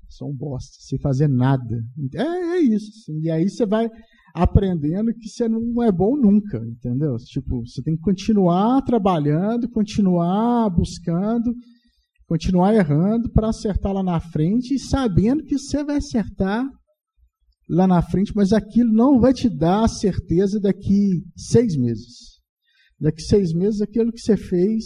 Só 0.08 0.26
um 0.26 0.36
bosta, 0.36 0.76
sem 0.78 1.00
fazer 1.00 1.28
nada. 1.28 1.82
É, 2.14 2.22
é 2.22 2.60
isso. 2.60 2.90
Assim. 2.90 3.20
E 3.20 3.28
aí 3.28 3.50
você 3.50 3.66
vai 3.66 3.88
aprendendo 4.32 5.12
que 5.14 5.28
você 5.28 5.48
não 5.48 5.82
é 5.82 5.90
bom 5.90 6.16
nunca, 6.16 6.58
entendeu? 6.58 7.16
Tipo, 7.16 7.66
você 7.66 7.82
tem 7.82 7.96
que 7.96 8.02
continuar 8.02 8.82
trabalhando, 8.82 9.68
continuar 9.68 10.70
buscando, 10.70 11.52
continuar 12.26 12.74
errando 12.74 13.30
para 13.30 13.48
acertar 13.48 13.92
lá 13.92 14.02
na 14.02 14.20
frente 14.20 14.74
e 14.74 14.78
sabendo 14.78 15.44
que 15.44 15.58
você 15.58 15.84
vai 15.84 15.96
acertar 15.96 16.64
lá 17.68 17.86
na 17.86 18.02
frente, 18.02 18.32
mas 18.34 18.52
aquilo 18.52 18.92
não 18.92 19.20
vai 19.20 19.32
te 19.32 19.48
dar 19.48 19.84
a 19.84 19.88
certeza 19.88 20.60
daqui 20.60 21.22
seis 21.36 21.76
meses. 21.76 22.40
Daqui 23.00 23.22
seis 23.22 23.52
meses, 23.52 23.80
aquilo 23.80 24.12
que 24.12 24.20
você 24.20 24.36
fez 24.36 24.84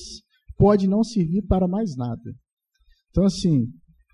pode 0.57 0.89
não 0.89 1.03
servir 1.05 1.43
para 1.43 1.69
mais 1.69 1.97
nada. 1.97 2.35
Então, 3.11 3.25
assim, 3.25 3.67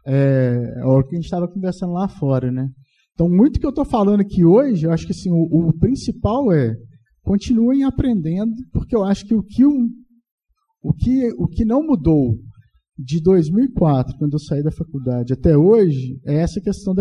é, 0.07 0.75
é 0.79 0.85
o 0.85 1.03
que 1.03 1.15
a 1.15 1.19
gente 1.19 1.25
estava 1.25 1.49
conversando 1.49 1.93
lá 1.93 2.09
fora, 2.09 2.51
né? 2.51 2.69
Então, 3.15 3.29
muito 3.29 3.61
que 3.61 3.67
eu 3.67 3.71
estou 3.71 3.85
falando 3.85 4.21
aqui 4.21 4.45
hoje, 4.45 4.85
eu 4.85 4.93
acho 4.93 5.07
que 5.07 5.13
assim, 5.13 5.31
o, 5.31 5.69
o, 5.69 5.79
principal 5.79 6.53
é 6.53 6.75
continuem 7.23 7.85
aprendendo, 7.85 8.55
porque 8.73 8.95
eu 8.95 9.05
acho 9.05 9.25
que 9.25 9.35
o 9.35 9.43
que, 9.43 9.65
o, 9.65 9.89
o 10.83 10.93
que, 10.93 11.33
o 11.39 11.47
que 11.47 11.65
não 11.65 11.83
mudou 11.83 12.37
de 12.97 13.21
2004, 13.21 14.17
quando 14.19 14.35
eu 14.35 14.39
saí 14.39 14.63
da 14.63 14.71
faculdade, 14.71 15.33
até 15.33 15.57
hoje, 15.57 16.21
é 16.25 16.37
essa 16.37 16.61
questão 16.61 16.95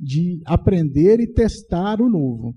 de 0.00 0.40
aprender 0.46 1.20
e 1.20 1.32
testar 1.32 2.00
o 2.00 2.08
novo. 2.08 2.54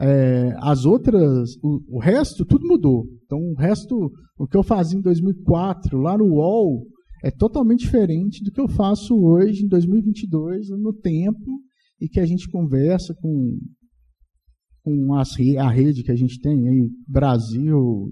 É, 0.00 0.52
as 0.58 0.84
outras, 0.84 1.54
o, 1.62 1.96
o, 1.96 2.00
resto, 2.00 2.44
tudo 2.44 2.66
mudou. 2.66 3.06
Então, 3.24 3.38
o 3.38 3.54
resto, 3.54 4.10
o 4.36 4.46
que 4.46 4.56
eu 4.56 4.64
fazia 4.64 4.98
em 4.98 5.02
2004, 5.02 5.96
lá 5.98 6.18
no 6.18 6.34
UOL, 6.34 6.84
é 7.22 7.30
totalmente 7.30 7.84
diferente 7.84 8.42
do 8.42 8.50
que 8.50 8.60
eu 8.60 8.68
faço 8.68 9.14
hoje, 9.14 9.64
em 9.64 9.68
2022, 9.68 10.70
no 10.70 10.92
tempo, 10.92 11.60
e 12.00 12.08
que 12.08 12.18
a 12.18 12.26
gente 12.26 12.50
conversa 12.50 13.14
com, 13.14 13.56
com 14.82 15.14
as, 15.14 15.30
a 15.60 15.70
rede 15.70 16.02
que 16.02 16.10
a 16.10 16.16
gente 16.16 16.40
tem 16.40 16.68
aí, 16.68 16.90
Brasil, 17.06 18.08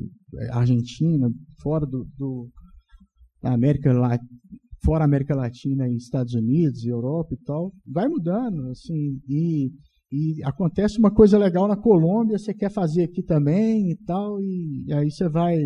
Argentina, 0.53 1.29
fora 1.61 1.85
do, 1.85 2.07
do 2.17 2.49
da 3.43 3.53
América 3.53 3.91
fora 4.85 5.05
América 5.05 5.35
Latina 5.35 5.89
e 5.89 5.97
Estados 5.97 6.35
Unidos, 6.35 6.85
Europa 6.85 7.35
e 7.35 7.39
tal, 7.45 7.73
vai 7.87 8.09
mudando, 8.09 8.69
assim, 8.71 9.21
e 9.29 9.71
e 10.15 10.45
acontece 10.45 10.99
uma 10.99 11.11
coisa 11.11 11.39
legal 11.39 11.67
na 11.67 11.75
Colômbia, 11.75 12.37
você 12.37 12.53
quer 12.53 12.71
fazer 12.71 13.05
aqui 13.05 13.23
também 13.23 13.91
e 13.91 13.97
tal, 14.05 14.39
e, 14.43 14.85
e 14.87 14.93
aí 14.93 15.11
você 15.11 15.27
vai 15.27 15.57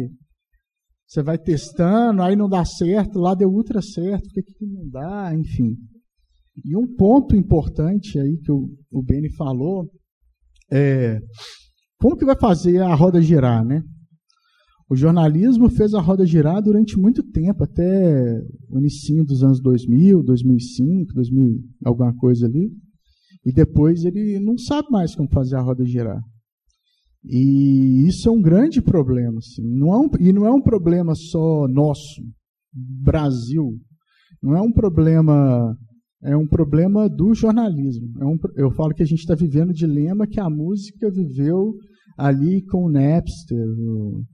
você 1.05 1.21
vai 1.21 1.37
testando, 1.37 2.23
aí 2.23 2.37
não 2.37 2.49
dá 2.49 2.65
certo, 2.65 3.19
lá 3.19 3.35
deu 3.35 3.49
ultra 3.49 3.83
certo, 3.83 4.29
por 4.33 4.43
que 4.45 4.67
não 4.67 4.89
dá, 4.89 5.33
enfim. 5.35 5.77
E 6.65 6.77
um 6.77 6.87
ponto 6.95 7.35
importante 7.35 8.19
aí 8.21 8.39
que 8.39 8.53
o, 8.53 8.69
o 8.91 9.03
Beni 9.03 9.33
falou 9.35 9.91
é 10.71 11.19
como 11.99 12.17
que 12.17 12.25
vai 12.25 12.39
fazer 12.39 12.81
a 12.81 12.95
roda 12.95 13.21
girar, 13.21 13.65
né? 13.65 13.83
O 14.89 14.95
jornalismo 14.95 15.69
fez 15.69 15.95
a 15.95 16.01
roda 16.01 16.25
girar 16.25 16.63
durante 16.63 16.97
muito 16.97 17.23
tempo, 17.23 17.65
até 17.65 18.41
o 18.71 18.79
início 18.79 19.25
dos 19.25 19.43
anos 19.43 19.61
2000, 19.61 20.23
2005, 20.23 21.13
2000, 21.13 21.61
alguma 21.85 22.15
coisa 22.15 22.47
ali. 22.47 22.71
E 23.45 23.53
depois 23.53 24.05
ele 24.05 24.39
não 24.39 24.57
sabe 24.57 24.89
mais 24.91 25.15
como 25.15 25.29
fazer 25.29 25.57
a 25.57 25.61
roda 25.61 25.85
girar. 25.85 26.21
E 27.25 28.07
isso 28.07 28.29
é 28.29 28.33
um 28.33 28.41
grande 28.41 28.81
problema. 28.81 29.39
Assim. 29.39 29.63
Não 29.63 29.93
é 29.93 29.99
um, 29.99 30.11
e 30.21 30.33
não 30.33 30.47
é 30.47 30.51
um 30.53 30.63
problema 30.63 31.15
só 31.17 31.67
nosso, 31.67 32.23
Brasil. 32.73 33.77
Não 34.41 34.57
é 34.57 34.61
um 34.61 34.71
problema. 34.71 35.77
É 36.23 36.37
um 36.37 36.47
problema 36.47 37.09
do 37.09 37.35
jornalismo. 37.35 38.09
É 38.21 38.25
um, 38.25 38.37
eu 38.57 38.71
falo 38.71 38.95
que 38.95 39.03
a 39.03 39.07
gente 39.07 39.21
está 39.21 39.35
vivendo 39.35 39.71
o 39.71 39.75
dilema 39.75 40.27
que 40.27 40.41
a 40.41 40.49
música 40.49 41.11
viveu 41.11 41.75
ali 42.17 42.63
com 42.63 42.85
o 42.85 42.91
Napster, 42.91 43.67
o 43.69 44.25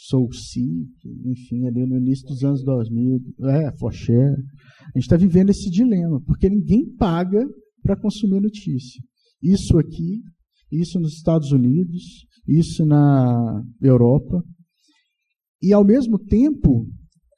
Soul 0.00 0.32
Seek, 0.32 0.88
enfim, 1.24 1.66
ali 1.66 1.84
no 1.84 1.96
início 1.96 2.24
dos 2.28 2.44
anos 2.44 2.62
2000, 2.62 3.20
é, 3.48 3.76
Foché. 3.78 4.14
A 4.14 4.92
gente 4.94 5.02
está 5.02 5.16
vivendo 5.16 5.50
esse 5.50 5.68
dilema, 5.68 6.20
porque 6.24 6.48
ninguém 6.48 6.86
paga 6.94 7.44
para 7.82 7.96
consumir 7.96 8.40
notícia. 8.40 9.02
Isso 9.42 9.76
aqui, 9.76 10.20
isso 10.70 11.00
nos 11.00 11.14
Estados 11.14 11.50
Unidos, 11.50 12.26
isso 12.46 12.86
na 12.86 13.60
Europa. 13.82 14.40
E, 15.60 15.72
ao 15.72 15.84
mesmo 15.84 16.16
tempo, 16.16 16.86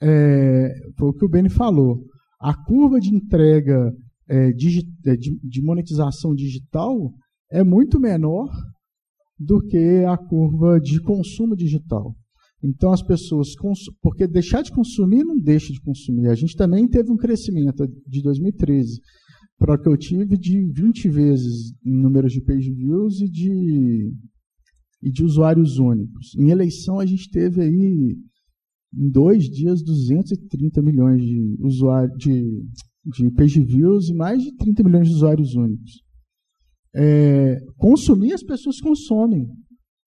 é, 0.03 0.69
foi 0.99 1.09
o 1.09 1.15
que 1.15 1.25
o 1.25 1.31
Beni 1.31 1.49
falou, 1.49 2.05
a 2.39 2.55
curva 2.65 3.01
de 3.01 3.09
entrega 3.15 3.91
é, 4.29 4.53
digi, 4.53 4.83
é, 5.07 5.17
de, 5.17 5.35
de 5.43 5.63
monetização 5.63 6.35
digital 6.35 7.11
é 7.51 7.65
muito 7.65 7.99
menor 7.99 8.51
do 9.39 9.61
que 9.67 10.05
a 10.05 10.19
curva 10.19 10.79
de 10.79 11.01
consumo 11.01 11.57
digital. 11.57 12.15
Então 12.63 12.93
as 12.93 13.03
pessoas, 13.03 13.55
porque 14.03 14.27
deixar 14.27 14.63
de 14.63 14.71
consumir 14.71 15.25
não 15.25 15.39
deixa 15.39 15.73
de 15.73 15.81
consumir. 15.81 16.29
A 16.29 16.35
gente 16.35 16.55
também 16.57 16.87
teve 16.87 17.11
um 17.11 17.17
crescimento 17.17 17.87
de 18.07 18.23
2013 18.23 19.01
para 19.61 19.79
que 19.79 19.89
eu 19.89 19.97
tive 19.97 20.39
de 20.39 20.73
20 20.73 21.09
vezes 21.11 21.73
em 21.85 21.95
números 21.95 22.33
de 22.33 22.41
page 22.41 22.73
views 22.73 23.21
e 23.21 23.29
de, 23.29 24.11
e 25.03 25.11
de 25.11 25.23
usuários 25.23 25.79
únicos. 25.79 26.35
Em 26.35 26.49
eleição, 26.49 26.99
a 26.99 27.05
gente 27.05 27.31
teve 27.31 27.61
aí, 27.61 28.17
em 28.95 29.11
dois 29.11 29.45
dias, 29.45 29.83
230 29.83 30.81
milhões 30.81 31.23
de, 31.23 31.57
usuários, 31.61 32.17
de, 32.17 32.65
de 33.05 33.31
page 33.33 33.63
views 33.63 34.09
e 34.09 34.15
mais 34.15 34.43
de 34.43 34.57
30 34.57 34.83
milhões 34.83 35.09
de 35.09 35.15
usuários 35.15 35.55
únicos. 35.55 36.03
É, 36.95 37.61
consumir, 37.77 38.33
as 38.33 38.43
pessoas 38.43 38.81
consomem, 38.81 39.47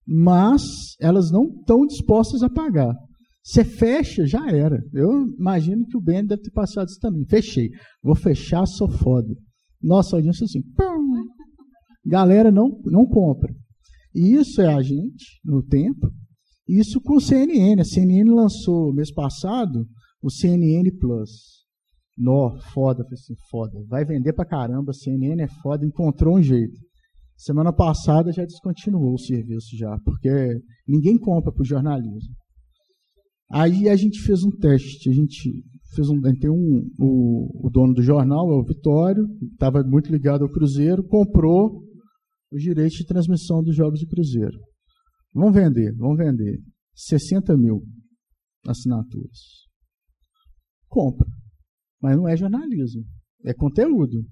mas 0.05 0.61
elas 0.99 1.31
não 1.31 1.45
estão 1.45 1.85
dispostas 1.85 2.43
a 2.43 2.49
pagar. 2.49 2.93
Você 3.43 3.65
fecha, 3.65 4.25
já 4.25 4.49
era. 4.49 4.81
Eu 4.93 5.27
imagino 5.37 5.85
que 5.85 5.97
o 5.97 6.01
Ben 6.01 6.25
deve 6.25 6.43
ter 6.43 6.51
passado 6.51 6.87
isso 6.87 6.99
também. 6.99 7.25
Fechei. 7.25 7.69
Vou 8.01 8.15
fechar, 8.15 8.65
sou 8.65 8.89
foda. 8.89 9.33
Nossa 9.81 10.15
audiência 10.15 10.45
assim. 10.45 10.61
Pum. 10.75 11.25
Galera 12.05 12.51
não, 12.51 12.69
não 12.85 13.05
compra. 13.05 13.53
E 14.15 14.35
isso 14.35 14.61
é 14.61 14.73
a 14.73 14.81
gente, 14.81 15.41
no 15.43 15.61
tempo. 15.61 16.09
Isso 16.67 17.01
com 17.01 17.15
o 17.15 17.21
CNN. 17.21 17.81
A 17.81 17.85
CNN 17.85 18.29
lançou 18.29 18.93
mês 18.93 19.11
passado 19.11 19.85
o 20.21 20.29
CNN 20.29 20.89
Plus. 20.99 21.63
Nó, 22.17 22.57
foda, 22.73 23.03
falei 23.03 23.19
assim, 23.19 23.33
foda. 23.49 23.73
Vai 23.87 24.05
vender 24.05 24.33
pra 24.33 24.45
caramba, 24.45 24.93
CNN 24.93 25.41
é 25.41 25.47
foda, 25.61 25.85
encontrou 25.85 26.37
um 26.37 26.43
jeito. 26.43 26.79
Semana 27.43 27.73
passada 27.73 28.31
já 28.31 28.45
descontinuou 28.45 29.15
o 29.15 29.19
serviço 29.19 29.75
já, 29.75 29.99
porque 30.05 30.29
ninguém 30.87 31.17
compra 31.17 31.51
pro 31.51 31.65
jornalismo. 31.65 32.33
Aí 33.51 33.89
a 33.89 33.97
gente 33.97 34.21
fez 34.21 34.45
um 34.45 34.49
teste, 34.49 35.09
a 35.09 35.13
gente 35.13 35.51
fez 35.93 36.07
um, 36.07 36.21
tem 36.21 36.49
um, 36.49 36.89
o, 36.97 37.67
o 37.67 37.69
dono 37.69 37.93
do 37.93 38.01
jornal, 38.01 38.49
é 38.49 38.55
o 38.55 38.63
Vitório, 38.63 39.27
estava 39.51 39.83
muito 39.83 40.09
ligado 40.09 40.45
ao 40.45 40.49
Cruzeiro, 40.49 41.03
comprou 41.03 41.83
os 42.49 42.61
direitos 42.61 42.95
de 42.95 43.05
transmissão 43.05 43.61
dos 43.61 43.75
jogos 43.75 43.99
do 43.99 44.07
Cruzeiro. 44.07 44.57
Vamos 45.33 45.53
vender, 45.53 45.93
vamos 45.97 46.17
vender. 46.17 46.61
60 46.95 47.57
mil 47.57 47.83
assinaturas. 48.65 49.67
Compra. 50.87 51.27
Mas 52.01 52.15
não 52.15 52.25
é 52.25 52.37
jornalismo, 52.37 53.03
é 53.43 53.53
conteúdo. 53.53 54.23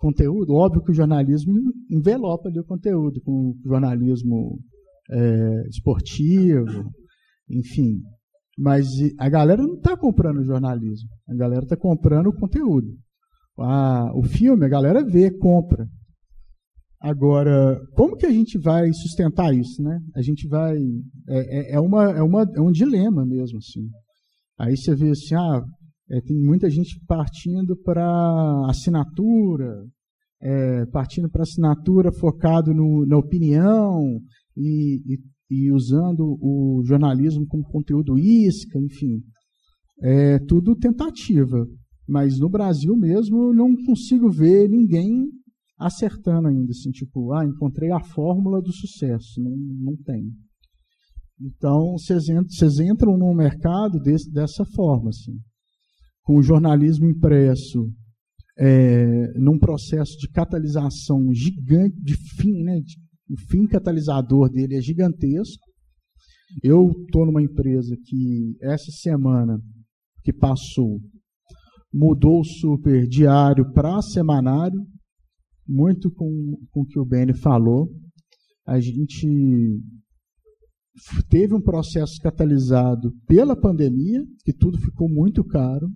Conteúdo, 0.00 0.54
óbvio 0.54 0.82
que 0.82 0.92
o 0.92 0.94
jornalismo 0.94 1.52
envelopa 1.90 2.48
ali 2.48 2.58
o 2.58 2.64
conteúdo, 2.64 3.20
com 3.20 3.50
o 3.50 3.54
jornalismo 3.68 4.58
é, 5.10 5.68
esportivo, 5.68 6.90
enfim. 7.50 8.00
Mas 8.58 8.86
a 9.18 9.28
galera 9.28 9.62
não 9.62 9.74
está 9.74 9.94
comprando 9.98 10.42
jornalismo, 10.42 11.06
a 11.28 11.34
galera 11.34 11.64
está 11.64 11.76
comprando 11.76 12.28
o 12.28 12.34
conteúdo. 12.34 12.88
Ah, 13.58 14.10
o 14.14 14.22
filme, 14.22 14.64
a 14.64 14.70
galera 14.70 15.04
vê, 15.04 15.30
compra. 15.30 15.86
Agora, 16.98 17.78
como 17.94 18.16
que 18.16 18.24
a 18.24 18.30
gente 18.30 18.58
vai 18.58 18.90
sustentar 18.94 19.54
isso, 19.54 19.82
né? 19.82 20.00
A 20.16 20.22
gente 20.22 20.48
vai 20.48 20.78
é, 21.28 21.72
é, 21.72 21.74
é 21.74 21.80
uma, 21.80 22.10
é, 22.10 22.22
uma, 22.22 22.50
é 22.54 22.60
um 22.60 22.72
dilema 22.72 23.26
mesmo, 23.26 23.58
assim. 23.58 23.86
Aí 24.58 24.78
você 24.78 24.94
vê 24.94 25.10
assim, 25.10 25.34
ah, 25.34 25.62
é, 26.10 26.20
tem 26.20 26.36
muita 26.36 26.68
gente 26.68 27.00
partindo 27.06 27.76
para 27.76 28.66
assinatura, 28.68 29.86
é, 30.42 30.84
partindo 30.86 31.30
para 31.30 31.42
assinatura 31.42 32.10
focado 32.10 32.74
no, 32.74 33.06
na 33.06 33.16
opinião 33.16 34.20
e, 34.56 35.00
e, 35.06 35.18
e, 35.50 35.72
usando 35.72 36.36
o 36.40 36.82
jornalismo 36.84 37.46
como 37.46 37.62
conteúdo 37.62 38.18
isca, 38.18 38.78
enfim. 38.78 39.22
É 40.02 40.38
tudo 40.40 40.74
tentativa. 40.74 41.64
Mas 42.08 42.40
no 42.40 42.48
Brasil 42.48 42.96
mesmo 42.96 43.54
não 43.54 43.76
consigo 43.86 44.28
ver 44.28 44.68
ninguém 44.68 45.28
acertando 45.78 46.48
ainda, 46.48 46.72
assim, 46.72 46.90
tipo, 46.90 47.32
ah, 47.32 47.44
encontrei 47.44 47.92
a 47.92 48.00
fórmula 48.00 48.60
do 48.60 48.72
sucesso. 48.72 49.40
Não, 49.40 49.56
não 49.56 49.96
tem. 49.96 50.24
Então, 51.40 51.92
vocês 51.92 52.80
entram, 52.80 53.16
no 53.16 53.32
mercado 53.32 53.98
desse, 54.00 54.30
dessa 54.30 54.64
forma, 54.64 55.10
assim, 55.10 55.38
com 56.30 56.36
o 56.36 56.42
jornalismo 56.44 57.10
impresso, 57.10 57.90
é, 58.56 59.32
num 59.36 59.58
processo 59.58 60.16
de 60.16 60.28
catalisação 60.28 61.34
gigante, 61.34 62.00
de 62.00 62.14
fim, 62.14 62.62
né, 62.62 62.78
de, 62.78 62.94
o 63.28 63.36
fim 63.48 63.66
catalisador 63.66 64.48
dele 64.48 64.76
é 64.76 64.80
gigantesco. 64.80 65.64
Eu 66.62 66.92
estou 66.92 67.26
numa 67.26 67.42
empresa 67.42 67.96
que, 68.04 68.56
essa 68.62 68.92
semana 68.92 69.60
que 70.22 70.32
passou, 70.32 71.00
mudou 71.92 72.42
o 72.42 72.44
super 72.44 73.08
diário 73.08 73.68
para 73.72 74.00
semanário, 74.00 74.80
muito 75.66 76.12
com, 76.12 76.56
com 76.70 76.82
o 76.82 76.86
que 76.86 77.00
o 77.00 77.04
Benny 77.04 77.34
falou. 77.34 77.88
A 78.64 78.78
gente 78.78 79.80
teve 81.28 81.54
um 81.54 81.60
processo 81.60 82.20
catalisado 82.22 83.12
pela 83.26 83.60
pandemia, 83.60 84.24
que 84.44 84.52
tudo 84.52 84.78
ficou 84.78 85.08
muito 85.08 85.42
caro. 85.42 85.88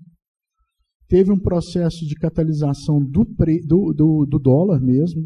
Teve 1.08 1.30
um 1.32 1.38
processo 1.38 2.06
de 2.06 2.14
catalisação 2.14 2.98
do, 2.98 3.24
do, 3.66 3.92
do, 3.92 4.26
do 4.26 4.38
dólar 4.38 4.80
mesmo. 4.80 5.22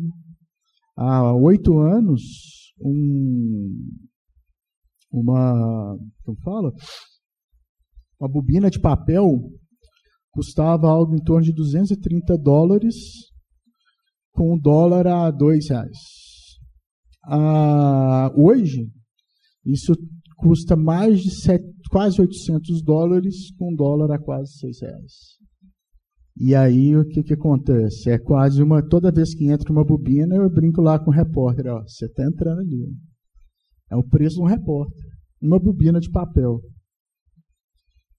Há 0.96 1.32
oito 1.34 1.78
anos, 1.78 2.22
um, 2.80 3.88
uma, 5.12 5.96
como 6.24 6.36
fala? 6.42 6.72
Uma 8.20 8.28
bobina 8.28 8.68
de 8.68 8.80
papel 8.80 9.52
custava 10.32 10.88
algo 10.88 11.14
em 11.14 11.22
torno 11.22 11.44
de 11.44 11.52
230 11.52 12.36
dólares 12.36 12.96
com 14.32 14.54
o 14.54 14.60
dólar 14.60 15.06
a 15.06 15.30
dois 15.30 15.68
reais. 15.68 15.98
Ah, 17.24 18.32
hoje, 18.36 18.90
isso 19.64 19.94
custa 20.36 20.76
mais 20.76 21.20
de 21.20 21.30
quase 21.90 22.20
800 22.20 22.82
dólares 22.82 23.52
com 23.56 23.74
dólar 23.74 24.12
a 24.12 24.18
quase 24.18 24.52
seis 24.52 24.80
reais. 24.80 25.37
E 26.40 26.54
aí 26.54 26.94
o 26.96 27.04
que, 27.04 27.22
que 27.22 27.34
acontece? 27.34 28.10
É 28.10 28.18
quase 28.18 28.62
uma. 28.62 28.80
Toda 28.80 29.10
vez 29.10 29.34
que 29.34 29.46
entra 29.46 29.72
uma 29.72 29.84
bobina, 29.84 30.36
eu 30.36 30.48
brinco 30.48 30.80
lá 30.80 30.96
com 30.98 31.10
o 31.10 31.14
repórter. 31.14 31.66
Ó, 31.66 31.82
você 31.82 32.06
está 32.06 32.24
entrando 32.24 32.60
ali. 32.60 32.94
É 33.90 33.96
o 33.96 34.04
preço 34.04 34.36
de 34.36 34.42
um 34.42 34.46
repórter. 34.46 35.02
Uma 35.42 35.58
bobina 35.58 35.98
de 35.98 36.08
papel. 36.10 36.60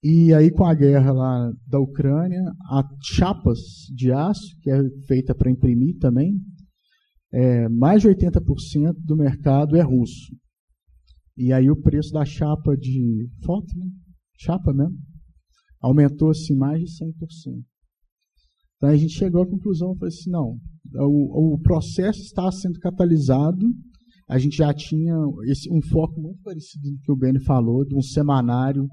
E 0.02 0.34
aí, 0.34 0.50
com 0.50 0.64
a 0.64 0.74
guerra 0.74 1.12
lá 1.12 1.52
da 1.66 1.78
Ucrânia, 1.78 2.42
as 2.70 2.86
chapas 3.02 3.58
de 3.94 4.12
aço, 4.12 4.54
que 4.62 4.70
é 4.70 4.82
feita 5.06 5.34
para 5.34 5.50
imprimir 5.50 5.98
também, 5.98 6.38
é, 7.32 7.68
mais 7.68 8.02
de 8.02 8.08
80% 8.08 8.94
do 9.04 9.16
mercado 9.16 9.76
é 9.76 9.82
russo. 9.82 10.34
E 11.36 11.52
aí 11.52 11.70
o 11.70 11.80
preço 11.80 12.12
da 12.12 12.24
chapa 12.24 12.76
de 12.76 13.28
foto, 13.44 13.66
né? 13.78 13.86
chapa 14.38 14.72
mesmo, 14.72 14.98
aumentou 15.80 16.30
assim 16.30 16.54
mais 16.54 16.80
de 16.80 16.90
100%. 17.04 17.64
Então 18.80 18.88
a 18.88 18.96
gente 18.96 19.12
chegou 19.12 19.42
à 19.42 19.46
conclusão, 19.46 19.94
falou 19.94 20.08
assim, 20.08 20.30
não, 20.30 20.56
o, 20.94 21.54
o 21.54 21.58
processo 21.60 22.20
está 22.20 22.50
sendo 22.50 22.80
catalisado, 22.80 23.66
a 24.26 24.38
gente 24.38 24.56
já 24.56 24.72
tinha 24.72 25.14
esse, 25.44 25.70
um 25.70 25.82
foco 25.82 26.18
muito 26.18 26.40
parecido 26.42 26.88
com 26.88 26.94
o 26.94 27.00
que 27.00 27.12
o 27.12 27.16
Benny 27.16 27.44
falou, 27.44 27.84
de 27.84 27.94
um 27.94 28.00
semanário 28.00 28.88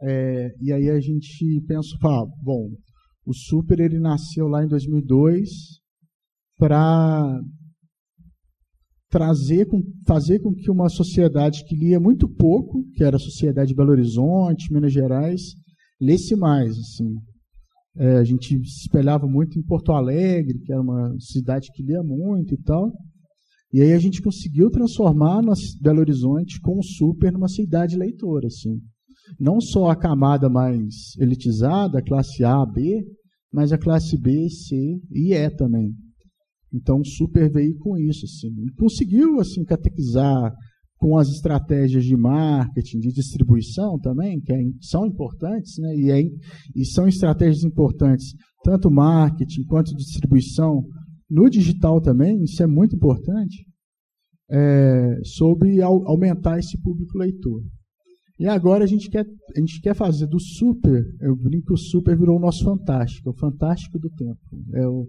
é, 0.00 0.54
e 0.60 0.72
aí 0.72 0.88
a 0.90 1.00
gente 1.00 1.60
pensa, 1.66 1.96
fala, 2.00 2.26
bom, 2.40 2.70
o 3.26 3.34
Super 3.34 3.80
ele 3.80 3.98
nasceu 3.98 4.46
lá 4.46 4.64
em 4.64 4.68
2002 4.68 5.50
para 6.56 7.40
trazer, 9.10 9.66
com, 9.66 9.82
fazer 10.06 10.38
com 10.40 10.54
que 10.54 10.70
uma 10.70 10.88
sociedade 10.88 11.64
que 11.64 11.76
lia 11.76 11.98
muito 11.98 12.28
pouco, 12.28 12.84
que 12.94 13.02
era 13.02 13.16
a 13.16 13.20
sociedade 13.20 13.70
de 13.70 13.74
Belo 13.74 13.90
Horizonte, 13.90 14.72
Minas 14.72 14.92
Gerais, 14.92 15.54
lesse 16.00 16.36
mais. 16.36 16.78
Assim. 16.78 17.16
É, 17.98 18.16
a 18.18 18.24
gente 18.24 18.48
se 18.64 18.82
espelhava 18.82 19.26
muito 19.26 19.58
em 19.58 19.62
Porto 19.62 19.92
Alegre, 19.92 20.60
que 20.60 20.72
era 20.72 20.80
uma 20.80 21.14
cidade 21.18 21.68
que 21.72 21.82
lia 21.82 22.02
muito 22.02 22.54
e 22.54 22.62
tal. 22.62 22.92
E 23.72 23.82
aí 23.82 23.92
a 23.92 23.98
gente 23.98 24.22
conseguiu 24.22 24.70
transformar 24.70 25.42
Belo 25.80 26.00
Horizonte 26.00 26.60
com 26.60 26.78
o 26.78 26.82
Super 26.82 27.32
numa 27.32 27.48
cidade 27.48 27.96
leitora. 27.96 28.46
Assim 28.46 28.80
não 29.38 29.60
só 29.60 29.90
a 29.90 29.96
camada 29.96 30.48
mais 30.48 31.16
elitizada, 31.18 31.98
a 31.98 32.02
classe 32.02 32.44
A, 32.44 32.64
B, 32.64 33.04
mas 33.52 33.72
a 33.72 33.78
classe 33.78 34.16
B, 34.16 34.48
C 34.48 34.76
e 35.10 35.34
E 35.34 35.50
também. 35.50 35.92
Então, 36.72 37.00
o 37.00 37.04
Super 37.04 37.50
veio 37.50 37.76
com 37.78 37.96
isso. 37.98 38.24
Assim. 38.24 38.50
Conseguiu 38.78 39.40
assim, 39.40 39.64
catequizar 39.64 40.54
com 40.98 41.16
as 41.16 41.28
estratégias 41.28 42.04
de 42.04 42.16
marketing, 42.16 42.98
de 42.98 43.12
distribuição 43.12 43.98
também, 43.98 44.40
que 44.40 44.52
é, 44.52 44.58
são 44.80 45.06
importantes, 45.06 45.78
né? 45.78 45.94
e, 45.96 46.10
é, 46.10 46.20
e 46.74 46.84
são 46.84 47.06
estratégias 47.06 47.62
importantes, 47.64 48.34
tanto 48.64 48.90
marketing 48.90 49.64
quanto 49.64 49.94
distribuição, 49.94 50.84
no 51.30 51.48
digital 51.48 52.00
também, 52.00 52.42
isso 52.42 52.62
é 52.62 52.66
muito 52.66 52.96
importante, 52.96 53.64
é, 54.50 55.20
sobre 55.24 55.80
aumentar 55.82 56.58
esse 56.58 56.80
público 56.80 57.16
leitor. 57.16 57.62
E 58.40 58.46
agora 58.46 58.84
a 58.84 58.86
gente 58.86 59.10
quer, 59.10 59.26
a 59.56 59.60
gente 59.60 59.80
quer 59.80 59.94
fazer 59.94 60.26
do 60.26 60.40
super, 60.40 61.04
eu 61.20 61.36
brinco 61.36 61.74
o 61.74 61.78
super 61.78 62.16
virou 62.16 62.38
o 62.38 62.40
nosso 62.40 62.64
fantástico, 62.64 63.30
o 63.30 63.36
fantástico 63.36 63.98
do 63.98 64.08
tempo. 64.10 64.38
É 64.74 64.86
o 64.86 65.06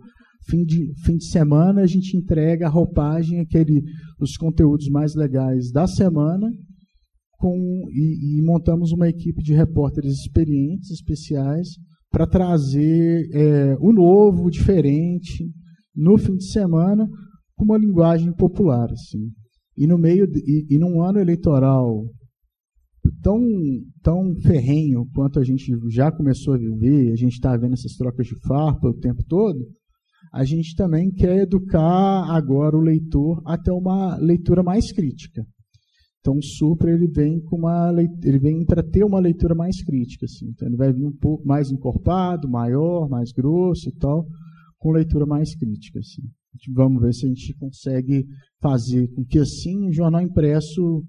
fim 0.47 0.63
de, 0.63 0.93
fim 1.03 1.17
de 1.17 1.25
semana 1.25 1.81
a 1.81 1.87
gente 1.87 2.15
entrega 2.15 2.67
a 2.67 2.69
roupagem, 2.69 3.39
aquele, 3.39 3.83
os 4.19 4.37
conteúdos 4.37 4.87
mais 4.89 5.15
legais 5.15 5.71
da 5.71 5.87
semana, 5.87 6.51
com, 7.37 7.85
e, 7.89 8.37
e 8.37 8.41
montamos 8.41 8.91
uma 8.91 9.07
equipe 9.07 9.41
de 9.41 9.53
repórteres 9.53 10.13
experientes, 10.13 10.91
especiais, 10.91 11.69
para 12.11 12.27
trazer 12.27 13.29
é, 13.33 13.77
o 13.79 13.93
novo, 13.93 14.45
o 14.45 14.51
diferente, 14.51 15.49
no 15.95 16.17
fim 16.17 16.35
de 16.35 16.45
semana, 16.45 17.07
com 17.55 17.63
uma 17.63 17.77
linguagem 17.77 18.33
popular. 18.33 18.91
Assim. 18.91 19.29
E 19.77 19.87
no 19.87 19.97
meio 19.97 20.27
de, 20.27 20.39
e, 20.39 20.75
e 20.75 20.79
num 20.79 21.01
ano 21.01 21.19
eleitoral 21.19 22.05
tão, 23.21 23.41
tão 24.01 24.35
ferrenho 24.41 25.05
quanto 25.13 25.39
a 25.39 25.43
gente 25.43 25.71
já 25.89 26.11
começou 26.11 26.53
a 26.53 26.57
viver, 26.57 27.11
a 27.11 27.15
gente 27.15 27.33
está 27.33 27.55
vendo 27.55 27.73
essas 27.73 27.93
trocas 27.93 28.27
de 28.27 28.35
farpa 28.47 28.87
o 28.87 28.93
tempo 28.93 29.23
todo, 29.27 29.59
a 30.31 30.43
gente 30.43 30.75
também 30.75 31.11
quer 31.11 31.39
educar 31.39 32.25
agora 32.29 32.77
o 32.77 32.81
leitor 32.81 33.41
até 33.45 33.71
uma 33.71 34.15
leitura 34.17 34.61
mais 34.61 34.91
crítica. 34.91 35.43
Então 36.19 36.35
o 36.35 36.43
Supra 36.43 36.91
ele 36.91 37.07
vem 37.07 37.39
com 37.39 37.57
uma 37.57 37.91
ele 38.23 38.39
vem 38.39 38.65
para 38.65 38.83
ter 38.83 39.03
uma 39.03 39.19
leitura 39.19 39.55
mais 39.55 39.81
crítica, 39.83 40.25
assim. 40.25 40.49
Então 40.49 40.67
ele 40.67 40.77
vai 40.77 40.91
vir 40.91 41.05
um 41.05 41.15
pouco 41.15 41.47
mais 41.47 41.71
encorpado, 41.71 42.49
maior, 42.49 43.09
mais 43.09 43.31
grosso 43.31 43.89
e 43.89 43.95
tal, 43.95 44.25
com 44.77 44.91
leitura 44.91 45.25
mais 45.25 45.55
crítica, 45.55 45.99
assim. 45.99 46.23
Vamos 46.73 47.01
ver 47.01 47.13
se 47.13 47.25
a 47.25 47.29
gente 47.29 47.53
consegue 47.55 48.25
fazer 48.61 49.07
com 49.13 49.23
que 49.23 49.39
assim 49.39 49.87
o 49.87 49.93
jornal 49.93 50.21
impresso 50.21 51.03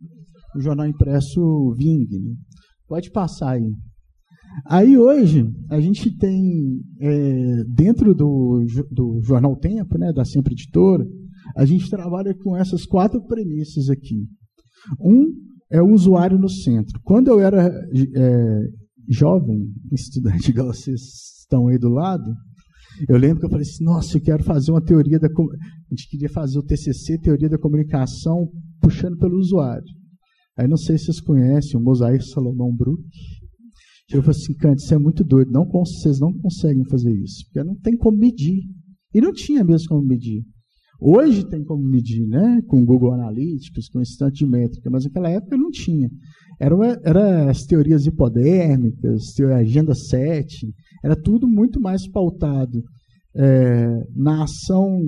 o 0.55 0.61
jornal 0.61 0.87
impresso 0.87 1.75
vingue. 1.77 2.19
Né? 2.19 2.35
Pode 2.87 3.11
passar 3.11 3.53
aí. 3.53 3.75
Aí 4.67 4.97
hoje 4.97 5.45
a 5.71 5.81
gente 5.81 6.17
tem 6.17 6.81
é, 7.01 7.65
dentro 7.65 8.15
do, 8.15 8.65
do 8.91 9.21
Jornal 9.23 9.57
Tempo, 9.57 9.99
né, 9.99 10.13
da 10.13 10.25
Sempre 10.25 10.53
Editora, 10.53 11.07
a 11.57 11.65
gente 11.65 11.89
trabalha 11.89 12.35
com 12.35 12.57
essas 12.57 12.85
quatro 12.85 13.25
premissas 13.27 13.89
aqui. 13.89 14.27
Um 15.01 15.27
é 15.71 15.81
o 15.81 15.93
usuário 15.93 16.39
no 16.39 16.49
centro. 16.49 17.01
Quando 17.05 17.29
eu 17.29 17.41
era 17.41 17.69
é, 17.69 18.61
jovem, 19.09 19.69
estudante, 19.93 20.51
igual 20.51 20.73
vocês 20.73 21.01
estão 21.41 21.69
aí 21.69 21.79
do 21.79 21.89
lado, 21.89 22.33
eu 23.09 23.17
lembro 23.17 23.41
que 23.41 23.47
eu 23.47 23.51
falei 23.51 23.63
assim, 23.63 23.85
nossa, 23.85 24.17
eu 24.17 24.21
quero 24.21 24.43
fazer 24.43 24.71
uma 24.73 24.83
teoria 24.83 25.19
da... 25.19 25.29
A 25.29 25.95
gente 25.95 26.09
queria 26.11 26.29
fazer 26.29 26.59
o 26.59 26.63
TCC, 26.63 27.19
Teoria 27.19 27.49
da 27.49 27.59
Comunicação, 27.59 28.49
puxando 28.81 29.17
pelo 29.17 29.39
usuário. 29.39 29.85
Aí 30.57 30.69
não 30.69 30.77
sei 30.77 30.99
se 30.99 31.07
vocês 31.07 31.21
conhecem 31.21 31.81
o 31.81 31.83
Mosair 31.83 32.23
Salomão 32.23 32.75
Brook. 32.75 33.03
Eu 34.13 34.23
falei 34.23 34.41
assim, 34.41 34.55
Cante, 34.55 34.83
isso 34.83 34.95
é 34.95 34.99
muito 34.99 35.23
doido. 35.23 35.53
Não, 35.53 35.65
vocês 35.65 36.19
não 36.19 36.33
conseguem 36.33 36.85
fazer 36.85 37.13
isso. 37.13 37.45
Porque 37.45 37.63
não 37.63 37.77
tem 37.77 37.97
como 37.97 38.19
medir. 38.19 38.63
E 39.15 39.21
não 39.21 39.33
tinha 39.33 39.63
mesmo 39.63 39.89
como 39.89 40.03
medir. 40.03 40.45
Hoje 41.01 41.49
tem 41.49 41.65
como 41.65 41.83
medir, 41.83 42.27
né? 42.27 42.61
Com 42.67 42.85
Google 42.85 43.15
Analytics, 43.15 43.89
com 43.89 44.03
instante 44.03 44.45
de 44.45 44.51
métrica, 44.51 44.91
mas 44.91 45.05
naquela 45.05 45.31
época 45.31 45.57
não 45.57 45.71
tinha. 45.71 46.11
Era, 46.61 46.77
era 47.03 47.51
as 47.51 47.65
teorias 47.65 48.05
hipodérmicas, 48.05 49.23
a 49.51 49.57
agenda 49.57 49.95
7, 49.95 50.71
era 51.03 51.17
tudo 51.17 51.49
muito 51.49 51.81
mais 51.81 52.07
pautado 52.07 52.83
é, 53.35 54.05
na 54.15 54.45
ação 54.45 55.01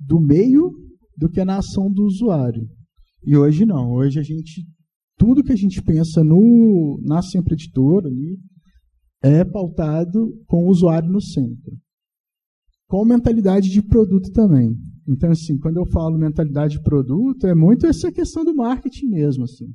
do 0.00 0.20
meio 0.20 0.72
do 1.16 1.28
que 1.28 1.44
na 1.44 1.58
ação 1.58 1.90
do 1.90 2.04
usuário. 2.04 2.66
E 3.24 3.36
hoje 3.36 3.64
não. 3.64 3.92
Hoje 3.92 4.18
a 4.18 4.22
gente 4.22 4.64
tudo 5.18 5.42
que 5.42 5.52
a 5.52 5.56
gente 5.56 5.82
pensa 5.82 6.22
no 6.22 6.98
na 7.02 7.20
sempre 7.20 7.54
editora 7.54 8.08
ali 8.08 8.38
é 9.22 9.44
pautado 9.44 10.32
com 10.46 10.64
o 10.64 10.68
usuário 10.68 11.10
no 11.10 11.20
centro. 11.20 11.76
Com 12.86 13.04
mentalidade 13.04 13.68
de 13.68 13.82
produto 13.82 14.30
também. 14.30 14.74
Então, 15.06 15.30
assim, 15.30 15.58
quando 15.58 15.78
eu 15.78 15.86
falo 15.86 16.16
mentalidade 16.16 16.76
de 16.76 16.82
produto, 16.82 17.46
é 17.46 17.54
muito 17.54 17.86
essa 17.86 18.12
questão 18.12 18.44
do 18.44 18.54
marketing 18.54 19.08
mesmo, 19.08 19.44
assim. 19.44 19.66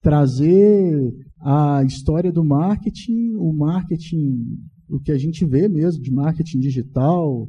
Trazer 0.00 1.12
a 1.40 1.84
história 1.84 2.32
do 2.32 2.44
marketing, 2.44 3.34
o 3.36 3.52
marketing, 3.52 4.46
o 4.88 4.98
que 4.98 5.12
a 5.12 5.18
gente 5.18 5.44
vê 5.44 5.68
mesmo 5.68 6.02
de 6.02 6.10
marketing 6.10 6.58
digital, 6.58 7.46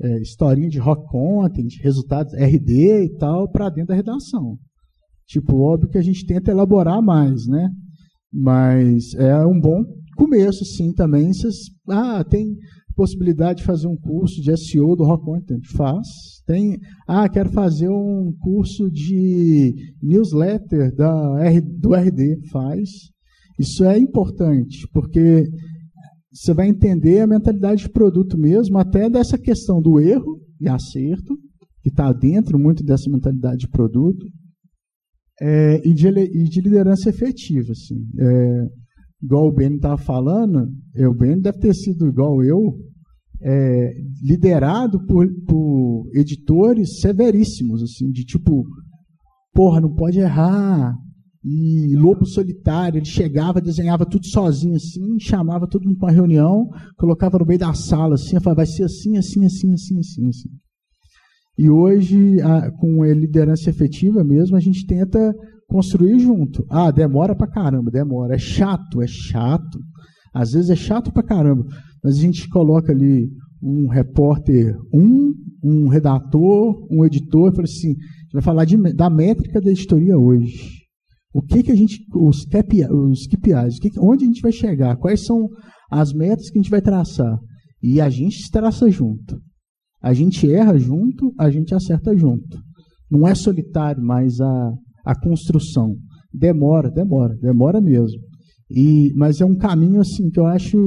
é, 0.00 0.20
historinha 0.20 0.68
de 0.68 0.78
rock 0.78 1.06
content, 1.08 1.70
resultados 1.80 2.34
RD 2.34 3.04
e 3.04 3.16
tal, 3.18 3.48
para 3.50 3.70
dentro 3.70 3.88
da 3.88 3.94
redação. 3.94 4.58
Tipo, 5.26 5.58
óbvio 5.58 5.90
que 5.90 5.98
a 5.98 6.02
gente 6.02 6.24
tenta 6.24 6.50
elaborar 6.50 7.02
mais, 7.02 7.46
né? 7.46 7.68
Mas 8.32 9.14
é 9.14 9.44
um 9.44 9.60
bom 9.60 9.84
começo, 10.16 10.64
sim, 10.64 10.92
também. 10.92 11.32
Vocês, 11.32 11.56
ah, 11.88 12.22
tem 12.24 12.56
possibilidade 12.94 13.58
de 13.58 13.64
fazer 13.64 13.86
um 13.86 13.96
curso 13.96 14.40
de 14.40 14.56
SEO 14.56 14.96
do 14.96 15.04
Rock 15.04 15.24
Content? 15.24 15.64
Faz. 15.74 16.06
Tem, 16.46 16.78
ah, 17.08 17.28
quero 17.28 17.50
fazer 17.50 17.88
um 17.88 18.32
curso 18.40 18.90
de 18.90 19.74
newsletter 20.02 20.94
da 20.94 21.44
R, 21.44 21.60
do 21.60 21.94
RD? 21.94 22.48
Faz. 22.50 22.88
Isso 23.58 23.84
é 23.84 23.98
importante, 23.98 24.86
porque 24.92 25.48
você 26.32 26.52
vai 26.52 26.68
entender 26.68 27.20
a 27.20 27.26
mentalidade 27.26 27.82
de 27.82 27.88
produto 27.88 28.38
mesmo, 28.38 28.78
até 28.78 29.08
dessa 29.08 29.38
questão 29.38 29.80
do 29.80 29.98
erro 29.98 30.38
e 30.60 30.68
acerto, 30.68 31.36
que 31.82 31.88
está 31.88 32.12
dentro 32.12 32.58
muito 32.58 32.84
dessa 32.84 33.10
mentalidade 33.10 33.60
de 33.60 33.68
produto 33.68 34.26
é, 35.40 35.80
e, 35.86 35.92
de, 35.92 36.08
e, 36.08 36.44
de, 36.44 36.60
liderança 36.60 37.10
efetiva. 37.10 37.72
Assim. 37.72 37.96
É, 38.18 38.66
igual 39.22 39.48
o 39.48 39.52
Ben 39.52 39.74
estava 39.74 39.98
falando, 39.98 40.68
o 40.96 41.14
Ben 41.14 41.40
deve 41.40 41.58
ter 41.58 41.74
sido 41.74 42.06
igual 42.06 42.42
eu, 42.42 42.78
é, 43.42 43.92
liderado 44.22 45.04
por, 45.06 45.26
por, 45.46 46.08
editores 46.14 47.00
severíssimos, 47.00 47.82
assim, 47.82 48.10
de 48.10 48.24
tipo, 48.24 48.64
porra, 49.52 49.80
não 49.80 49.94
pode 49.94 50.18
errar. 50.18 50.94
E 51.44 51.94
Lobo 51.94 52.26
Solitário, 52.26 52.98
ele 52.98 53.06
chegava, 53.06 53.60
desenhava 53.60 54.04
tudo 54.04 54.26
sozinho, 54.26 54.74
assim, 54.74 55.16
chamava 55.20 55.68
todo 55.68 55.84
mundo 55.84 55.96
para 55.96 56.08
uma 56.08 56.12
reunião, 56.12 56.68
colocava 56.96 57.38
no 57.38 57.46
meio 57.46 57.60
da 57.60 57.72
sala, 57.72 58.14
assim, 58.14 58.40
falava, 58.40 58.56
vai 58.56 58.66
ser 58.66 58.82
assim, 58.82 59.16
assim, 59.16 59.44
assim, 59.44 59.72
assim, 59.72 59.98
assim. 59.98 60.28
assim. 60.28 60.48
E 61.58 61.70
hoje, 61.70 62.40
a, 62.42 62.70
com 62.70 63.02
a 63.02 63.08
liderança 63.08 63.70
efetiva 63.70 64.22
mesmo, 64.22 64.56
a 64.56 64.60
gente 64.60 64.86
tenta 64.86 65.34
construir 65.68 66.18
junto. 66.18 66.64
Ah, 66.70 66.90
demora 66.90 67.34
pra 67.34 67.46
caramba, 67.46 67.90
demora. 67.90 68.34
É 68.34 68.38
chato, 68.38 69.02
é 69.02 69.06
chato. 69.06 69.78
Às 70.34 70.52
vezes 70.52 70.70
é 70.70 70.76
chato 70.76 71.12
pra 71.12 71.22
caramba. 71.22 71.64
Mas 72.04 72.18
a 72.18 72.20
gente 72.20 72.48
coloca 72.48 72.92
ali 72.92 73.28
um 73.62 73.88
repórter, 73.88 74.76
um, 74.92 75.32
um 75.64 75.88
redator, 75.88 76.86
um 76.90 77.04
editor, 77.04 77.52
fala 77.52 77.64
assim: 77.64 77.94
vai 78.32 78.42
falar 78.42 78.64
de, 78.64 78.76
da 78.94 79.08
métrica 79.08 79.60
da 79.60 79.70
editoria 79.70 80.16
hoje. 80.16 80.84
O 81.32 81.42
que, 81.42 81.62
que 81.62 81.72
a 81.72 81.74
gente. 81.74 82.00
Os, 82.14 82.44
KPI, 82.44 82.86
os 82.90 83.26
KPIs, 83.26 83.78
que, 83.78 83.90
onde 83.98 84.24
a 84.24 84.26
gente 84.26 84.40
vai 84.40 84.52
chegar? 84.52 84.96
Quais 84.96 85.24
são 85.24 85.48
as 85.90 86.12
metas 86.12 86.50
que 86.50 86.58
a 86.58 86.62
gente 86.62 86.70
vai 86.70 86.80
traçar? 86.80 87.38
E 87.82 88.00
a 88.00 88.08
gente 88.08 88.50
traça 88.50 88.90
junto. 88.90 89.38
A 90.06 90.12
gente 90.12 90.48
erra 90.48 90.78
junto, 90.78 91.34
a 91.36 91.50
gente 91.50 91.74
acerta 91.74 92.16
junto. 92.16 92.62
Não 93.10 93.26
é 93.26 93.34
solitário, 93.34 94.00
mas 94.00 94.40
a, 94.40 94.72
a 95.04 95.20
construção. 95.20 95.96
Demora, 96.32 96.88
demora, 96.88 97.34
demora 97.42 97.80
mesmo. 97.80 98.20
E, 98.70 99.12
mas 99.16 99.40
é 99.40 99.44
um 99.44 99.56
caminho 99.56 100.00
assim 100.00 100.30
que 100.30 100.38
eu 100.38 100.46
acho 100.46 100.78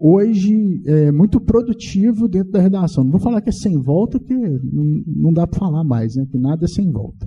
hoje 0.00 0.80
é, 0.86 1.12
muito 1.12 1.42
produtivo 1.42 2.26
dentro 2.26 2.52
da 2.52 2.60
redação. 2.62 3.04
Não 3.04 3.10
vou 3.10 3.20
falar 3.20 3.42
que 3.42 3.50
é 3.50 3.52
sem 3.52 3.78
volta, 3.78 4.18
porque 4.18 4.34
não, 4.34 4.84
não 5.14 5.32
dá 5.34 5.46
para 5.46 5.60
falar 5.60 5.84
mais, 5.84 6.16
né? 6.16 6.24
que 6.30 6.38
nada 6.38 6.64
é 6.64 6.68
sem 6.68 6.90
volta. 6.90 7.26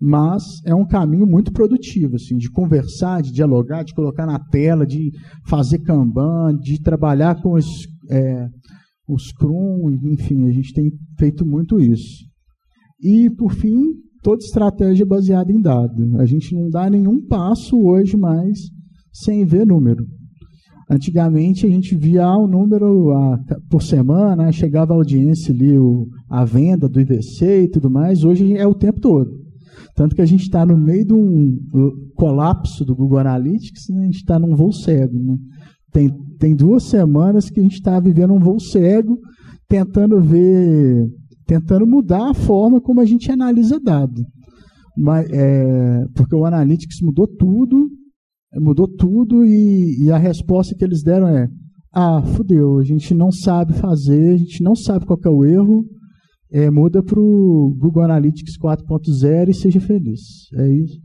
Mas 0.00 0.42
é 0.64 0.74
um 0.74 0.86
caminho 0.86 1.26
muito 1.26 1.52
produtivo, 1.52 2.16
assim, 2.16 2.38
de 2.38 2.50
conversar, 2.50 3.20
de 3.20 3.30
dialogar, 3.30 3.82
de 3.82 3.92
colocar 3.92 4.24
na 4.24 4.38
tela, 4.38 4.86
de 4.86 5.12
fazer 5.46 5.80
Kanban, 5.80 6.56
de 6.58 6.80
trabalhar 6.80 7.34
com 7.42 7.52
os, 7.52 7.66
é, 8.10 8.48
o 9.12 9.18
Scrum, 9.18 9.90
enfim, 10.04 10.46
a 10.46 10.52
gente 10.52 10.72
tem 10.72 10.90
feito 11.18 11.46
muito 11.46 11.80
isso. 11.80 12.24
E, 13.02 13.30
por 13.30 13.52
fim, 13.52 13.76
toda 14.22 14.42
estratégia 14.42 15.06
baseada 15.06 15.50
em 15.52 15.60
dado. 15.60 16.18
A 16.18 16.26
gente 16.26 16.54
não 16.54 16.68
dá 16.68 16.88
nenhum 16.88 17.26
passo 17.26 17.78
hoje 17.78 18.16
mais 18.16 18.58
sem 19.12 19.44
ver 19.44 19.66
número. 19.66 20.04
Antigamente 20.90 21.66
a 21.66 21.70
gente 21.70 21.94
via 21.94 22.28
o 22.36 22.48
número 22.48 23.12
a, 23.12 23.38
por 23.70 23.80
semana, 23.80 24.50
chegava 24.50 24.92
a 24.92 24.96
audiência 24.96 25.54
ali, 25.54 25.78
o, 25.78 26.08
a 26.28 26.44
venda 26.44 26.88
do 26.88 27.00
IVC 27.00 27.62
e 27.62 27.68
tudo 27.68 27.88
mais, 27.88 28.24
hoje 28.24 28.56
é 28.56 28.66
o 28.66 28.74
tempo 28.74 29.00
todo. 29.00 29.30
Tanto 29.94 30.16
que 30.16 30.22
a 30.22 30.26
gente 30.26 30.42
está 30.42 30.66
no 30.66 30.76
meio 30.76 31.06
de 31.06 31.12
um 31.12 31.58
colapso 32.16 32.84
do 32.84 32.94
Google 32.94 33.18
Analytics, 33.18 33.88
né? 33.90 34.02
a 34.02 34.04
gente 34.06 34.16
está 34.16 34.38
num 34.38 34.56
voo 34.56 34.72
cego. 34.72 35.16
Né? 35.16 35.36
Tem, 35.92 36.08
tem 36.38 36.54
duas 36.54 36.84
semanas 36.84 37.50
que 37.50 37.60
a 37.60 37.62
gente 37.62 37.74
está 37.74 37.98
vivendo 37.98 38.32
um 38.32 38.38
voo 38.38 38.60
cego, 38.60 39.18
tentando 39.68 40.20
ver, 40.20 41.08
tentando 41.46 41.86
mudar 41.86 42.30
a 42.30 42.34
forma 42.34 42.80
como 42.80 43.00
a 43.00 43.04
gente 43.04 43.30
analisa 43.30 43.80
dado. 43.80 44.24
Mas, 44.96 45.28
é, 45.30 46.04
porque 46.14 46.34
o 46.34 46.44
Analytics 46.44 47.00
mudou 47.02 47.26
tudo, 47.26 47.88
mudou 48.56 48.88
tudo 48.88 49.44
e, 49.44 50.04
e, 50.04 50.10
a 50.10 50.18
resposta 50.18 50.74
que 50.74 50.84
eles 50.84 51.02
deram 51.02 51.28
é: 51.28 51.48
ah, 51.92 52.22
fudeu, 52.22 52.78
a 52.78 52.84
gente 52.84 53.14
não 53.14 53.30
sabe 53.30 53.72
fazer, 53.74 54.34
a 54.34 54.36
gente 54.36 54.62
não 54.62 54.74
sabe 54.74 55.06
qual 55.06 55.18
é 55.24 55.28
o 55.28 55.44
erro, 55.44 55.84
é, 56.52 56.70
muda 56.70 57.02
para 57.02 57.20
o 57.20 57.74
Google 57.78 58.02
Analytics 58.02 58.58
4.0 58.58 59.48
e 59.48 59.54
seja 59.54 59.80
feliz. 59.80 60.20
É 60.54 60.68
isso. 60.68 60.98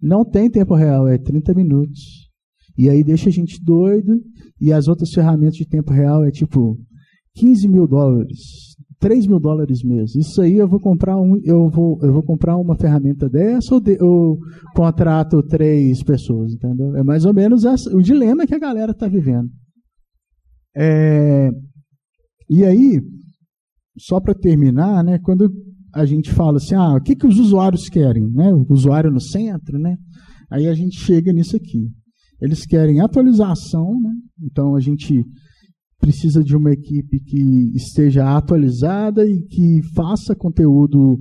Não 0.00 0.24
tem 0.24 0.50
tempo 0.50 0.74
real, 0.74 1.08
é 1.08 1.18
30 1.18 1.54
minutos. 1.54 2.25
E 2.78 2.88
aí 2.90 3.02
deixa 3.02 3.28
a 3.28 3.32
gente 3.32 3.62
doido. 3.62 4.20
E 4.60 4.72
as 4.72 4.88
outras 4.88 5.10
ferramentas 5.10 5.56
de 5.56 5.66
tempo 5.66 5.92
real 5.92 6.24
é 6.24 6.30
tipo 6.30 6.78
15 7.34 7.68
mil 7.68 7.86
dólares, 7.86 8.74
3 8.98 9.26
mil 9.26 9.38
dólares 9.38 9.82
mês. 9.82 10.14
Isso 10.14 10.40
aí 10.40 10.54
eu 10.54 10.68
vou 10.68 10.80
comprar 10.80 11.16
um, 11.20 11.38
eu 11.44 11.68
vou, 11.68 11.98
eu 12.02 12.12
vou 12.12 12.22
comprar 12.22 12.56
uma 12.56 12.76
ferramenta 12.76 13.28
dessa 13.28 13.74
ou, 13.74 13.80
de, 13.80 14.02
ou 14.02 14.38
contrato 14.74 15.42
três 15.42 16.02
pessoas, 16.02 16.54
entendeu? 16.54 16.96
É 16.96 17.02
mais 17.02 17.24
ou 17.24 17.34
menos 17.34 17.64
essa, 17.64 17.94
o 17.94 18.02
dilema 18.02 18.46
que 18.46 18.54
a 18.54 18.58
galera 18.58 18.92
está 18.92 19.06
vivendo. 19.06 19.50
É, 20.74 21.50
e 22.48 22.64
aí, 22.64 23.02
só 23.98 24.20
para 24.20 24.34
terminar, 24.34 25.02
né, 25.02 25.18
quando 25.18 25.50
a 25.94 26.04
gente 26.04 26.30
fala 26.30 26.58
assim, 26.58 26.74
ah, 26.74 26.94
o 26.94 27.00
que, 27.00 27.16
que 27.16 27.26
os 27.26 27.38
usuários 27.38 27.88
querem? 27.88 28.30
Né? 28.30 28.52
O 28.52 28.66
usuário 28.70 29.10
no 29.10 29.20
centro, 29.20 29.78
né? 29.78 29.96
Aí 30.50 30.66
a 30.66 30.74
gente 30.74 30.98
chega 30.98 31.32
nisso 31.32 31.56
aqui. 31.56 31.88
Eles 32.40 32.66
querem 32.66 33.00
atualização, 33.00 33.98
né? 34.00 34.10
então 34.42 34.76
a 34.76 34.80
gente 34.80 35.24
precisa 35.98 36.42
de 36.42 36.54
uma 36.54 36.70
equipe 36.70 37.20
que 37.20 37.72
esteja 37.74 38.36
atualizada 38.36 39.26
e 39.26 39.42
que 39.46 39.80
faça 39.94 40.36
conteúdo 40.36 41.18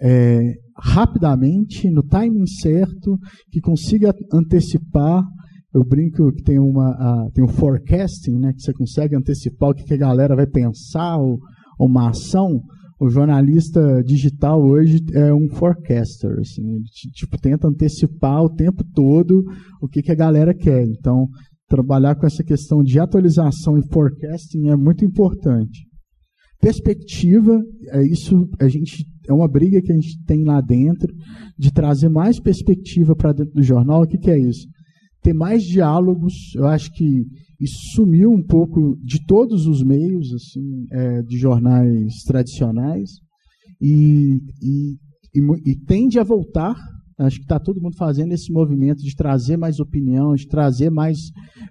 é, 0.00 0.54
rapidamente, 0.76 1.90
no 1.90 2.02
timing 2.02 2.46
certo, 2.46 3.18
que 3.50 3.60
consiga 3.60 4.14
antecipar. 4.32 5.22
Eu 5.72 5.84
brinco 5.84 6.32
que 6.32 6.42
tem, 6.42 6.58
uma, 6.58 7.28
tem 7.32 7.44
um 7.44 7.48
forecasting, 7.48 8.38
né, 8.38 8.52
que 8.52 8.62
você 8.62 8.72
consegue 8.72 9.16
antecipar 9.16 9.70
o 9.70 9.74
que, 9.74 9.84
que 9.84 9.94
a 9.94 9.98
galera 9.98 10.34
vai 10.34 10.46
pensar, 10.46 11.18
ou 11.18 11.38
uma 11.78 12.10
ação 12.10 12.60
o 13.00 13.08
jornalista 13.08 14.02
digital 14.04 14.62
hoje 14.62 14.98
é 15.12 15.32
um 15.32 15.48
forecaster, 15.48 16.38
assim, 16.38 16.62
ele 16.74 16.84
tipo, 17.12 17.36
tenta 17.38 17.68
antecipar 17.68 18.42
o 18.42 18.54
tempo 18.54 18.84
todo 18.94 19.44
o 19.82 19.88
que, 19.88 20.02
que 20.02 20.12
a 20.12 20.16
galera 20.16 20.54
quer. 20.54 20.84
Então, 20.86 21.28
trabalhar 21.68 22.14
com 22.14 22.26
essa 22.26 22.44
questão 22.44 22.82
de 22.82 22.98
atualização 22.98 23.76
e 23.78 23.86
forecasting 23.88 24.68
é 24.68 24.76
muito 24.76 25.04
importante. 25.04 25.86
Perspectiva, 26.60 27.60
é 27.88 28.02
isso 28.06 28.48
a 28.60 28.68
gente 28.68 29.04
é 29.28 29.32
uma 29.32 29.48
briga 29.48 29.82
que 29.82 29.92
a 29.92 29.94
gente 29.94 30.22
tem 30.24 30.44
lá 30.44 30.60
dentro 30.60 31.12
de 31.58 31.72
trazer 31.72 32.08
mais 32.08 32.38
perspectiva 32.38 33.14
para 33.16 33.32
dentro 33.32 33.54
do 33.54 33.62
jornal. 33.62 34.02
O 34.02 34.06
que, 34.06 34.18
que 34.18 34.30
é 34.30 34.38
isso? 34.38 34.66
Ter 35.22 35.34
mais 35.34 35.62
diálogos. 35.62 36.32
Eu 36.54 36.66
acho 36.66 36.92
que 36.92 37.24
isso 37.60 37.94
sumiu 37.94 38.30
um 38.30 38.42
pouco 38.42 38.96
de 39.02 39.24
todos 39.24 39.66
os 39.66 39.82
meios 39.82 40.32
assim, 40.34 40.86
é, 40.90 41.22
de 41.22 41.36
jornais 41.36 42.22
tradicionais 42.26 43.10
e, 43.80 44.40
e, 44.62 44.96
e, 45.34 45.70
e 45.70 45.76
tende 45.86 46.18
a 46.18 46.24
voltar. 46.24 46.74
Acho 47.16 47.36
que 47.36 47.44
está 47.44 47.60
todo 47.60 47.80
mundo 47.80 47.96
fazendo 47.96 48.32
esse 48.32 48.52
movimento 48.52 48.98
de 48.98 49.14
trazer 49.14 49.56
mais 49.56 49.78
opinião, 49.78 50.34
de 50.34 50.48
trazer 50.48 50.90
mais 50.90 51.18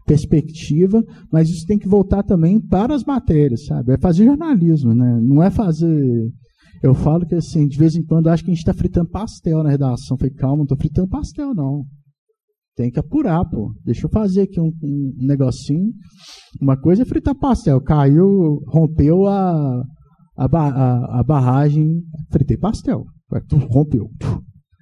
perspectiva, 0.05 1.03
mas 1.29 1.49
isso 1.49 1.65
tem 1.65 1.77
que 1.77 1.87
voltar 1.87 2.23
também 2.23 2.61
para 2.61 2.95
as 2.95 3.03
matérias, 3.03 3.65
sabe? 3.65 3.91
É 3.91 3.97
fazer 3.97 4.23
jornalismo, 4.23 4.95
né? 4.95 5.19
Não 5.21 5.43
é 5.43 5.51
fazer. 5.51 6.31
Eu 6.81 6.93
falo 6.93 7.25
que 7.25 7.35
assim, 7.35 7.67
de 7.67 7.77
vez 7.77 7.95
em 7.95 8.03
quando 8.03 8.29
acho 8.29 8.41
que 8.41 8.51
a 8.51 8.53
gente 8.53 8.61
está 8.61 8.73
fritando 8.73 9.09
pastel 9.09 9.61
na 9.63 9.69
redação. 9.69 10.17
falei, 10.17 10.33
calma, 10.33 10.57
não 10.57 10.63
estou 10.63 10.77
fritando 10.77 11.09
pastel, 11.09 11.53
não. 11.53 11.83
Tem 12.75 12.89
que 12.89 12.99
apurar, 12.99 13.43
pô. 13.49 13.71
Deixa 13.85 14.05
eu 14.05 14.09
fazer 14.09 14.41
aqui 14.41 14.59
um, 14.59 14.71
um 14.83 15.13
negocinho. 15.19 15.91
Uma 16.61 16.75
coisa 16.75 17.03
é 17.03 17.05
fritar 17.05 17.35
pastel. 17.35 17.79
Caiu, 17.81 18.61
rompeu 18.67 19.27
a, 19.27 19.83
a, 20.35 20.45
a, 20.45 21.19
a 21.19 21.23
barragem. 21.23 22.01
Fritei 22.31 22.57
pastel. 22.57 23.05
Rompeu. 23.69 24.09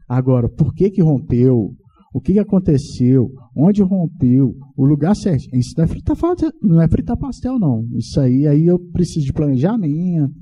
Agora, 0.08 0.50
por 0.50 0.74
que 0.74 0.90
que 0.90 1.02
rompeu? 1.02 1.74
O 2.14 2.20
que, 2.20 2.34
que 2.34 2.40
aconteceu? 2.40 3.30
Onde 3.56 3.82
rompeu? 3.82 4.54
O 4.76 4.86
lugar 4.86 5.16
certo. 5.16 5.46
Isso 5.54 5.74
não 5.78 5.86
é 5.86 5.88
fritar, 5.88 6.18
não 6.62 6.82
é 6.82 6.88
fritar 6.88 7.18
pastel, 7.18 7.58
não. 7.58 7.86
Isso 7.96 8.20
aí, 8.20 8.46
aí 8.48 8.68
eu 8.68 8.78
preciso 8.92 9.26
de 9.26 9.34
planejamento. 9.34 10.34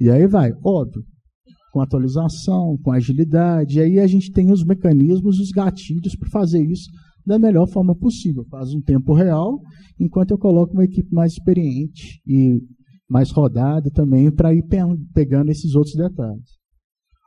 E 0.00 0.10
aí 0.10 0.26
vai. 0.26 0.50
Óbvio, 0.64 1.04
com 1.74 1.80
atualização, 1.80 2.78
com 2.80 2.92
agilidade. 2.92 3.78
E 3.78 3.82
aí 3.82 3.98
a 3.98 4.06
gente 4.06 4.30
tem 4.30 4.52
os 4.52 4.64
mecanismos, 4.64 5.40
os 5.40 5.50
gatilhos 5.50 6.14
para 6.14 6.30
fazer 6.30 6.62
isso 6.64 6.88
da 7.26 7.36
melhor 7.36 7.66
forma 7.66 7.96
possível. 7.96 8.44
Faz 8.48 8.72
um 8.72 8.80
tempo 8.80 9.12
real, 9.12 9.60
enquanto 9.98 10.30
eu 10.30 10.38
coloco 10.38 10.72
uma 10.72 10.84
equipe 10.84 11.12
mais 11.12 11.32
experiente 11.32 12.20
e 12.24 12.60
mais 13.10 13.32
rodada 13.32 13.90
também 13.90 14.30
para 14.30 14.54
ir 14.54 14.62
pegando 15.12 15.50
esses 15.50 15.74
outros 15.74 15.96
detalhes. 15.96 16.48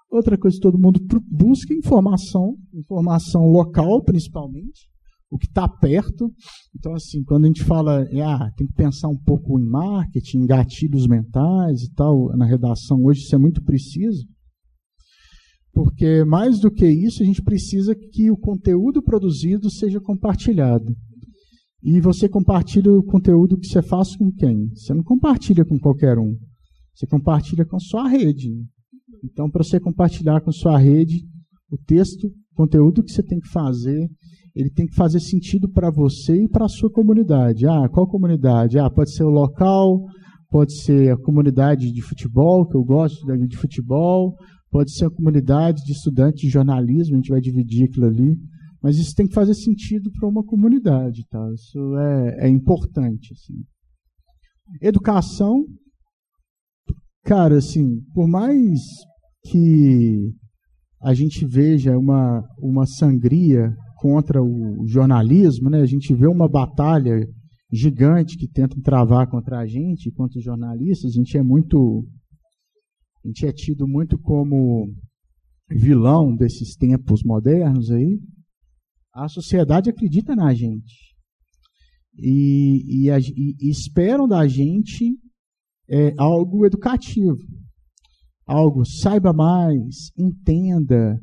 Outra 0.10 0.38
coisa 0.38 0.56
que 0.56 0.62
todo 0.62 0.80
mundo 0.80 1.02
busca 1.30 1.74
informação, 1.74 2.56
informação 2.74 3.52
local 3.52 4.02
principalmente, 4.02 4.88
o 5.30 5.38
que 5.38 5.48
está 5.48 5.68
perto. 5.68 6.32
Então, 6.74 6.94
assim, 6.94 7.22
quando 7.26 7.44
a 7.44 7.48
gente 7.48 7.66
fala, 7.66 8.04
é, 8.12 8.22
ah, 8.22 8.50
tem 8.56 8.66
que 8.66 8.74
pensar 8.74 9.10
um 9.10 9.18
pouco 9.18 9.60
em 9.60 9.70
marketing, 9.70 10.46
gatilhos 10.46 11.06
mentais 11.06 11.82
e 11.82 11.94
tal, 11.94 12.30
na 12.38 12.46
redação 12.46 13.04
hoje 13.04 13.24
isso 13.24 13.36
é 13.36 13.38
muito 13.38 13.62
preciso. 13.62 14.26
Porque 15.78 16.26
mais 16.26 16.60
do 16.60 16.72
que 16.72 16.88
isso, 16.88 17.22
a 17.22 17.26
gente 17.26 17.40
precisa 17.44 17.94
que 17.94 18.32
o 18.32 18.36
conteúdo 18.36 19.00
produzido 19.00 19.70
seja 19.70 20.02
compartilhado. 20.02 20.92
E 21.84 22.02
você 22.02 22.28
compartilha 22.28 22.92
o 22.92 23.04
conteúdo 23.04 23.60
que 23.60 23.68
você 23.68 23.84
faz 23.84 24.16
com 24.16 24.32
quem? 24.32 24.70
Você 24.70 24.92
não 24.92 25.04
compartilha 25.04 25.64
com 25.64 25.78
qualquer 25.78 26.18
um. 26.18 26.36
Você 26.96 27.06
compartilha 27.06 27.64
com 27.64 27.80
sua 27.80 28.08
rede. 28.10 28.50
Então, 29.24 29.52
para 29.52 29.64
você 29.64 29.80
compartilhar 29.80 30.42
com 30.42 30.52
sua 30.52 30.80
rede, 30.80 31.24
o 31.72 31.78
texto, 31.78 32.26
o 32.26 32.56
conteúdo 32.56 33.04
que 33.04 33.12
você 33.12 33.22
tem 33.22 33.40
que 33.40 33.50
fazer, 33.50 34.10
ele 34.56 34.72
tem 34.72 34.88
que 34.88 34.96
fazer 34.96 35.20
sentido 35.20 35.70
para 35.70 35.92
você 35.92 36.44
e 36.46 36.50
para 36.50 36.66
a 36.66 36.70
sua 36.70 36.92
comunidade. 36.92 37.68
Ah, 37.68 37.88
qual 37.88 38.08
comunidade? 38.08 38.80
Ah, 38.80 38.90
pode 38.90 39.14
ser 39.14 39.26
o 39.26 39.30
local, 39.30 40.02
pode 40.50 40.74
ser 40.74 41.12
a 41.12 41.18
comunidade 41.18 41.92
de 41.92 42.02
futebol, 42.02 42.68
que 42.68 42.76
eu 42.76 42.84
gosto 42.84 43.24
de 43.48 43.58
futebol, 43.58 44.36
pode 44.70 44.92
ser 44.92 45.06
a 45.06 45.10
comunidade 45.10 45.84
de 45.84 45.92
estudantes 45.92 46.42
de 46.42 46.50
jornalismo, 46.50 47.16
a 47.16 47.18
gente 47.18 47.30
vai 47.30 47.42
dividir 47.42 47.86
aquilo 47.86 48.08
ali, 48.08 48.38
mas 48.82 48.98
isso 48.98 49.16
tem 49.16 49.28
que 49.28 49.34
fazer 49.34 49.54
sentido 49.54 50.12
para 50.12 50.28
uma 50.28 50.44
comunidade, 50.44 51.26
tá? 51.30 51.52
Isso 51.54 51.98
é, 51.98 52.48
é 52.48 52.50
importante, 52.50 53.34
assim. 53.34 53.64
Educação, 54.82 55.66
cara, 57.24 57.58
assim, 57.58 58.02
por 58.14 58.28
mais 58.28 58.80
que 59.50 60.32
a 61.02 61.14
gente 61.14 61.46
veja 61.46 61.98
uma, 61.98 62.44
uma 62.60 62.86
sangria 62.86 63.74
contra 63.98 64.42
o 64.42 64.86
jornalismo, 64.88 65.70
né? 65.70 65.82
A 65.82 65.86
gente 65.86 66.14
vê 66.14 66.28
uma 66.28 66.50
batalha 66.50 67.26
gigante 67.72 68.38
que 68.38 68.48
tentam 68.48 68.82
travar 68.82 69.30
contra 69.30 69.60
a 69.60 69.66
gente, 69.66 70.12
contra 70.12 70.38
os 70.38 70.44
jornalistas, 70.44 71.12
a 71.12 71.14
gente 71.14 71.38
é 71.38 71.44
muito 71.44 72.06
a 73.28 73.30
gente 73.30 73.46
é 73.46 73.52
tido 73.52 73.86
muito 73.86 74.18
como 74.18 74.90
vilão 75.70 76.34
desses 76.34 76.78
tempos 76.78 77.24
modernos 77.24 77.92
aí, 77.92 78.18
a 79.14 79.28
sociedade 79.28 79.90
acredita 79.90 80.34
na 80.34 80.54
gente. 80.54 81.14
E, 82.18 83.10
e, 83.10 83.10
e, 83.10 83.56
e 83.60 83.70
esperam 83.70 84.30
da 84.30 84.48
gente 84.48 85.14
é, 85.90 86.14
algo 86.18 86.66
educativo. 86.66 87.38
Algo, 88.46 88.86
saiba 88.86 89.34
mais, 89.34 90.10
entenda. 90.18 91.20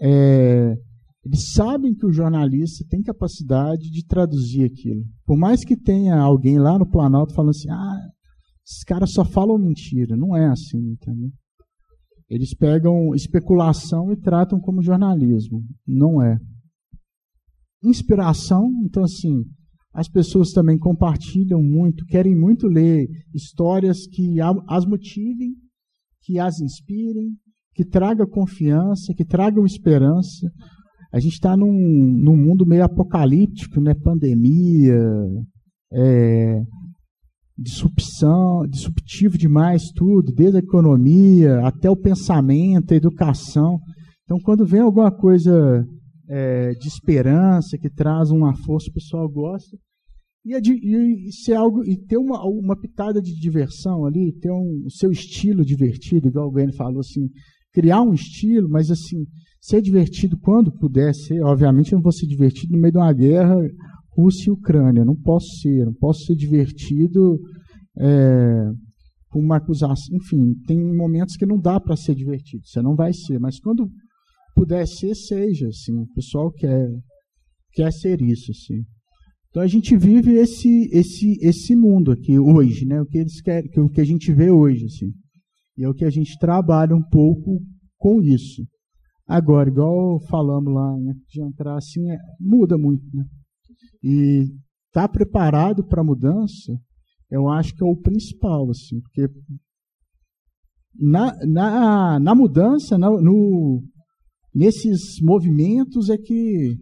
É, 0.00 0.74
eles 1.22 1.52
sabem 1.52 1.94
que 1.94 2.06
o 2.06 2.12
jornalista 2.12 2.82
tem 2.88 3.02
capacidade 3.02 3.90
de 3.90 4.06
traduzir 4.06 4.64
aquilo. 4.64 5.04
Por 5.26 5.36
mais 5.36 5.62
que 5.62 5.76
tenha 5.76 6.18
alguém 6.18 6.58
lá 6.58 6.78
no 6.78 6.88
Planalto 6.88 7.34
falando 7.34 7.50
assim, 7.50 7.68
ah, 7.68 8.08
esses 8.66 8.82
caras 8.84 9.12
só 9.12 9.22
falam 9.22 9.58
mentira. 9.58 10.16
Não 10.16 10.34
é 10.34 10.46
assim, 10.46 10.78
entendeu? 10.92 11.30
Eles 12.32 12.54
pegam 12.54 13.14
especulação 13.14 14.10
e 14.10 14.16
tratam 14.16 14.58
como 14.58 14.82
jornalismo. 14.82 15.62
Não 15.86 16.22
é. 16.22 16.38
Inspiração, 17.84 18.70
então 18.86 19.04
assim, 19.04 19.44
as 19.92 20.08
pessoas 20.08 20.50
também 20.50 20.78
compartilham 20.78 21.62
muito, 21.62 22.06
querem 22.06 22.34
muito 22.34 22.66
ler 22.66 23.06
histórias 23.34 24.06
que 24.06 24.40
as 24.66 24.86
motivem, 24.86 25.54
que 26.22 26.38
as 26.38 26.58
inspirem, 26.58 27.36
que 27.74 27.84
tragam 27.84 28.26
confiança, 28.26 29.12
que 29.14 29.26
tragam 29.26 29.66
esperança. 29.66 30.50
A 31.12 31.20
gente 31.20 31.34
está 31.34 31.54
num, 31.54 31.70
num 31.70 32.36
mundo 32.36 32.64
meio 32.64 32.84
apocalíptico, 32.84 33.78
né? 33.78 33.92
Pandemia, 33.92 34.98
é, 35.92 36.62
disrupção, 37.62 38.66
disruptivo 38.68 39.38
demais 39.38 39.84
tudo, 39.94 40.32
desde 40.32 40.56
a 40.56 40.60
economia 40.60 41.66
até 41.66 41.88
o 41.88 41.96
pensamento, 41.96 42.92
a 42.92 42.96
educação. 42.96 43.78
Então, 44.24 44.38
quando 44.40 44.66
vem 44.66 44.80
alguma 44.80 45.10
coisa 45.10 45.86
é, 46.28 46.72
de 46.72 46.88
esperança 46.88 47.78
que 47.78 47.90
traz 47.90 48.30
uma 48.30 48.54
força, 48.54 48.90
o 48.90 48.94
pessoal 48.94 49.28
gosta. 49.28 49.76
E, 50.44 50.54
é 50.54 50.60
de, 50.60 50.72
e, 50.72 51.32
ser 51.32 51.54
algo 51.54 51.84
e 51.84 51.96
ter 51.96 52.16
uma, 52.16 52.44
uma 52.44 52.76
pitada 52.76 53.22
de 53.22 53.32
diversão 53.38 54.04
ali, 54.04 54.32
ter 54.40 54.50
um, 54.50 54.84
o 54.84 54.90
seu 54.90 55.10
estilo 55.10 55.64
divertido, 55.64 56.28
igual 56.28 56.48
o 56.48 56.50
Glenn 56.50 56.72
falou 56.72 56.98
assim, 56.98 57.28
criar 57.72 58.02
um 58.02 58.12
estilo, 58.12 58.68
mas 58.68 58.90
assim 58.90 59.24
ser 59.60 59.80
divertido 59.80 60.36
quando 60.36 60.72
puder 60.72 61.14
ser. 61.14 61.40
Obviamente, 61.42 61.92
eu 61.92 61.96
não 61.96 62.02
vou 62.02 62.12
ser 62.12 62.26
divertido 62.26 62.72
no 62.72 62.80
meio 62.80 62.92
de 62.92 62.98
uma 62.98 63.12
guerra 63.12 63.56
Rússia 64.16 64.50
e 64.50 64.52
Ucrânia. 64.52 65.04
Não 65.04 65.16
posso 65.16 65.48
ser, 65.60 65.84
não 65.84 65.94
posso 65.94 66.24
ser 66.24 66.34
divertido 66.34 67.38
é, 67.98 68.70
com 69.30 69.40
uma 69.40 69.56
acusação. 69.56 70.16
Enfim, 70.16 70.54
tem 70.66 70.78
momentos 70.78 71.36
que 71.36 71.46
não 71.46 71.58
dá 71.58 71.80
para 71.80 71.96
ser 71.96 72.14
divertido, 72.14 72.66
você 72.66 72.82
não 72.82 72.94
vai 72.94 73.12
ser, 73.12 73.38
mas 73.38 73.58
quando 73.60 73.90
puder 74.54 74.86
ser, 74.86 75.14
seja. 75.14 75.68
Assim, 75.68 75.98
o 75.98 76.06
pessoal 76.14 76.52
quer, 76.52 76.88
quer 77.72 77.92
ser 77.92 78.20
isso. 78.20 78.50
Assim. 78.50 78.82
Então 79.50 79.62
a 79.62 79.66
gente 79.66 79.96
vive 79.96 80.32
esse, 80.32 80.88
esse, 80.92 81.38
esse 81.40 81.74
mundo 81.74 82.12
aqui 82.12 82.38
hoje, 82.38 82.86
né? 82.86 83.00
o 83.00 83.06
que 83.06 83.18
eles 83.18 83.40
querem, 83.40 83.70
o 83.78 83.88
que 83.88 84.00
a 84.00 84.04
gente 84.04 84.32
vê 84.32 84.50
hoje. 84.50 84.86
Assim. 84.86 85.12
E 85.76 85.84
é 85.84 85.88
o 85.88 85.94
que 85.94 86.04
a 86.04 86.10
gente 86.10 86.38
trabalha 86.38 86.94
um 86.94 87.02
pouco 87.02 87.60
com 87.98 88.22
isso. 88.22 88.62
Agora, 89.26 89.68
igual 89.68 90.20
falamos 90.28 90.74
lá, 90.74 90.96
né, 90.98 91.14
de 91.28 91.40
entrar 91.42 91.76
assim, 91.76 92.10
é, 92.10 92.18
muda 92.38 92.76
muito, 92.76 93.04
né? 93.14 93.24
E 94.02 94.42
estar 94.88 95.06
tá 95.06 95.08
preparado 95.08 95.84
para 95.86 96.00
a 96.00 96.04
mudança, 96.04 96.72
eu 97.30 97.48
acho 97.48 97.74
que 97.74 97.82
é 97.82 97.86
o 97.86 97.96
principal, 97.96 98.70
assim, 98.70 99.00
porque 99.00 99.26
na, 100.94 101.34
na, 101.46 102.20
na 102.20 102.34
mudança, 102.34 102.98
na, 102.98 103.10
no, 103.10 103.82
nesses 104.54 105.20
movimentos 105.22 106.10
é 106.10 106.18
que 106.18 106.76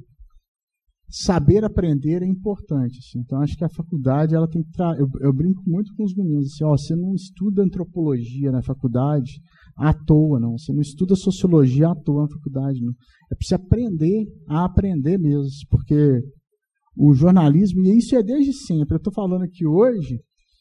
saber 1.11 1.65
aprender 1.65 2.23
é 2.23 2.27
importante. 2.27 2.99
Assim. 2.99 3.21
Então, 3.21 3.41
acho 3.41 3.57
que 3.57 3.65
a 3.65 3.69
faculdade 3.69 4.35
ela 4.35 4.49
tem 4.49 4.63
que 4.63 4.71
eu, 4.99 5.09
eu, 5.21 5.33
brinco 5.33 5.63
muito 5.67 5.93
com 5.95 6.05
os 6.05 6.15
meninos 6.15 6.47
assim, 6.47 6.65
ó, 6.65 6.77
você 6.77 6.95
não 6.95 7.15
estuda 7.15 7.63
antropologia 7.63 8.53
na 8.53 8.63
faculdade 8.63 9.41
à 9.77 9.93
toa, 9.93 10.39
não. 10.39 10.57
Você 10.57 10.73
não 10.73 10.81
estuda 10.81 11.15
sociologia 11.17 11.89
à 11.89 11.95
toa 11.95 12.23
na 12.23 12.29
faculdade, 12.29 12.81
não. 12.81 12.93
É 13.31 13.35
para 13.35 13.47
você 13.47 13.55
aprender 13.55 14.27
a 14.49 14.65
aprender 14.65 15.19
mesmo, 15.19 15.49
porque 15.69 16.21
o 16.97 17.13
jornalismo, 17.15 17.85
e 17.85 17.99
isso 17.99 18.15
é 18.17 18.23
desde 18.23 18.53
sempre. 18.53 18.95
Eu 18.95 18.99
estou 18.99 19.13
falando 19.13 19.43
aqui 19.43 19.67
hoje, 19.67 20.21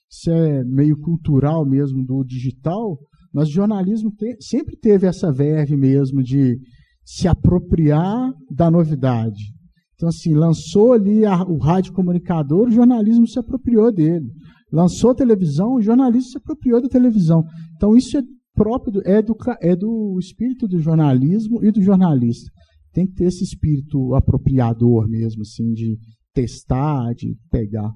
isso 0.10 0.32
é 0.32 0.64
meio 0.64 0.98
cultural 0.98 1.66
mesmo 1.66 2.04
do 2.06 2.24
digital, 2.24 2.98
mas 3.34 3.48
o 3.50 3.52
jornalismo 3.52 4.12
te, 4.12 4.38
sempre 4.40 4.76
teve 4.76 5.08
essa 5.08 5.32
verve 5.32 5.78
mesmo 5.78 6.24
de 6.24 6.58
se 7.06 7.28
apropriar 7.28 8.32
da 8.52 8.70
novidade. 8.70 9.54
Então, 9.96 10.10
assim, 10.10 10.34
lançou 10.34 10.94
ali 10.94 11.26
a, 11.26 11.44
o 11.44 11.58
rádio 11.58 11.94
comunicador, 11.94 12.68
o 12.68 12.72
jornalismo 12.72 13.28
se 13.28 13.38
apropriou 13.38 13.92
dele. 13.92 14.32
Lançou 14.72 15.12
a 15.12 15.16
televisão, 15.16 15.76
o 15.76 15.82
jornalismo 15.82 16.32
se 16.32 16.38
apropriou 16.38 16.82
da 16.82 16.88
televisão. 16.88 17.44
Então, 17.76 17.96
isso 17.96 18.18
é 18.18 18.22
próprio, 18.56 18.94
do, 18.94 19.02
é, 19.06 19.22
do, 19.22 19.36
é 19.62 19.76
do 19.76 20.18
espírito 20.20 20.68
do 20.68 20.80
jornalismo 20.80 21.64
e 21.64 21.72
do 21.72 21.82
jornalista. 21.82 22.50
Tem 22.94 23.06
que 23.06 23.14
ter 23.14 23.26
esse 23.26 23.44
espírito 23.44 24.16
apropriador 24.16 25.08
mesmo, 25.08 25.42
assim, 25.42 25.74
de 25.74 25.98
testar, 26.34 27.14
de 27.14 27.36
pegar. 27.52 27.92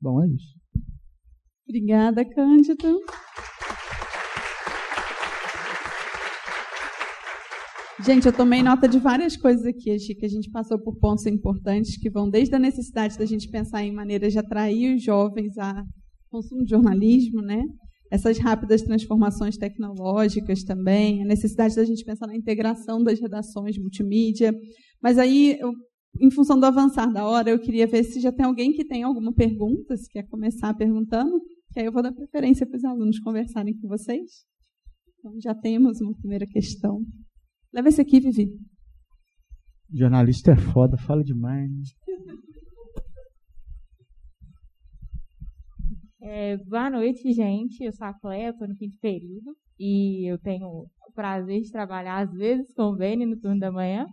Bom, 0.00 0.22
é 0.22 0.28
isso. 0.28 0.56
Obrigada, 1.68 2.24
Cândido. 2.24 3.00
Gente, 8.04 8.26
eu 8.26 8.32
tomei 8.32 8.62
nota 8.62 8.86
de 8.86 8.98
várias 8.98 9.36
coisas 9.36 9.64
aqui, 9.64 9.90
achei 9.90 10.14
que 10.14 10.26
a 10.26 10.28
gente 10.28 10.50
passou 10.50 10.78
por 10.78 10.96
pontos 10.98 11.24
importantes 11.26 11.96
que 11.96 12.10
vão 12.10 12.28
desde 12.28 12.54
a 12.54 12.58
necessidade 12.58 13.18
da 13.18 13.24
gente 13.24 13.48
pensar 13.48 13.82
em 13.82 13.92
maneiras 13.92 14.32
de 14.32 14.38
atrair 14.38 14.94
os 14.94 15.02
jovens 15.02 15.56
a 15.56 15.82
consumo 16.28 16.62
de 16.62 16.70
jornalismo, 16.70 17.40
né? 17.40 17.62
Essas 18.12 18.38
rápidas 18.38 18.82
transformações 18.82 19.56
tecnológicas 19.56 20.62
também, 20.62 21.22
a 21.22 21.26
necessidade 21.26 21.74
da 21.74 21.84
gente 21.84 22.04
pensar 22.04 22.26
na 22.26 22.36
integração 22.36 23.02
das 23.02 23.18
redações 23.18 23.78
multimídia. 23.78 24.52
Mas 25.02 25.18
aí, 25.18 25.56
eu, 25.58 25.72
em 26.20 26.30
função 26.30 26.58
do 26.58 26.66
avançar 26.66 27.12
da 27.12 27.26
hora, 27.26 27.50
eu 27.50 27.58
queria 27.58 27.86
ver 27.86 28.04
se 28.04 28.20
já 28.20 28.32
tem 28.32 28.46
alguém 28.46 28.72
que 28.72 28.84
tem 28.84 29.02
alguma 29.02 29.32
pergunta, 29.32 29.96
se 29.96 30.08
quer 30.10 30.26
começar 30.28 30.74
perguntando, 30.74 31.40
que 31.72 31.80
aí 31.80 31.86
eu 31.86 31.92
vou 31.92 32.02
dar 32.02 32.12
preferência 32.12 32.66
para 32.66 32.76
os 32.76 32.84
alunos 32.84 33.18
conversarem 33.20 33.76
com 33.78 33.88
vocês. 33.88 34.44
Então, 35.18 35.32
já 35.40 35.54
temos 35.54 36.00
uma 36.00 36.14
primeira 36.14 36.46
questão. 36.46 37.00
Leva 37.72 37.88
esse 37.88 38.00
aqui, 38.00 38.20
Vivi. 38.20 38.48
Jornalista 39.92 40.52
é 40.52 40.56
foda, 40.56 40.96
fala 40.96 41.22
demais. 41.22 41.94
É, 46.20 46.56
boa 46.56 46.90
noite, 46.90 47.32
gente. 47.32 47.84
Eu 47.84 47.92
sou 47.92 48.06
a 48.06 48.12
Cléia, 48.12 48.50
estou 48.50 48.66
no 48.66 48.74
quinto 48.74 48.96
período 49.00 49.56
e 49.78 50.28
eu 50.28 50.38
tenho 50.38 50.66
o 50.66 51.12
prazer 51.14 51.60
de 51.60 51.70
trabalhar 51.70 52.18
às 52.18 52.32
vezes 52.32 52.72
com 52.74 52.82
o 52.84 52.96
Beni 52.96 53.24
no 53.26 53.38
turno 53.38 53.60
da 53.60 53.70
manhã. 53.70 54.06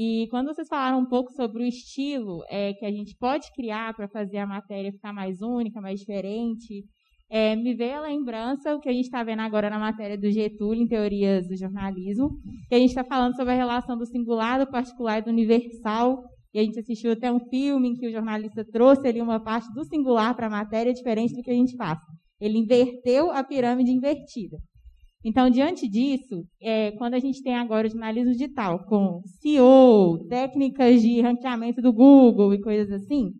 E 0.00 0.28
quando 0.28 0.54
vocês 0.54 0.68
falaram 0.68 1.00
um 1.00 1.06
pouco 1.06 1.32
sobre 1.32 1.60
o 1.60 1.66
estilo 1.66 2.44
é, 2.48 2.72
que 2.72 2.86
a 2.86 2.90
gente 2.92 3.16
pode 3.16 3.52
criar 3.52 3.92
para 3.94 4.06
fazer 4.06 4.38
a 4.38 4.46
matéria 4.46 4.92
ficar 4.92 5.12
mais 5.12 5.42
única, 5.42 5.80
mais 5.80 5.98
diferente, 5.98 6.84
é, 7.28 7.56
me 7.56 7.74
veio 7.74 7.96
a 7.96 8.02
lembrança 8.02 8.76
o 8.76 8.80
que 8.80 8.88
a 8.88 8.92
gente 8.92 9.06
está 9.06 9.24
vendo 9.24 9.40
agora 9.40 9.68
na 9.68 9.76
matéria 9.76 10.16
do 10.16 10.30
Getúlio, 10.30 10.84
em 10.84 10.86
Teorias 10.86 11.48
do 11.48 11.56
Jornalismo, 11.56 12.30
que 12.68 12.76
a 12.76 12.78
gente 12.78 12.90
está 12.90 13.02
falando 13.02 13.34
sobre 13.34 13.54
a 13.54 13.56
relação 13.56 13.98
do 13.98 14.06
singular, 14.06 14.64
do 14.64 14.70
particular 14.70 15.18
e 15.18 15.22
do 15.22 15.30
universal. 15.30 16.22
E 16.54 16.60
a 16.60 16.62
gente 16.62 16.78
assistiu 16.78 17.10
até 17.10 17.32
um 17.32 17.40
filme 17.50 17.88
em 17.88 17.94
que 17.94 18.06
o 18.06 18.12
jornalista 18.12 18.64
trouxe 18.64 19.08
ali 19.08 19.20
uma 19.20 19.40
parte 19.42 19.66
do 19.74 19.84
singular 19.84 20.32
para 20.36 20.46
a 20.46 20.50
matéria, 20.50 20.94
diferente 20.94 21.34
do 21.34 21.42
que 21.42 21.50
a 21.50 21.54
gente 21.54 21.76
faz. 21.76 21.98
Ele 22.40 22.56
inverteu 22.56 23.32
a 23.32 23.42
pirâmide 23.42 23.90
invertida. 23.90 24.58
Então, 25.28 25.50
diante 25.50 25.86
disso, 25.86 26.42
é, 26.58 26.92
quando 26.92 27.12
a 27.12 27.18
gente 27.18 27.42
tem 27.42 27.54
agora 27.54 27.86
o 27.86 27.90
jornalismo 27.90 28.32
digital, 28.32 28.82
com 28.86 29.20
SEO, 29.42 30.26
técnicas 30.26 31.02
de 31.02 31.20
ranqueamento 31.20 31.82
do 31.82 31.92
Google 31.92 32.54
e 32.54 32.62
coisas 32.62 32.90
assim, 32.90 33.32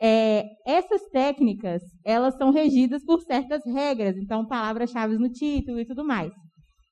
é, 0.00 0.44
essas 0.64 1.02
técnicas, 1.10 1.82
elas 2.04 2.36
são 2.36 2.52
regidas 2.52 3.04
por 3.04 3.20
certas 3.22 3.60
regras, 3.66 4.16
então 4.16 4.46
palavras-chave 4.46 5.18
no 5.18 5.28
título 5.28 5.80
e 5.80 5.84
tudo 5.84 6.04
mais. 6.04 6.30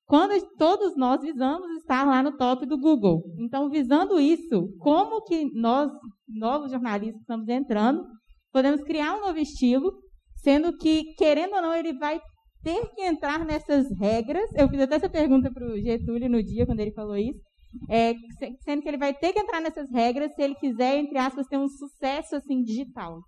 Quando 0.04 0.34
todos 0.58 0.96
nós 0.96 1.22
visamos 1.22 1.70
estar 1.76 2.04
lá 2.04 2.20
no 2.20 2.36
top 2.36 2.66
do 2.66 2.76
Google. 2.76 3.22
Então, 3.38 3.70
visando 3.70 4.18
isso, 4.18 4.66
como 4.80 5.22
que 5.22 5.44
nós, 5.54 5.92
novos 6.26 6.72
jornalistas, 6.72 7.20
estamos 7.20 7.46
entrando, 7.46 8.04
podemos 8.52 8.82
criar 8.82 9.14
um 9.14 9.20
novo 9.20 9.38
estilo, 9.38 9.92
sendo 10.34 10.76
que, 10.76 11.14
querendo 11.14 11.54
ou 11.54 11.62
não, 11.62 11.72
ele 11.72 11.96
vai 11.96 12.20
ter 12.64 12.90
que 12.94 13.02
entrar 13.02 13.44
nessas 13.44 13.86
regras. 13.98 14.50
Eu 14.56 14.68
fiz 14.68 14.80
até 14.80 14.96
essa 14.96 15.08
pergunta 15.08 15.52
para 15.52 15.66
o 15.66 15.78
Getúlio 15.78 16.28
no 16.28 16.42
dia, 16.42 16.66
quando 16.66 16.80
ele 16.80 16.92
falou 16.92 17.16
isso 17.16 17.40
é, 17.88 18.14
sendo 18.62 18.82
que 18.82 18.88
ele 18.88 18.98
vai 18.98 19.14
ter 19.14 19.32
que 19.32 19.40
entrar 19.40 19.60
nessas 19.60 19.90
regras 19.90 20.34
se 20.34 20.42
ele 20.42 20.54
quiser, 20.54 20.96
entre 20.96 21.18
aspas, 21.18 21.46
ter 21.46 21.58
um 21.58 21.68
sucesso 21.68 22.36
assim 22.36 22.62
digital. 22.62 23.20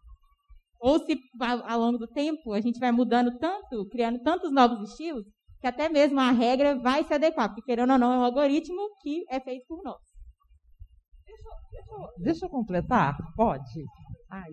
Ou 0.80 0.98
se 1.00 1.18
ao 1.40 1.80
longo 1.80 1.98
do 1.98 2.06
tempo 2.06 2.52
a 2.52 2.60
gente 2.60 2.78
vai 2.78 2.92
mudando 2.92 3.36
tanto, 3.38 3.88
criando 3.88 4.20
tantos 4.22 4.52
novos 4.52 4.90
estilos, 4.90 5.24
que 5.60 5.66
até 5.66 5.88
mesmo 5.88 6.20
a 6.20 6.30
regra 6.30 6.78
vai 6.78 7.02
se 7.04 7.14
adequar, 7.14 7.48
porque 7.48 7.62
querendo 7.62 7.92
ou 7.92 7.98
não 7.98 8.12
é 8.12 8.18
um 8.18 8.24
algoritmo 8.24 8.88
que 9.00 9.24
é 9.30 9.40
feito 9.40 9.64
por 9.66 9.82
nós. 9.82 10.00
Deixa, 11.26 11.48
deixa, 11.70 12.12
deixa 12.18 12.46
eu 12.46 12.50
completar, 12.50 13.16
pode? 13.36 13.84
Ai. 14.30 14.52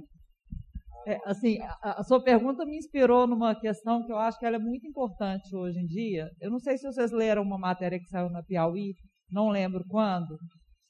É, 1.06 1.18
assim, 1.26 1.60
a, 1.82 2.00
a, 2.00 2.04
sua 2.04 2.24
pergunta 2.24 2.66
me 2.66 2.78
inspirou 2.78 3.28
numa 3.28 3.54
questão 3.60 4.06
que 4.06 4.12
eu 4.12 4.18
acho 4.18 4.40
que 4.40 4.46
ela 4.46 4.56
é 4.56 4.60
muito 4.60 4.88
importante 4.88 5.56
hoje 5.56 5.80
em 5.80 5.86
dia. 5.86 6.30
Eu 6.40 6.50
não 6.50 6.60
sei 6.60 6.78
se 6.78 6.86
vocês 6.86 7.12
leram 7.12 7.42
uma 7.42 7.58
matéria 7.58 8.00
que 8.00 8.08
saiu 8.08 8.30
na 8.30 8.42
Piauí 8.44 8.94
não 9.34 9.50
lembro 9.50 9.84
quando, 9.90 10.38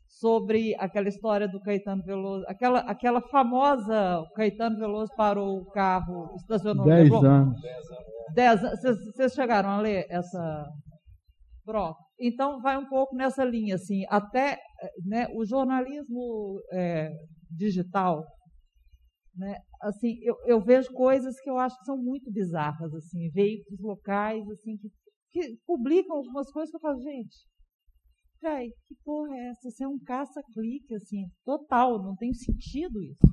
sobre 0.06 0.76
aquela 0.78 1.08
história 1.08 1.48
do 1.48 1.62
Caetano 1.62 2.04
Veloso, 2.04 2.44
aquela, 2.48 2.80
aquela 2.82 3.22
famosa, 3.22 4.20
o 4.20 4.30
Caetano 4.34 4.78
Veloso 4.78 5.12
parou 5.16 5.60
o 5.60 5.72
carro, 5.72 6.36
estacionou 6.36 6.86
Dez 6.86 7.10
no 7.10 7.26
anos. 7.26 7.62
Dez 8.36 8.64
anos. 8.64 8.80
Vocês 9.16 9.34
chegaram 9.34 9.70
a 9.70 9.80
ler 9.80 10.06
essa... 10.10 10.66
Pronto. 11.66 11.98
Então, 12.20 12.62
vai 12.62 12.78
um 12.78 12.88
pouco 12.88 13.16
nessa 13.16 13.44
linha, 13.44 13.76
assim, 13.76 14.04
até 14.10 14.60
né, 15.06 15.28
o 15.34 15.46
jornalismo 15.46 16.60
é, 16.74 17.10
digital, 17.50 18.24
né, 19.36 19.58
assim, 19.82 20.20
eu, 20.22 20.36
eu, 20.46 20.62
vejo 20.62 20.92
coisas 20.94 21.40
que 21.40 21.50
eu 21.50 21.58
acho 21.58 21.78
que 21.80 21.86
são 21.86 21.98
muito 21.98 22.32
bizarras, 22.32 22.94
assim, 22.94 23.30
veículos 23.32 23.80
locais, 23.80 24.48
assim, 24.50 24.78
que, 24.78 24.92
que 25.32 25.58
publicam 25.66 26.18
algumas 26.18 26.52
coisas 26.52 26.70
que 26.70 26.78
eu 26.78 26.82
falo, 26.82 27.02
gente, 27.02 27.36
Véi, 28.44 28.72
que 28.86 28.96
porra 29.06 29.34
é 29.38 29.50
essa? 29.52 29.72
Você 29.72 29.86
é 29.86 29.88
um 29.88 29.98
caça-clique, 29.98 30.94
assim, 30.94 31.32
total, 31.46 32.04
não 32.04 32.14
tem 32.14 32.34
sentido 32.34 33.02
isso. 33.02 33.26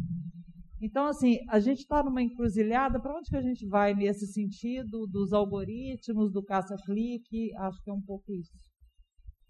Então, 0.81 1.07
assim, 1.07 1.39
a 1.49 1.59
gente 1.59 1.81
está 1.81 2.01
numa 2.01 2.23
encruzilhada, 2.23 3.01
para 3.01 3.19
onde 3.19 3.29
que 3.29 3.37
a 3.37 3.43
gente 3.43 3.67
vai 3.67 3.93
nesse 3.93 4.29
sentido 4.29 5.09
dos 5.09 5.33
algoritmos, 5.33 6.33
do 6.33 6.45
caça-clique? 6.45 7.53
Acho 7.57 7.83
que 7.83 7.91
é 7.91 7.93
um 7.93 8.01
pouco 8.01 8.33
isso. 8.33 8.53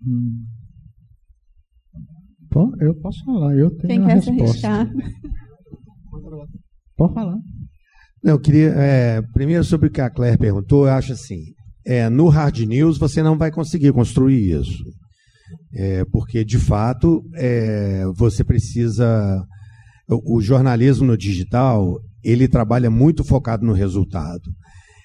Hum. 0.05 0.47
Bom, 2.51 2.73
eu 2.81 2.99
posso 2.99 3.23
falar, 3.23 3.55
eu 3.55 3.69
tenho 3.77 3.87
Quem 3.87 4.03
a 4.03 4.07
quer 4.07 4.15
resposta. 4.15 4.69
Pode 6.97 7.15
falar. 7.15 7.37
Eu 8.23 8.39
queria, 8.39 8.69
é, 8.77 9.23
primeiro 9.33 9.65
sobre 9.65 9.89
o 9.89 9.91
que 9.91 10.01
a 10.01 10.11
Claire 10.11 10.37
perguntou, 10.37 10.87
eu 10.87 10.93
acho 10.93 11.13
assim, 11.13 11.41
é, 11.87 12.09
no 12.09 12.29
hard 12.29 12.59
news 12.61 12.99
você 12.99 13.23
não 13.23 13.39
vai 13.39 13.51
conseguir 13.51 13.93
construir 13.93 14.61
isso. 14.61 14.85
É, 15.75 16.05
porque, 16.13 16.45
de 16.45 16.59
fato, 16.59 17.23
é, 17.35 18.05
você 18.15 18.45
precisa. 18.45 19.43
O, 20.09 20.39
o 20.39 20.41
jornalismo 20.41 21.07
no 21.07 21.17
digital 21.17 21.99
ele 22.23 22.49
trabalha 22.49 22.91
muito 22.91 23.25
focado 23.25 23.65
no 23.65 23.73
resultado. 23.73 24.43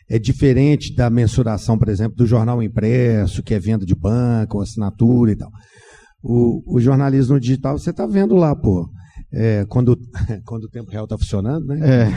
É 0.09 0.20
diferente 0.20 0.93
da 0.93 1.09
mensuração, 1.09 1.78
por 1.78 1.89
exemplo, 1.89 2.16
do 2.16 2.28
jornal 2.28 2.61
impresso, 2.61 3.41
que 3.41 3.53
é 3.53 3.59
venda 3.59 3.86
de 3.86 3.95
banco, 3.95 4.61
assinatura 4.61 5.32
e 5.32 5.36
tal. 5.36 5.49
O, 6.22 6.76
o 6.76 6.80
jornalismo 6.80 7.39
digital, 7.39 7.78
você 7.78 7.89
está 7.89 8.05
vendo 8.05 8.36
lá, 8.36 8.55
pô. 8.55 8.88
É, 9.36 9.65
quando, 9.67 9.97
quando 10.45 10.63
o 10.63 10.69
tempo 10.69 10.89
real 10.89 11.03
está 11.03 11.17
funcionando, 11.17 11.65
né? 11.67 11.79
É. 11.83 12.09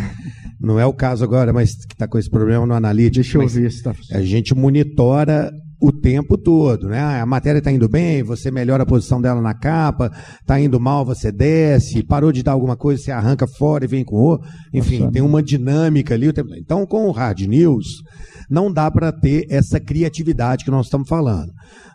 Não 0.60 0.78
é 0.78 0.86
o 0.86 0.92
caso 0.94 1.24
agora, 1.24 1.52
mas 1.52 1.74
que 1.84 1.94
está 1.94 2.06
com 2.06 2.18
esse 2.18 2.30
problema 2.30 2.64
no 2.64 2.74
analítico. 2.74 3.22
Deixa 3.22 3.38
eu 3.38 3.42
ver 3.48 3.70
se 3.70 3.76
está 3.78 3.92
funcionando. 3.92 4.22
A 4.22 4.26
gente 4.26 4.54
monitora 4.54 5.50
o 5.80 5.92
tempo 5.92 6.36
todo, 6.36 6.88
né? 6.88 6.98
Ah, 6.98 7.22
A 7.22 7.26
matéria 7.26 7.58
está 7.58 7.70
indo 7.70 7.88
bem, 7.88 8.22
você 8.24 8.50
melhora 8.50 8.82
a 8.82 8.86
posição 8.86 9.20
dela 9.20 9.40
na 9.40 9.54
capa, 9.54 10.10
está 10.40 10.58
indo 10.60 10.80
mal, 10.80 11.04
você 11.04 11.30
desce, 11.30 12.02
parou 12.02 12.32
de 12.32 12.42
dar 12.42 12.50
alguma 12.52 12.76
coisa, 12.76 13.00
você 13.02 13.12
arranca 13.12 13.46
fora 13.46 13.84
e 13.84 13.88
vem 13.88 14.04
com 14.04 14.16
o. 14.16 14.38
Enfim, 14.74 15.00
Nossa. 15.00 15.12
tem 15.12 15.22
uma 15.22 15.40
dinâmica 15.42 16.14
ali. 16.14 16.28
o 16.28 16.32
tempo- 16.32 16.54
Então, 16.56 16.84
com 16.84 17.06
o 17.06 17.12
Hard 17.12 17.40
News, 17.42 17.86
não 18.50 18.72
dá 18.72 18.90
para 18.90 19.12
ter 19.12 19.46
essa 19.50 19.78
criatividade 19.78 20.64
que 20.64 20.70
nós 20.70 20.86
estamos 20.86 21.08
falando. 21.08 21.52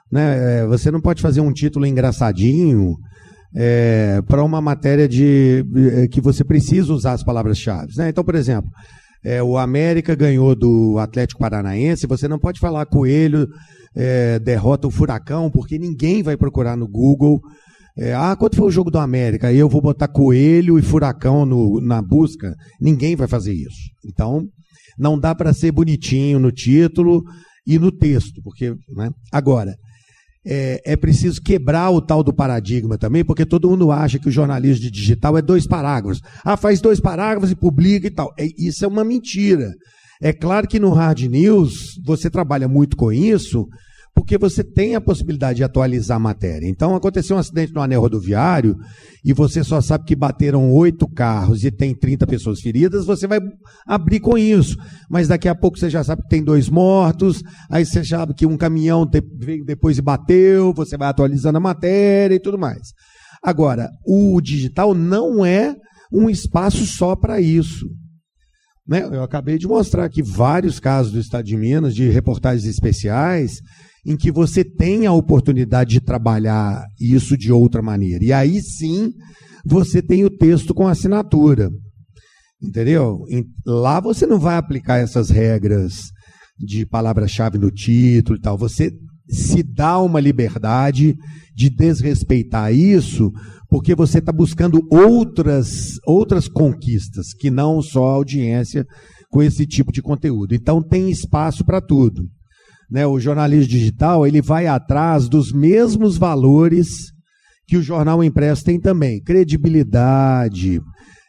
Né? 0.09 0.61
É, 0.61 0.67
Você 0.67 0.89
não 0.89 1.01
pode 1.01 1.21
fazer 1.21 1.41
um 1.41 1.51
título 1.51 1.85
engraçadinho 1.85 2.93
para 4.27 4.43
uma 4.43 4.59
matéria 4.61 5.07
de 5.07 5.63
eh, 5.75 6.07
que 6.07 6.19
você 6.19 6.43
precisa 6.43 6.93
usar 6.93 7.13
as 7.13 7.23
palavras-chave. 7.23 7.93
Né? 7.97 8.09
Então, 8.09 8.23
por 8.23 8.35
exemplo, 8.35 8.69
é, 9.23 9.41
o 9.41 9.57
América 9.57 10.15
ganhou 10.15 10.55
do 10.55 10.97
Atlético 10.97 11.39
Paranaense, 11.39 12.07
você 12.07 12.27
não 12.27 12.39
pode 12.39 12.59
falar 12.59 12.85
Coelho 12.85 13.47
é, 13.95 14.39
derrota 14.39 14.87
o 14.87 14.91
Furacão, 14.91 15.49
porque 15.51 15.77
ninguém 15.77 16.23
vai 16.23 16.35
procurar 16.35 16.75
no 16.75 16.87
Google. 16.87 17.39
é, 17.97 18.13
ah, 18.13 18.35
quanto 18.35 18.55
foi 18.57 18.67
o 18.67 18.71
jogo 18.71 18.89
do 18.89 18.97
América? 18.97 19.47
Aí 19.47 19.57
eu 19.57 19.69
vou 19.69 19.81
botar 19.81 20.07
Coelho 20.07 20.79
e 20.79 20.81
Furacão 20.81 21.45
no- 21.45 21.79
na 21.79 22.01
busca. 22.01 22.55
Ninguém 22.81 23.15
vai 23.15 23.27
fazer 23.27 23.53
isso. 23.53 23.91
Então, 24.03 24.47
não 24.97 25.17
dá 25.17 25.35
para 25.35 25.53
ser 25.53 25.71
bonitinho 25.71 26.39
no 26.39 26.51
título 26.51 27.23
e 27.67 27.77
no 27.77 27.91
texto, 27.91 28.41
porque, 28.43 28.73
né? 28.95 29.09
Agora, 29.31 29.75
é, 30.45 30.81
é 30.85 30.95
preciso 30.95 31.41
quebrar 31.41 31.89
o 31.89 32.01
tal 32.01 32.23
do 32.23 32.33
paradigma 32.33 32.97
também, 32.97 33.23
porque 33.23 33.45
todo 33.45 33.69
mundo 33.69 33.91
acha 33.91 34.19
que 34.19 34.27
o 34.27 34.31
jornalismo 34.31 34.83
de 34.83 34.91
digital 34.91 35.37
é 35.37 35.41
dois 35.41 35.65
parágrafos. 35.65 36.21
Ah, 36.43 36.57
faz 36.57 36.81
dois 36.81 36.99
parágrafos 36.99 37.51
e 37.51 37.55
publica 37.55 38.07
e 38.07 38.11
tal. 38.11 38.33
É, 38.37 38.47
isso 38.57 38.83
é 38.83 38.87
uma 38.87 39.03
mentira. 39.03 39.71
É 40.21 40.31
claro 40.31 40.67
que 40.67 40.79
no 40.79 40.91
Hard 40.91 41.21
News 41.23 41.99
você 42.05 42.29
trabalha 42.29 42.67
muito 42.67 42.95
com 42.95 43.11
isso, 43.11 43.67
porque 44.15 44.37
você 44.37 44.63
tem 44.63 44.95
a 44.95 45.01
possibilidade 45.01 45.57
de 45.57 45.63
atualizar 45.63 46.17
a 46.17 46.19
matéria. 46.19 46.67
Então, 46.67 46.95
aconteceu 46.95 47.35
um 47.35 47.39
acidente 47.39 47.73
no 47.73 47.81
anel 47.81 48.01
rodoviário 48.01 48.75
e 49.25 49.33
você 49.33 49.63
só 49.63 49.81
sabe 49.81 50.05
que 50.05 50.15
bateram 50.15 50.71
oito 50.71 51.07
carros 51.07 51.63
e 51.63 51.71
tem 51.71 51.95
30 51.95 52.27
pessoas 52.27 52.61
feridas, 52.61 53.05
você 53.05 53.25
vai 53.25 53.39
abrir 53.87 54.19
com 54.19 54.37
isso. 54.37 54.77
Mas 55.09 55.27
daqui 55.27 55.47
a 55.47 55.55
pouco 55.55 55.79
você 55.79 55.89
já 55.89 56.03
sabe 56.03 56.21
que 56.21 56.29
tem 56.29 56.43
dois 56.43 56.69
mortos, 56.69 57.41
aí 57.69 57.85
você 57.85 58.03
sabe 58.03 58.33
que 58.35 58.45
um 58.45 58.55
caminhão 58.55 59.09
veio 59.39 59.65
depois 59.65 59.97
e 59.97 60.01
bateu, 60.01 60.73
você 60.73 60.95
vai 60.95 61.09
atualizando 61.09 61.57
a 61.57 61.61
matéria 61.61 62.35
e 62.35 62.39
tudo 62.39 62.57
mais. 62.57 62.89
Agora, 63.43 63.89
o 64.05 64.39
digital 64.39 64.93
não 64.93 65.45
é 65.45 65.75
um 66.13 66.29
espaço 66.29 66.85
só 66.85 67.15
para 67.15 67.41
isso. 67.41 67.85
Né? 68.87 69.03
Eu 69.03 69.23
acabei 69.23 69.57
de 69.57 69.67
mostrar 69.67 70.05
aqui 70.05 70.21
vários 70.21 70.79
casos 70.79 71.11
do 71.11 71.19
Estado 71.19 71.45
de 71.45 71.57
Minas, 71.57 71.95
de 71.95 72.09
reportagens 72.09 72.65
especiais, 72.65 73.59
em 74.05 74.17
que 74.17 74.31
você 74.31 74.63
tem 74.63 75.05
a 75.05 75.13
oportunidade 75.13 75.91
de 75.91 76.01
trabalhar 76.01 76.83
isso 76.99 77.37
de 77.37 77.51
outra 77.51 77.81
maneira. 77.81 78.23
E 78.23 78.33
aí 78.33 78.61
sim 78.61 79.11
você 79.65 80.01
tem 80.01 80.25
o 80.25 80.29
texto 80.29 80.73
com 80.73 80.87
assinatura. 80.87 81.69
Entendeu? 82.61 83.19
Lá 83.65 83.99
você 83.99 84.25
não 84.25 84.39
vai 84.39 84.57
aplicar 84.57 84.97
essas 84.97 85.29
regras 85.29 86.11
de 86.57 86.85
palavra-chave 86.85 87.57
no 87.57 87.71
título 87.71 88.37
e 88.37 88.41
tal. 88.41 88.57
Você 88.57 88.91
se 89.27 89.63
dá 89.63 89.99
uma 89.99 90.19
liberdade 90.19 91.15
de 91.55 91.69
desrespeitar 91.69 92.73
isso, 92.73 93.31
porque 93.69 93.95
você 93.95 94.19
está 94.19 94.31
buscando 94.31 94.81
outras, 94.91 95.97
outras 96.05 96.47
conquistas, 96.47 97.33
que 97.33 97.49
não 97.49 97.81
só 97.81 98.03
audiência 98.03 98.85
com 99.29 99.41
esse 99.41 99.65
tipo 99.65 99.91
de 99.91 100.01
conteúdo. 100.01 100.53
Então 100.53 100.81
tem 100.81 101.09
espaço 101.09 101.65
para 101.65 101.81
tudo. 101.81 102.27
Né? 102.93 103.07
O 103.07 103.19
jornalismo 103.19 103.67
digital 103.67 104.27
ele 104.27 104.39
vai 104.39 104.67
atrás 104.67 105.27
dos 105.27 105.51
mesmos 105.51 106.15
valores 106.15 107.11
que 107.65 107.75
o 107.75 107.81
jornal 107.81 108.23
impresso 108.23 108.63
tem 108.63 108.79
também: 108.79 109.19
credibilidade, 109.19 110.79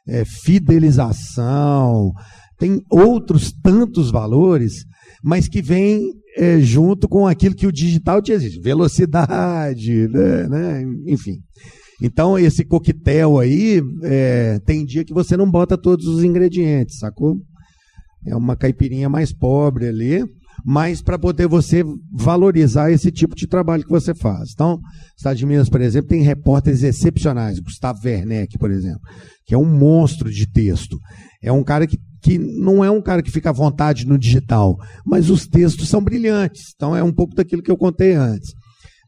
é, 0.07 0.27
fidelização, 0.27 2.13
tem 2.59 2.83
outros 2.91 3.51
tantos 3.51 4.11
valores, 4.11 4.85
mas 5.23 5.49
que 5.49 5.63
vêm 5.63 6.03
é, 6.37 6.61
junto 6.61 7.09
com 7.09 7.27
aquilo 7.27 7.55
que 7.55 7.67
o 7.67 7.73
digital 7.73 8.21
te 8.21 8.33
exige: 8.33 8.61
velocidade, 8.61 10.07
né, 10.09 10.47
né, 10.47 10.85
enfim. 11.07 11.39
Então, 12.03 12.39
esse 12.39 12.63
coquetel 12.63 13.39
aí, 13.39 13.81
é, 14.03 14.59
tem 14.67 14.85
dia 14.85 15.03
que 15.03 15.15
você 15.15 15.35
não 15.35 15.51
bota 15.51 15.79
todos 15.79 16.05
os 16.07 16.23
ingredientes, 16.23 16.99
sacou? 16.99 17.37
É 18.27 18.37
uma 18.37 18.55
caipirinha 18.55 19.09
mais 19.09 19.33
pobre 19.33 19.87
ali, 19.87 20.23
mas 20.65 21.01
para 21.01 21.19
poder 21.19 21.47
você 21.49 21.85
valorizar 22.13 22.91
esse 22.91 23.11
tipo 23.11 23.35
de 23.35 23.47
trabalho 23.47 23.85
que 23.85 23.91
você 23.91 24.15
faz. 24.15 24.51
Então, 24.53 24.79
Estado 25.17 25.37
de 25.37 25.47
Minas, 25.47 25.69
por 25.69 25.81
exemplo, 25.81 26.09
tem 26.09 26.23
repórteres 26.23 26.83
excepcionais, 26.83 27.59
Gustavo 27.59 28.01
Werneck, 28.05 28.59
por 28.59 28.71
exemplo, 28.71 29.01
que 29.47 29.55
é 29.55 29.59
um 29.59 29.65
monstro 29.65 30.31
de 30.31 30.47
texto. 30.47 30.99
É 31.43 31.51
um 31.53 31.65
cara 31.65 31.87
que, 31.87 31.99
que 32.23 32.39
não 32.39 32.85
é 32.85 32.91
um 32.91 33.03
cara 33.03 33.23
que 33.23 33.31
fica 33.31 33.51
à 33.51 33.53
vontade 33.53 34.07
no 34.07 34.19
digital, 34.19 34.77
mas 35.05 35.31
os 35.31 35.47
textos 35.47 35.89
são 35.89 36.03
brilhantes. 36.03 36.73
Então, 36.75 36.95
é 36.95 37.03
um 37.03 37.13
pouco 37.13 37.35
daquilo 37.35 37.63
que 37.63 37.71
eu 37.71 37.77
contei 37.77 38.15
antes. 38.15 38.53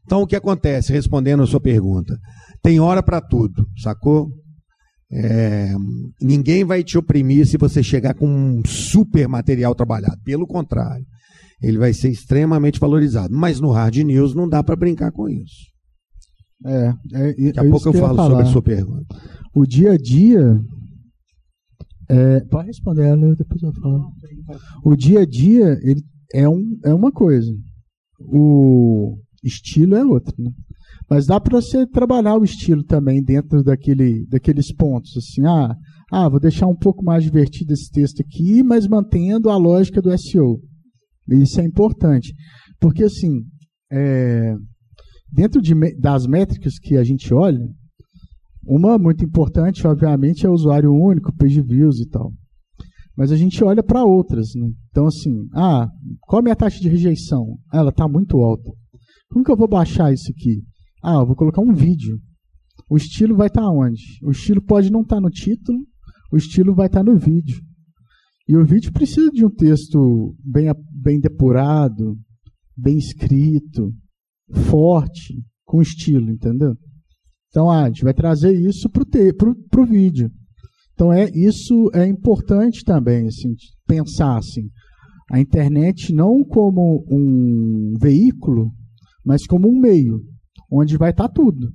Então, 0.05 0.21
o 0.21 0.27
que 0.27 0.35
acontece, 0.35 0.93
respondendo 0.93 1.43
a 1.43 1.47
sua 1.47 1.59
pergunta? 1.59 2.17
Tem 2.63 2.79
hora 2.79 3.03
para 3.03 3.19
tudo, 3.19 3.67
sacou? 3.77 4.29
É, 5.11 5.73
ninguém 6.21 6.63
vai 6.65 6.83
te 6.83 6.97
oprimir 6.97 7.45
se 7.45 7.57
você 7.57 7.81
chegar 7.81 8.13
com 8.13 8.27
um 8.27 8.61
super 8.65 9.27
material 9.27 9.73
trabalhado. 9.73 10.17
Pelo 10.23 10.45
contrário, 10.45 11.05
ele 11.61 11.77
vai 11.77 11.93
ser 11.93 12.09
extremamente 12.09 12.79
valorizado. 12.79 13.33
Mas 13.33 13.59
no 13.59 13.71
Hard 13.71 13.95
News 13.97 14.35
não 14.35 14.47
dá 14.47 14.63
para 14.63 14.75
brincar 14.75 15.11
com 15.11 15.27
isso. 15.27 15.67
É, 16.65 16.93
é, 17.13 17.51
Daqui 17.53 17.59
a 17.59 17.63
é 17.63 17.69
pouco 17.69 17.89
eu 17.89 17.93
falo 17.93 18.15
falar. 18.15 18.29
sobre 18.29 18.43
a 18.43 18.51
sua 18.51 18.61
pergunta. 18.61 19.15
O 19.53 19.65
dia 19.65 19.91
a 19.91 19.97
dia. 19.97 20.59
É, 22.09 22.39
pode 22.45 22.67
responder 22.67 23.03
ela, 23.03 23.35
depois 23.35 23.61
eu 23.61 23.73
falo. 23.73 24.11
O 24.83 24.95
dia 24.95 25.21
a 25.21 25.25
dia 25.25 25.77
ele 25.81 26.01
é, 26.33 26.47
um, 26.47 26.77
é 26.85 26.93
uma 26.93 27.11
coisa. 27.11 27.51
O 28.19 29.17
estilo 29.43 29.95
é 29.95 30.05
outra. 30.05 30.33
Né? 30.37 30.51
Mas 31.09 31.25
dá 31.25 31.39
para 31.39 31.61
você 31.61 31.85
trabalhar 31.85 32.37
o 32.37 32.43
estilo 32.43 32.83
também 32.83 33.23
dentro 33.23 33.63
daquele, 33.63 34.25
daqueles 34.27 34.73
pontos. 34.73 35.15
Assim, 35.17 35.45
ah, 35.45 35.75
ah, 36.11 36.29
vou 36.29 36.39
deixar 36.39 36.67
um 36.67 36.75
pouco 36.75 37.03
mais 37.03 37.23
divertido 37.23 37.73
esse 37.73 37.89
texto 37.91 38.21
aqui, 38.21 38.63
mas 38.63 38.87
mantendo 38.87 39.49
a 39.49 39.57
lógica 39.57 40.01
do 40.01 40.15
SEO. 40.17 40.61
Isso 41.29 41.59
é 41.59 41.65
importante. 41.65 42.33
Porque, 42.79 43.03
assim, 43.03 43.43
é, 43.91 44.55
dentro 45.31 45.61
de, 45.61 45.73
das 45.99 46.25
métricas 46.25 46.79
que 46.79 46.97
a 46.97 47.03
gente 47.03 47.33
olha, 47.33 47.67
uma 48.65 48.97
muito 48.97 49.23
importante, 49.23 49.85
obviamente, 49.87 50.45
é 50.45 50.49
o 50.49 50.53
usuário 50.53 50.91
único, 50.91 51.35
page 51.35 51.61
views 51.61 51.99
e 51.99 52.09
tal. 52.09 52.33
Mas 53.15 53.31
a 53.31 53.37
gente 53.37 53.63
olha 53.63 53.81
para 53.81 54.03
outras. 54.03 54.49
Né? 54.55 54.69
Então, 54.89 55.07
assim, 55.07 55.47
ah, 55.55 55.87
qual 56.21 56.39
é 56.39 56.41
a 56.41 56.43
minha 56.43 56.55
taxa 56.55 56.79
de 56.79 56.89
rejeição? 56.89 57.57
Ela 57.73 57.89
está 57.89 58.07
muito 58.07 58.37
alta. 58.37 58.71
Como 59.29 59.43
que 59.43 59.51
eu 59.51 59.57
vou 59.57 59.67
baixar 59.67 60.13
isso 60.13 60.29
aqui? 60.31 60.63
Ah, 61.03 61.15
eu 61.15 61.25
vou 61.25 61.35
colocar 61.35 61.61
um 61.61 61.73
vídeo. 61.73 62.19
O 62.89 62.95
estilo 62.95 63.35
vai 63.35 63.47
estar 63.47 63.67
onde? 63.69 64.01
O 64.23 64.31
estilo 64.31 64.61
pode 64.61 64.91
não 64.91 65.01
estar 65.01 65.19
no 65.19 65.29
título, 65.29 65.79
o 66.31 66.37
estilo 66.37 66.73
vai 66.73 66.87
estar 66.87 67.03
no 67.03 67.17
vídeo. 67.17 67.59
E 68.47 68.55
o 68.55 68.65
vídeo 68.65 68.91
precisa 68.93 69.29
de 69.29 69.45
um 69.45 69.49
texto 69.49 70.35
bem, 70.43 70.67
bem 70.91 71.19
depurado, 71.19 72.17
bem 72.75 72.97
escrito, 72.97 73.93
forte, 74.69 75.43
com 75.65 75.81
estilo, 75.81 76.29
entendeu? 76.29 76.73
Então, 77.49 77.69
ah, 77.69 77.83
a 77.83 77.87
gente 77.87 78.03
vai 78.03 78.13
trazer 78.13 78.53
isso 78.53 78.89
para 78.89 79.81
o 79.81 79.85
vídeo. 79.85 80.31
Então, 80.93 81.11
é, 81.11 81.29
isso 81.33 81.89
é 81.93 82.07
importante 82.07 82.83
também, 82.83 83.27
assim, 83.27 83.53
pensar 83.85 84.37
assim, 84.37 84.69
a 85.29 85.39
internet 85.39 86.13
não 86.13 86.43
como 86.43 87.05
um 87.09 87.93
veículo, 87.99 88.71
mas 89.23 89.45
como 89.45 89.67
um 89.67 89.79
meio, 89.79 90.21
onde 90.71 90.97
vai 90.97 91.11
estar 91.11 91.27
tudo. 91.27 91.69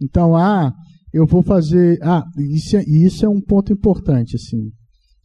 Então, 0.00 0.36
ah, 0.36 0.72
eu 1.12 1.26
vou 1.26 1.42
fazer. 1.42 1.98
Ah, 2.02 2.24
isso 2.38 2.76
é, 2.76 2.84
isso 2.84 3.24
é 3.24 3.28
um 3.28 3.40
ponto 3.40 3.72
importante, 3.72 4.36
assim. 4.36 4.70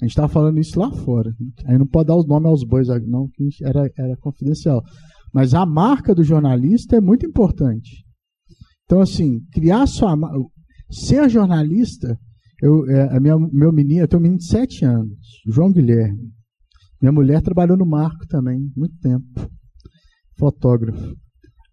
A 0.02 0.06
gente 0.06 0.12
estava 0.12 0.28
falando 0.28 0.60
isso 0.60 0.80
lá 0.80 0.91
fora. 0.91 1.34
Aí 1.66 1.78
não 1.78 1.88
pode 1.88 2.08
dar 2.08 2.16
os 2.16 2.28
nomes 2.28 2.48
aos 2.48 2.64
bois, 2.64 2.88
não, 3.08 3.28
que 3.30 3.50
era, 3.64 3.89
era 3.98 4.16
confidencial. 4.18 4.84
Mas 5.34 5.54
a 5.54 5.66
marca 5.66 6.14
do 6.14 6.24
jornalista 6.24 6.95
é 6.95 7.02
muito 7.02 7.26
importante. 7.26 8.06
Então, 8.86 9.02
assim, 9.02 9.41
criar 9.52 9.86
sua 9.88 10.16
Ser 10.89 11.30
jornalista, 11.30 12.18
eu, 12.62 12.89
é, 12.89 13.16
a 13.16 13.20
minha, 13.20 13.38
meu 13.38 13.74
menino, 13.74 14.02
eu 14.02 14.08
tenho 14.08 14.22
um 14.22 14.24
menino 14.24 14.39
de 14.39 14.48
7 14.48 14.86
anos, 14.86 15.18
João 15.45 15.72
Guilherme. 15.72 16.32
Minha 17.02 17.12
mulher 17.12 17.41
trabalhou 17.41 17.78
no 17.78 17.86
Marco 17.86 18.26
também, 18.28 18.72
muito 18.76 18.95
tempo. 19.00 19.26
Fotógrafo. 20.38 21.14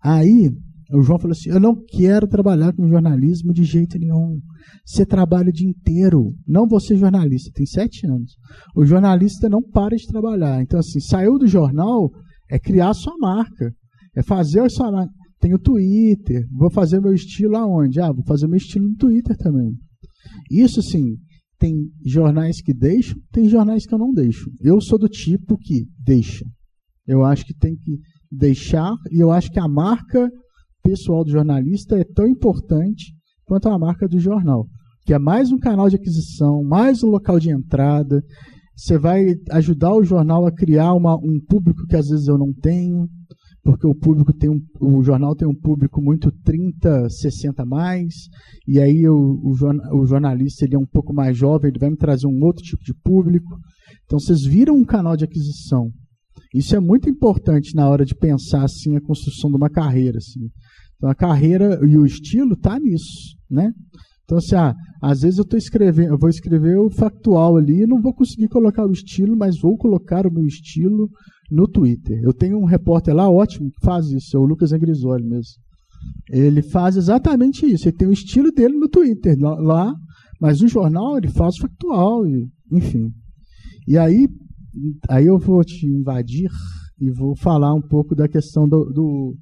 Aí, 0.02 0.50
O 0.92 1.02
João 1.02 1.18
falou 1.18 1.32
assim: 1.32 1.50
Eu 1.50 1.60
não 1.60 1.74
quero 1.74 2.26
trabalhar 2.26 2.72
com 2.72 2.88
jornalismo 2.88 3.52
de 3.52 3.64
jeito 3.64 3.98
nenhum. 3.98 4.40
Você 4.84 5.06
trabalha 5.06 5.48
o 5.48 5.52
dia 5.52 5.68
inteiro. 5.68 6.34
Não 6.46 6.66
você 6.66 6.96
jornalista, 6.96 7.50
tem 7.54 7.66
sete 7.66 8.06
anos. 8.06 8.36
O 8.76 8.84
jornalista 8.84 9.48
não 9.48 9.62
para 9.62 9.96
de 9.96 10.06
trabalhar. 10.06 10.62
Então, 10.62 10.78
assim, 10.78 11.00
saiu 11.00 11.38
do 11.38 11.46
jornal 11.46 12.10
é 12.50 12.58
criar 12.58 12.90
a 12.90 12.94
sua 12.94 13.16
marca. 13.18 13.72
É 14.16 14.22
fazer 14.22 14.60
a 14.60 14.68
sua 14.68 14.90
marca. 14.92 15.12
Tem 15.40 15.54
o 15.54 15.58
Twitter. 15.58 16.46
Vou 16.52 16.70
fazer 16.70 17.00
meu 17.00 17.14
estilo 17.14 17.56
aonde? 17.56 18.00
Ah, 18.00 18.12
vou 18.12 18.24
fazer 18.24 18.46
meu 18.46 18.56
estilo 18.56 18.88
no 18.88 18.96
Twitter 18.96 19.36
também. 19.36 19.72
Isso, 20.50 20.80
assim, 20.80 21.16
tem 21.58 21.90
jornais 22.04 22.60
que 22.60 22.74
deixam, 22.74 23.16
tem 23.32 23.48
jornais 23.48 23.86
que 23.86 23.94
eu 23.94 23.98
não 23.98 24.12
deixo. 24.12 24.50
Eu 24.60 24.80
sou 24.80 24.98
do 24.98 25.08
tipo 25.08 25.56
que 25.58 25.86
deixa. 25.98 26.44
Eu 27.06 27.24
acho 27.24 27.44
que 27.44 27.54
tem 27.54 27.76
que 27.76 27.98
deixar, 28.30 28.94
e 29.10 29.20
eu 29.20 29.30
acho 29.30 29.50
que 29.50 29.60
a 29.60 29.68
marca 29.68 30.30
pessoal 30.84 31.24
do 31.24 31.30
jornalista 31.30 31.98
é 31.98 32.04
tão 32.04 32.28
importante 32.28 33.14
quanto 33.46 33.68
a 33.68 33.78
marca 33.78 34.06
do 34.06 34.20
jornal. 34.20 34.66
Que 35.06 35.14
é 35.14 35.18
mais 35.18 35.50
um 35.50 35.58
canal 35.58 35.88
de 35.88 35.96
aquisição, 35.96 36.62
mais 36.62 37.02
um 37.02 37.08
local 37.08 37.40
de 37.40 37.50
entrada. 37.50 38.22
Você 38.76 38.98
vai 38.98 39.34
ajudar 39.50 39.94
o 39.94 40.04
jornal 40.04 40.46
a 40.46 40.52
criar 40.52 40.92
uma, 40.92 41.16
um 41.16 41.40
público 41.48 41.86
que 41.86 41.96
às 41.96 42.08
vezes 42.08 42.28
eu 42.28 42.36
não 42.36 42.52
tenho, 42.52 43.08
porque 43.62 43.86
o 43.86 43.94
público 43.94 44.32
tem 44.32 44.50
um, 44.50 44.60
o 44.80 45.02
jornal 45.02 45.34
tem 45.34 45.48
um 45.48 45.54
público 45.54 46.02
muito 46.02 46.30
30, 46.44 47.08
60 47.08 47.64
mais, 47.64 48.14
e 48.66 48.80
aí 48.80 49.08
o, 49.08 49.14
o, 49.14 50.00
o 50.00 50.06
jornalista 50.06 50.64
ele 50.64 50.74
é 50.74 50.78
um 50.78 50.86
pouco 50.86 51.14
mais 51.14 51.36
jovem, 51.36 51.70
ele 51.70 51.78
vai 51.78 51.90
me 51.90 51.96
trazer 51.96 52.26
um 52.26 52.42
outro 52.42 52.62
tipo 52.62 52.82
de 52.82 52.94
público. 52.94 53.56
Então 54.04 54.18
vocês 54.18 54.42
viram 54.42 54.76
um 54.76 54.84
canal 54.84 55.16
de 55.16 55.24
aquisição. 55.24 55.90
Isso 56.54 56.76
é 56.76 56.80
muito 56.80 57.10
importante 57.10 57.74
na 57.74 57.88
hora 57.88 58.04
de 58.04 58.14
pensar 58.14 58.62
assim 58.62 58.96
a 58.96 59.00
construção 59.00 59.50
de 59.50 59.56
uma 59.56 59.68
carreira. 59.68 60.18
Assim. 60.18 60.48
Então 60.96 61.08
a 61.08 61.14
carreira 61.14 61.80
e 61.86 61.96
o 61.96 62.06
estilo 62.06 62.56
tá 62.56 62.78
nisso, 62.78 63.36
né? 63.50 63.72
Então 64.24 64.38
assim, 64.38 64.54
ah, 64.54 64.74
às 65.02 65.20
vezes 65.20 65.38
eu 65.38 65.42
estou 65.42 65.58
escrevendo, 65.58 66.10
eu 66.14 66.18
vou 66.18 66.30
escrever 66.30 66.78
o 66.78 66.90
factual 66.90 67.56
ali 67.56 67.82
e 67.82 67.86
não 67.86 68.00
vou 68.00 68.14
conseguir 68.14 68.48
colocar 68.48 68.86
o 68.86 68.92
estilo, 68.92 69.36
mas 69.36 69.60
vou 69.60 69.76
colocar 69.76 70.26
o 70.26 70.32
meu 70.32 70.46
estilo 70.46 71.08
no 71.50 71.68
Twitter. 71.68 72.18
Eu 72.22 72.32
tenho 72.32 72.58
um 72.58 72.64
repórter 72.64 73.14
lá 73.14 73.28
ótimo 73.28 73.70
que 73.70 73.84
faz 73.84 74.06
isso, 74.06 74.36
é 74.36 74.40
o 74.40 74.44
Lucas 74.44 74.72
Angrisoli 74.72 75.24
mesmo. 75.24 75.64
Ele 76.30 76.62
faz 76.62 76.96
exatamente 76.96 77.66
isso. 77.66 77.88
Ele 77.88 77.96
tem 77.96 78.08
o 78.08 78.12
estilo 78.12 78.50
dele 78.50 78.74
no 78.76 78.88
Twitter 78.88 79.36
lá, 79.38 79.94
mas 80.40 80.60
no 80.60 80.68
jornal 80.68 81.18
ele 81.18 81.28
faz 81.28 81.56
factual, 81.56 82.22
enfim. 82.72 83.10
E 83.86 83.98
aí, 83.98 84.28
aí 85.08 85.26
eu 85.26 85.38
vou 85.38 85.62
te 85.62 85.86
invadir 85.86 86.50
e 87.00 87.10
vou 87.10 87.36
falar 87.36 87.74
um 87.74 87.82
pouco 87.82 88.14
da 88.14 88.28
questão 88.28 88.66
do, 88.68 88.84
do 88.86 89.34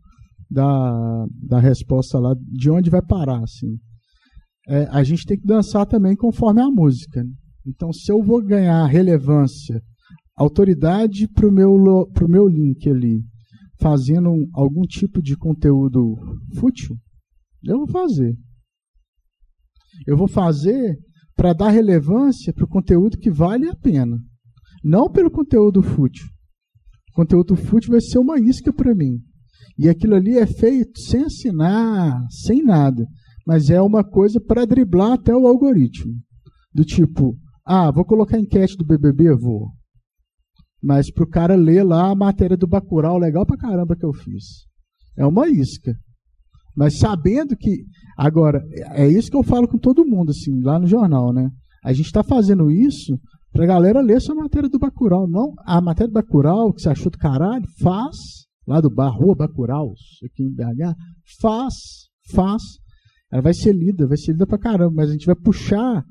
da, 0.53 1.27
da 1.49 1.59
resposta 1.59 2.19
lá, 2.19 2.35
de 2.39 2.71
onde 2.71 2.91
vai 2.91 3.03
parar, 3.03 3.43
assim. 3.43 3.79
É, 4.69 4.85
a 4.91 5.03
gente 5.03 5.25
tem 5.25 5.39
que 5.39 5.47
dançar 5.47 5.87
também 5.87 6.15
conforme 6.15 6.61
a 6.61 6.71
música. 6.71 7.23
Né? 7.23 7.31
Então, 7.67 7.93
se 7.93 8.13
eu 8.13 8.23
vou 8.23 8.45
ganhar 8.45 8.85
relevância, 8.87 9.81
autoridade 10.37 11.27
para 11.29 11.49
o 11.49 11.53
meu, 11.53 12.07
pro 12.13 12.29
meu 12.29 12.47
link 12.47 12.89
ali, 12.89 13.23
fazendo 13.81 14.31
algum 14.53 14.83
tipo 14.83 15.23
de 15.23 15.37
conteúdo 15.37 16.17
fútil, 16.55 16.97
eu 17.65 17.79
vou 17.79 17.89
fazer. 17.89 18.37
Eu 20.07 20.17
vou 20.17 20.29
fazer 20.29 20.97
para 21.35 21.53
dar 21.53 21.71
relevância 21.71 22.53
para 22.53 22.65
o 22.65 22.69
conteúdo 22.69 23.19
que 23.19 23.31
vale 23.31 23.69
a 23.69 23.77
pena. 23.77 24.19
Não 24.85 25.11
pelo 25.11 25.31
conteúdo 25.31 25.83
fútil. 25.83 26.27
O 27.11 27.15
conteúdo 27.15 27.57
fútil 27.57 27.93
vai 27.93 28.01
ser 28.01 28.19
uma 28.19 28.39
isca 28.39 28.73
para 28.73 28.95
mim. 28.95 29.21
E 29.79 29.89
aquilo 29.89 30.15
ali 30.15 30.39
é 30.39 30.47
feito 30.47 31.01
sem 31.01 31.25
assinar, 31.25 32.21
sem 32.31 32.63
nada. 32.63 33.07
Mas 33.47 33.71
é 33.71 33.81
uma 33.81 34.05
coisa 34.05 34.41
para 34.41 34.67
driblar 34.67 35.13
até 35.13 35.35
o 35.35 35.47
algoritmo. 35.47 36.13
Do 36.75 36.85
tipo, 36.85 37.37
ah, 37.67 37.91
vou 37.91 38.05
colocar 38.05 38.39
enquete 38.39 38.77
do 38.77 38.85
BBB? 38.85 39.35
Vou. 39.35 39.71
Mas 40.83 41.13
para 41.13 41.25
o 41.25 41.29
cara 41.29 41.55
ler 41.55 41.85
lá 41.85 42.11
a 42.11 42.15
matéria 42.15 42.57
do 42.57 42.67
Bacurau, 42.67 43.19
legal 43.19 43.47
pra 43.47 43.57
caramba 43.57 43.97
que 43.97 44.05
eu 44.05 44.13
fiz. 44.13 44.67
É 45.17 45.25
uma 45.25 45.49
isca. 45.49 45.95
Mas 46.77 46.99
sabendo 46.99 47.57
que. 47.57 47.85
Agora, 48.17 48.63
é 48.93 49.07
isso 49.07 49.31
que 49.31 49.37
eu 49.37 49.43
falo 49.43 49.69
com 49.69 49.79
todo 49.79 50.07
mundo, 50.07 50.31
assim, 50.31 50.61
lá 50.63 50.79
no 50.79 50.87
jornal, 50.87 51.33
né? 51.33 51.51
A 51.85 51.93
gente 51.93 52.07
está 52.07 52.23
fazendo 52.23 52.71
isso 52.71 53.19
para 53.53 53.65
a 53.65 53.67
galera 53.67 54.01
ler 54.01 54.17
essa 54.17 54.35
matéria 54.35 54.69
do 54.69 54.79
Bacurau. 54.79 55.29
Não, 55.29 55.53
a 55.65 55.81
matéria 55.81 56.09
do 56.09 56.15
Bacurau, 56.15 56.73
que 56.73 56.83
você 56.83 56.89
achou 56.89 57.11
do 57.11 57.19
caralho, 57.19 57.65
faz 57.81 58.42
lá 58.67 58.81
do 58.81 58.91
bar, 58.91 59.11
Rua 59.11 59.35
Bacuraus, 59.35 60.01
aqui 60.25 60.43
em 60.43 60.53
BH, 60.53 60.95
faz, 61.41 61.75
faz. 62.31 62.63
Ela 63.31 63.43
vai 63.43 63.55
ser 63.55 63.73
lida, 63.73 64.07
vai 64.07 64.17
ser 64.17 64.33
lida 64.33 64.47
pra 64.47 64.59
caramba, 64.59 64.95
mas 64.95 65.11
a 65.11 65.13
gente 65.13 65.27
vai 65.27 65.35
puxar 65.35 66.05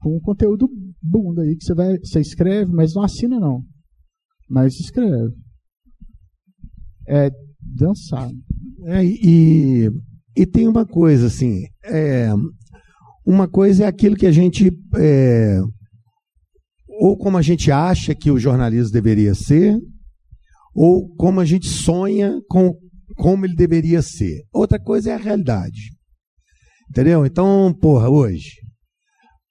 com 0.00 0.16
um 0.16 0.20
conteúdo 0.20 0.68
bunda 1.02 1.42
aí 1.42 1.56
que 1.56 1.64
você 1.64 1.74
vai, 1.74 1.98
você 1.98 2.20
escreve, 2.20 2.72
mas 2.72 2.94
não 2.94 3.02
assina 3.02 3.40
não. 3.40 3.62
Mas 4.48 4.78
escreve. 4.78 5.34
É 7.08 7.30
dançar. 7.60 8.30
É, 8.84 9.04
e, 9.04 9.90
e 10.36 10.46
tem 10.46 10.68
uma 10.68 10.86
coisa 10.86 11.26
assim, 11.26 11.64
é, 11.84 12.28
uma 13.26 13.48
coisa 13.48 13.84
é 13.84 13.86
aquilo 13.86 14.16
que 14.16 14.26
a 14.26 14.32
gente 14.32 14.70
é, 14.96 15.60
ou 17.00 17.16
como 17.16 17.36
a 17.36 17.42
gente 17.42 17.70
acha 17.70 18.14
que 18.14 18.30
o 18.30 18.38
jornalismo 18.38 18.92
deveria 18.92 19.34
ser, 19.34 19.78
ou 20.74 21.08
como 21.16 21.40
a 21.40 21.44
gente 21.44 21.68
sonha 21.68 22.40
com 22.48 22.74
como 23.16 23.44
ele 23.44 23.54
deveria 23.54 24.00
ser. 24.00 24.44
Outra 24.52 24.78
coisa 24.78 25.10
é 25.10 25.14
a 25.14 25.18
realidade. 25.18 25.90
Entendeu? 26.90 27.26
Então, 27.26 27.74
porra, 27.80 28.08
hoje. 28.08 28.60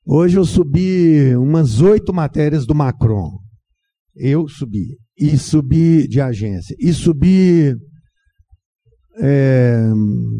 Hoje 0.05 0.37
eu 0.37 0.45
subi 0.45 1.35
umas 1.35 1.81
oito 1.81 2.13
matérias 2.13 2.65
do 2.65 2.73
Macron. 2.73 3.39
Eu 4.15 4.47
subi. 4.47 4.97
E 5.17 5.37
subi 5.37 6.07
de 6.07 6.21
agência. 6.21 6.75
E 6.79 6.93
subi, 6.93 7.75
é, 9.19 9.83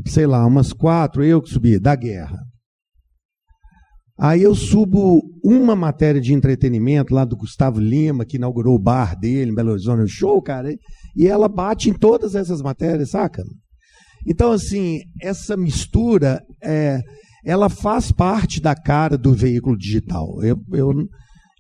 sei 0.08 0.26
lá, 0.26 0.46
umas 0.46 0.72
quatro, 0.72 1.24
eu 1.24 1.42
que 1.42 1.50
subi, 1.50 1.80
da 1.80 1.96
guerra. 1.96 2.38
Aí 4.18 4.42
eu 4.42 4.56
subo 4.56 5.22
uma 5.48 5.78
matéria 5.78 6.20
de 6.20 6.34
entretenimento 6.34 7.14
lá 7.14 7.24
do 7.24 7.38
Gustavo 7.38 7.80
Lima, 7.80 8.26
que 8.26 8.36
inaugurou 8.36 8.76
o 8.76 8.80
bar 8.80 9.18
dele 9.18 9.52
em 9.52 9.56
Belo 9.56 9.72
Horizonte, 9.72 10.12
show, 10.12 10.42
cara, 10.42 10.76
e 11.16 11.26
ela 11.26 11.48
bate 11.48 11.90
em 11.90 11.94
todas 11.94 12.36
essas 12.36 12.62
matérias, 12.62 13.12
saca? 13.12 13.42
Então, 14.28 14.52
assim, 14.52 15.00
essa 15.22 15.56
mistura, 15.56 16.42
é, 16.62 17.00
ela 17.46 17.70
faz 17.70 18.12
parte 18.12 18.60
da 18.60 18.76
cara 18.76 19.18
do 19.18 19.32
veículo 19.32 19.78
digital. 19.78 20.44
Eu, 20.44 20.58
eu, 20.74 20.92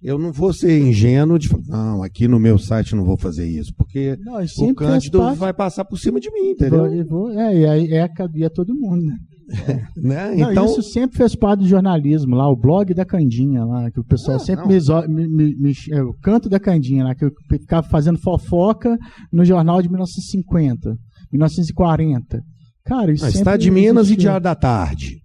eu 0.04 0.20
não 0.20 0.34
vou 0.34 0.52
ser 0.52 0.78
ingênuo 0.78 1.40
de 1.40 1.48
falar, 1.48 1.64
não, 1.70 2.04
aqui 2.04 2.28
no 2.28 2.42
meu 2.42 2.58
site 2.58 2.94
não 2.94 3.06
vou 3.06 3.18
fazer 3.18 3.48
isso, 3.48 3.72
porque 3.78 4.18
não, 4.20 4.44
o 4.44 4.76
Cândido 4.76 5.34
vai 5.36 5.54
passar 5.54 5.86
por 5.86 5.98
cima 5.98 6.20
de 6.20 6.30
mim, 6.30 6.50
entendeu? 6.50 7.06
Vou, 7.06 7.30
vou, 7.30 7.40
é, 7.40 7.58
e 7.58 7.66
aí 7.66 7.94
é, 7.94 8.10
é 8.44 8.50
todo 8.50 8.76
mundo, 8.76 9.02
né? 9.06 9.16
né? 9.96 10.36
Não, 10.36 10.52
então 10.52 10.66
isso 10.66 10.84
sempre 10.84 11.18
fez 11.18 11.36
parte 11.36 11.62
do 11.62 11.68
jornalismo 11.68 12.36
lá, 12.36 12.50
o 12.50 12.56
blog 12.56 12.94
da 12.94 13.06
Candinha 13.06 13.64
lá, 13.64 13.90
que 13.90 14.00
o 14.00 14.04
pessoal 14.04 14.38
ah, 14.38 14.40
sempre 14.40 14.68
me, 14.68 15.28
me, 15.28 15.56
me, 15.56 15.74
é, 15.92 16.04
o 16.04 16.14
canto 16.22 16.50
da 16.50 16.60
Candinha 16.60 17.06
lá, 17.06 17.16
que 17.16 17.26
eu 17.26 17.32
ficava 17.50 17.88
fazendo 17.88 18.20
fofoca 18.20 18.98
no 19.32 19.46
jornal 19.46 19.82
de 19.82 19.88
1950, 19.88 20.96
1940. 21.32 22.42
Cara, 22.86 23.12
isso 23.12 23.26
ah, 23.26 23.30
Está 23.30 23.58
de 23.58 23.72
Minas 23.72 24.10
e 24.10 24.16
Diário 24.16 24.44
da 24.44 24.56
Tarde. 24.56 25.18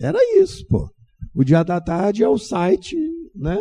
Era 0.00 0.18
isso, 0.40 0.64
pô. 0.68 0.88
O 1.34 1.44
Diário 1.44 1.68
da 1.68 1.80
Tarde 1.80 2.22
é 2.22 2.28
o 2.28 2.38
site, 2.38 2.96
né? 3.34 3.58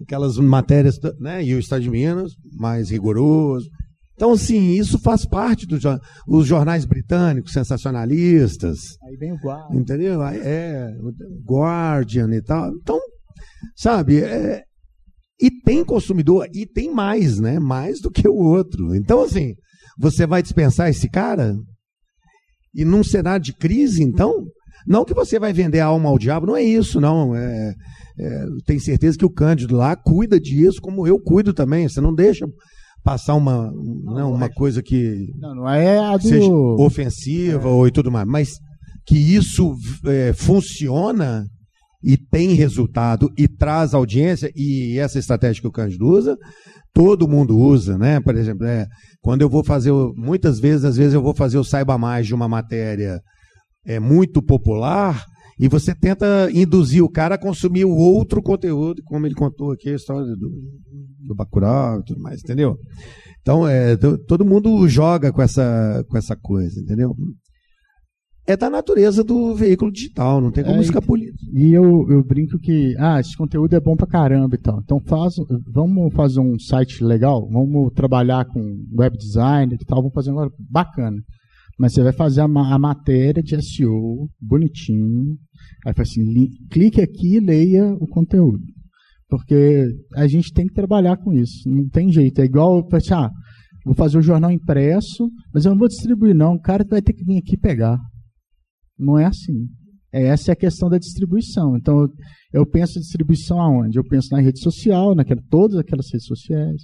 Aquelas 0.00 0.36
matérias, 0.38 0.98
né? 1.18 1.44
E 1.44 1.54
o 1.54 1.58
Estado 1.58 1.82
de 1.82 1.90
Minas, 1.90 2.32
mais 2.56 2.90
rigoroso. 2.90 3.68
Então, 4.14 4.32
assim, 4.32 4.72
isso 4.72 4.98
faz 4.98 5.26
parte 5.26 5.66
dos 5.66 5.82
os 6.28 6.46
jornais 6.46 6.84
britânicos, 6.84 7.52
sensacionalistas. 7.52 8.78
Aí 9.02 9.16
vem 9.16 9.32
o 9.32 9.36
Guardian. 9.36 9.80
Entendeu? 9.80 10.22
É, 10.22 10.88
o 11.00 11.12
Guardian 11.44 12.28
e 12.32 12.42
tal. 12.42 12.70
Então, 12.76 12.98
sabe, 13.76 14.22
é, 14.22 14.62
e 15.40 15.50
tem 15.50 15.84
consumidor, 15.84 16.48
e 16.54 16.64
tem 16.64 16.92
mais, 16.92 17.40
né? 17.40 17.58
Mais 17.58 18.00
do 18.00 18.10
que 18.10 18.28
o 18.28 18.36
outro. 18.36 18.94
Então, 18.94 19.22
assim, 19.22 19.54
você 19.98 20.26
vai 20.26 20.42
dispensar 20.42 20.88
esse 20.88 21.08
cara? 21.08 21.54
E 22.72 22.84
num 22.84 23.02
cenário 23.02 23.44
de 23.44 23.52
crise, 23.52 24.02
então, 24.02 24.44
não 24.86 25.04
que 25.04 25.14
você 25.14 25.38
vai 25.38 25.52
vender 25.52 25.80
a 25.80 25.86
alma 25.86 26.08
ao 26.08 26.18
diabo, 26.18 26.46
não 26.46 26.56
é 26.56 26.62
isso, 26.62 27.00
não. 27.00 27.34
É, 27.34 27.74
é, 28.18 28.44
tem 28.64 28.78
certeza 28.78 29.18
que 29.18 29.24
o 29.24 29.30
Cândido 29.30 29.76
lá 29.76 29.96
cuida 29.96 30.38
disso, 30.38 30.80
como 30.80 31.06
eu 31.06 31.18
cuido 31.20 31.52
também. 31.52 31.88
Você 31.88 32.00
não 32.00 32.14
deixa 32.14 32.46
passar 33.04 33.34
uma, 33.34 33.70
não, 33.70 34.14
não, 34.14 34.32
uma 34.32 34.48
coisa 34.48 34.82
que 34.82 35.26
não, 35.38 35.54
não 35.54 35.70
é 35.70 36.16
do... 36.18 36.26
seja 36.26 36.50
ofensiva 36.50 37.68
é. 37.68 37.70
ou 37.70 37.86
e 37.86 37.90
tudo 37.90 38.10
mais, 38.10 38.26
mas 38.26 38.48
que 39.06 39.16
isso 39.16 39.76
é, 40.06 40.32
funciona 40.32 41.44
e 42.02 42.16
tem 42.16 42.54
resultado 42.54 43.30
e 43.38 43.46
traz 43.46 43.94
audiência, 43.94 44.50
e 44.56 44.98
essa 44.98 45.18
estratégia 45.18 45.60
que 45.60 45.68
o 45.68 45.72
Cândido 45.72 46.06
usa 46.06 46.36
todo 46.94 47.28
mundo 47.28 47.58
usa, 47.58 47.98
né? 47.98 48.20
Por 48.20 48.36
exemplo, 48.36 48.64
é, 48.64 48.86
quando 49.20 49.42
eu 49.42 49.48
vou 49.48 49.64
fazer, 49.64 49.92
muitas 50.16 50.60
vezes, 50.60 50.84
às 50.84 50.96
vezes 50.96 51.12
eu 51.12 51.20
vou 51.20 51.34
fazer 51.34 51.58
o 51.58 51.64
saiba 51.64 51.98
mais 51.98 52.24
de 52.24 52.34
uma 52.34 52.48
matéria 52.48 53.20
é 53.86 54.00
muito 54.00 54.42
popular 54.42 55.24
e 55.58 55.68
você 55.68 55.94
tenta 55.94 56.48
induzir 56.52 57.02
o 57.02 57.10
cara 57.10 57.36
a 57.36 57.40
consumir 57.40 57.84
o 57.84 57.94
outro 57.94 58.42
conteúdo, 58.42 59.02
como 59.04 59.26
ele 59.26 59.34
contou 59.34 59.72
aqui 59.72 59.90
a 59.90 59.94
história 59.94 60.34
do, 60.36 60.50
do 61.26 61.34
Bacurau 61.34 62.00
e 62.00 62.04
tudo 62.04 62.20
mais, 62.20 62.40
entendeu? 62.40 62.76
Então, 63.40 63.68
é, 63.68 63.96
todo 63.96 64.44
mundo 64.44 64.88
joga 64.88 65.32
com 65.32 65.42
essa, 65.42 66.04
com 66.08 66.16
essa 66.16 66.34
coisa, 66.34 66.80
entendeu? 66.80 67.14
É 68.46 68.56
da 68.58 68.68
natureza 68.68 69.24
do 69.24 69.54
veículo 69.54 69.90
digital, 69.90 70.38
não 70.38 70.50
tem 70.50 70.64
como 70.64 70.76
é, 70.76 70.80
escapulir. 70.80 71.32
E 71.54 71.72
eu, 71.72 72.06
eu 72.10 72.22
brinco 72.22 72.58
que, 72.58 72.94
ah, 72.98 73.18
esse 73.18 73.34
conteúdo 73.36 73.74
é 73.74 73.80
bom 73.80 73.96
pra 73.96 74.06
caramba 74.06 74.54
e 74.54 74.58
tal. 74.58 74.80
Então 74.82 75.00
faz, 75.00 75.34
vamos 75.72 76.12
fazer 76.12 76.40
um 76.40 76.58
site 76.58 77.02
legal, 77.02 77.48
vamos 77.50 77.90
trabalhar 77.94 78.44
com 78.44 78.60
web 78.98 79.16
design 79.16 79.74
e 79.74 79.84
tal, 79.86 80.00
vamos 80.00 80.12
fazer 80.12 80.30
um 80.30 80.34
negócio 80.34 80.54
bacana. 80.58 81.16
Mas 81.78 81.92
você 81.92 82.02
vai 82.02 82.12
fazer 82.12 82.40
a, 82.40 82.44
a 82.44 82.78
matéria 82.78 83.42
de 83.42 83.60
SEO 83.60 84.28
bonitinho. 84.40 85.36
Aí 85.86 85.92
fala 85.92 86.02
assim, 86.02 86.22
li, 86.22 86.48
clique 86.70 87.00
aqui 87.00 87.36
e 87.36 87.40
leia 87.40 87.86
o 87.94 88.06
conteúdo. 88.06 88.62
Porque 89.28 89.84
a 90.14 90.26
gente 90.26 90.52
tem 90.52 90.66
que 90.66 90.74
trabalhar 90.74 91.16
com 91.16 91.32
isso. 91.32 91.68
Não 91.68 91.88
tem 91.88 92.12
jeito. 92.12 92.40
É 92.40 92.44
igual, 92.44 92.86
assim, 92.92 93.14
ah, 93.14 93.30
vou 93.84 93.94
fazer 93.94 94.18
o 94.18 94.22
jornal 94.22 94.50
impresso, 94.50 95.28
mas 95.52 95.64
eu 95.64 95.72
não 95.72 95.78
vou 95.78 95.88
distribuir 95.88 96.34
não. 96.34 96.54
O 96.54 96.60
cara 96.60 96.84
vai 96.88 97.02
ter 97.02 97.12
que 97.12 97.24
vir 97.24 97.38
aqui 97.38 97.56
pegar. 97.56 97.98
Não 98.98 99.18
é 99.18 99.24
assim. 99.24 99.66
É, 100.12 100.26
essa 100.26 100.52
é 100.52 100.54
a 100.54 100.56
questão 100.56 100.88
da 100.88 100.96
distribuição. 100.96 101.76
Então, 101.76 102.06
eu 102.52 102.64
penso 102.64 103.00
distribuição 103.00 103.60
aonde? 103.60 103.98
Eu 103.98 104.04
penso 104.04 104.28
na 104.30 104.40
rede 104.40 104.60
social, 104.60 105.12
naquela, 105.12 105.42
todas 105.50 105.76
aquelas 105.76 106.06
redes 106.12 106.26
sociais. 106.26 106.82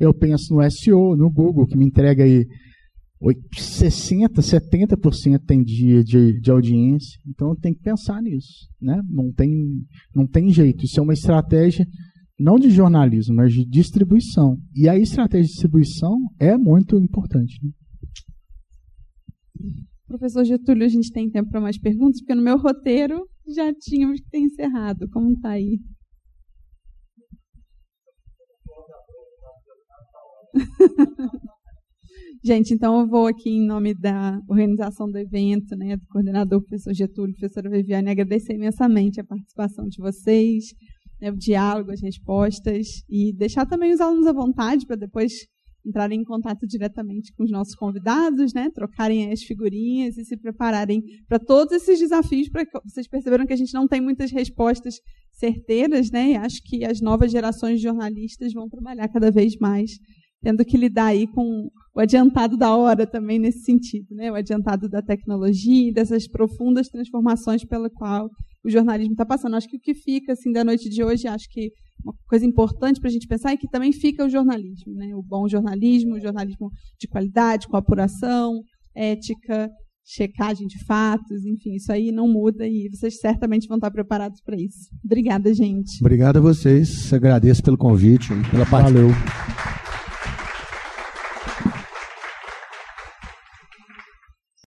Eu 0.00 0.12
penso 0.12 0.52
no 0.52 0.68
SEO, 0.68 1.16
no 1.16 1.30
Google, 1.30 1.66
que 1.66 1.76
me 1.76 1.86
entrega 1.86 2.24
aí 2.24 2.44
60%, 3.30 4.40
70% 4.40 5.38
tem 5.46 5.62
dia 5.62 6.02
de, 6.02 6.40
de 6.40 6.50
audiência. 6.50 7.20
Então 7.26 7.54
tem 7.54 7.72
que 7.72 7.80
pensar 7.80 8.20
nisso. 8.20 8.68
Né? 8.80 9.00
Não, 9.08 9.32
tem, 9.32 9.50
não 10.14 10.26
tem 10.26 10.50
jeito. 10.50 10.84
Isso 10.84 10.98
é 10.98 11.02
uma 11.02 11.12
estratégia 11.12 11.86
não 12.38 12.56
de 12.56 12.70
jornalismo, 12.70 13.36
mas 13.36 13.52
de 13.52 13.64
distribuição. 13.64 14.56
E 14.74 14.88
a 14.88 14.98
estratégia 14.98 15.44
de 15.44 15.52
distribuição 15.52 16.16
é 16.40 16.56
muito 16.58 16.96
importante. 16.96 17.58
Né? 17.62 17.70
Professor 20.08 20.44
Getúlio, 20.44 20.84
a 20.84 20.88
gente 20.88 21.12
tem 21.12 21.30
tempo 21.30 21.50
para 21.50 21.60
mais 21.60 21.78
perguntas, 21.78 22.20
porque 22.20 22.34
no 22.34 22.42
meu 22.42 22.58
roteiro 22.58 23.24
já 23.46 23.72
tínhamos 23.72 24.20
que 24.20 24.28
ter 24.28 24.40
encerrado. 24.40 25.08
Como 25.10 25.32
está 25.32 25.50
aí? 25.50 25.78
Gente, 32.44 32.74
então 32.74 32.98
eu 32.98 33.06
vou 33.06 33.28
aqui 33.28 33.50
em 33.50 33.64
nome 33.64 33.94
da 33.94 34.40
organização 34.48 35.08
do 35.08 35.16
evento, 35.16 35.76
né, 35.76 35.96
do 35.96 36.04
coordenador, 36.08 36.60
professor 36.60 36.92
Getúlio, 36.92 37.36
professora 37.36 37.70
Viviane, 37.70 38.10
agradecer 38.10 38.54
imensamente 38.54 39.20
a 39.20 39.24
participação 39.24 39.86
de 39.86 39.98
vocês, 39.98 40.74
né, 41.20 41.30
o 41.30 41.36
diálogo, 41.36 41.92
as 41.92 42.02
respostas, 42.02 43.04
e 43.08 43.32
deixar 43.32 43.64
também 43.64 43.92
os 43.92 44.00
alunos 44.00 44.26
à 44.26 44.32
vontade 44.32 44.84
para 44.88 44.96
depois 44.96 45.32
entrarem 45.86 46.20
em 46.20 46.24
contato 46.24 46.66
diretamente 46.66 47.32
com 47.32 47.44
os 47.44 47.50
nossos 47.52 47.76
convidados, 47.76 48.52
né, 48.52 48.70
trocarem 48.74 49.30
as 49.30 49.44
figurinhas 49.44 50.18
e 50.18 50.24
se 50.24 50.36
prepararem 50.36 51.00
para 51.28 51.38
todos 51.38 51.72
esses 51.74 52.00
desafios, 52.00 52.48
para 52.48 52.64
vocês 52.84 53.06
perceberam 53.06 53.46
que 53.46 53.52
a 53.52 53.56
gente 53.56 53.72
não 53.72 53.86
tem 53.86 54.00
muitas 54.00 54.32
respostas 54.32 54.96
certeiras, 55.30 56.10
né, 56.10 56.32
e 56.32 56.36
acho 56.36 56.60
que 56.64 56.84
as 56.84 57.00
novas 57.00 57.30
gerações 57.30 57.76
de 57.76 57.84
jornalistas 57.84 58.52
vão 58.52 58.68
trabalhar 58.68 59.06
cada 59.06 59.30
vez 59.30 59.56
mais 59.58 59.92
tendo 60.42 60.64
que 60.64 60.76
lidar 60.76 61.06
aí 61.06 61.26
com 61.26 61.68
o 61.94 62.00
adiantado 62.00 62.56
da 62.56 62.74
hora 62.74 63.06
também 63.06 63.38
nesse 63.38 63.60
sentido, 63.64 64.14
né? 64.14 64.30
O 64.30 64.34
adiantado 64.34 64.88
da 64.88 65.02
tecnologia 65.02 65.88
e 65.88 65.92
dessas 65.92 66.26
profundas 66.26 66.88
transformações 66.88 67.64
pela 67.64 67.88
qual 67.88 68.28
o 68.64 68.70
jornalismo 68.70 69.12
está 69.12 69.24
passando. 69.24 69.56
Acho 69.56 69.68
que 69.68 69.76
o 69.76 69.80
que 69.80 69.94
fica 69.94 70.32
assim 70.32 70.52
da 70.52 70.64
noite 70.64 70.88
de 70.88 71.02
hoje, 71.04 71.28
acho 71.28 71.48
que 71.50 71.70
uma 72.04 72.14
coisa 72.28 72.44
importante 72.44 73.00
para 73.00 73.08
a 73.08 73.12
gente 73.12 73.28
pensar 73.28 73.52
é 73.52 73.56
que 73.56 73.68
também 73.68 73.92
fica 73.92 74.24
o 74.24 74.28
jornalismo, 74.28 74.94
né? 74.94 75.14
O 75.14 75.22
bom 75.22 75.48
jornalismo, 75.48 76.16
o 76.16 76.20
jornalismo 76.20 76.70
de 76.98 77.06
qualidade, 77.06 77.68
com 77.68 77.76
apuração, 77.76 78.62
ética, 78.94 79.70
checagem 80.04 80.66
de 80.66 80.84
fatos, 80.84 81.44
enfim, 81.46 81.74
isso 81.74 81.92
aí 81.92 82.10
não 82.10 82.26
muda 82.26 82.66
e 82.66 82.88
vocês 82.90 83.20
certamente 83.20 83.68
vão 83.68 83.76
estar 83.76 83.90
preparados 83.90 84.40
para 84.40 84.56
isso. 84.56 84.88
Obrigada, 85.04 85.54
gente. 85.54 85.98
Obrigado 86.00 86.38
a 86.38 86.40
vocês. 86.40 87.12
Agradeço 87.12 87.62
pelo 87.62 87.78
convite, 87.78 88.28
pela 88.50 88.66
participação. 88.66 89.08
Valeu. 89.10 89.71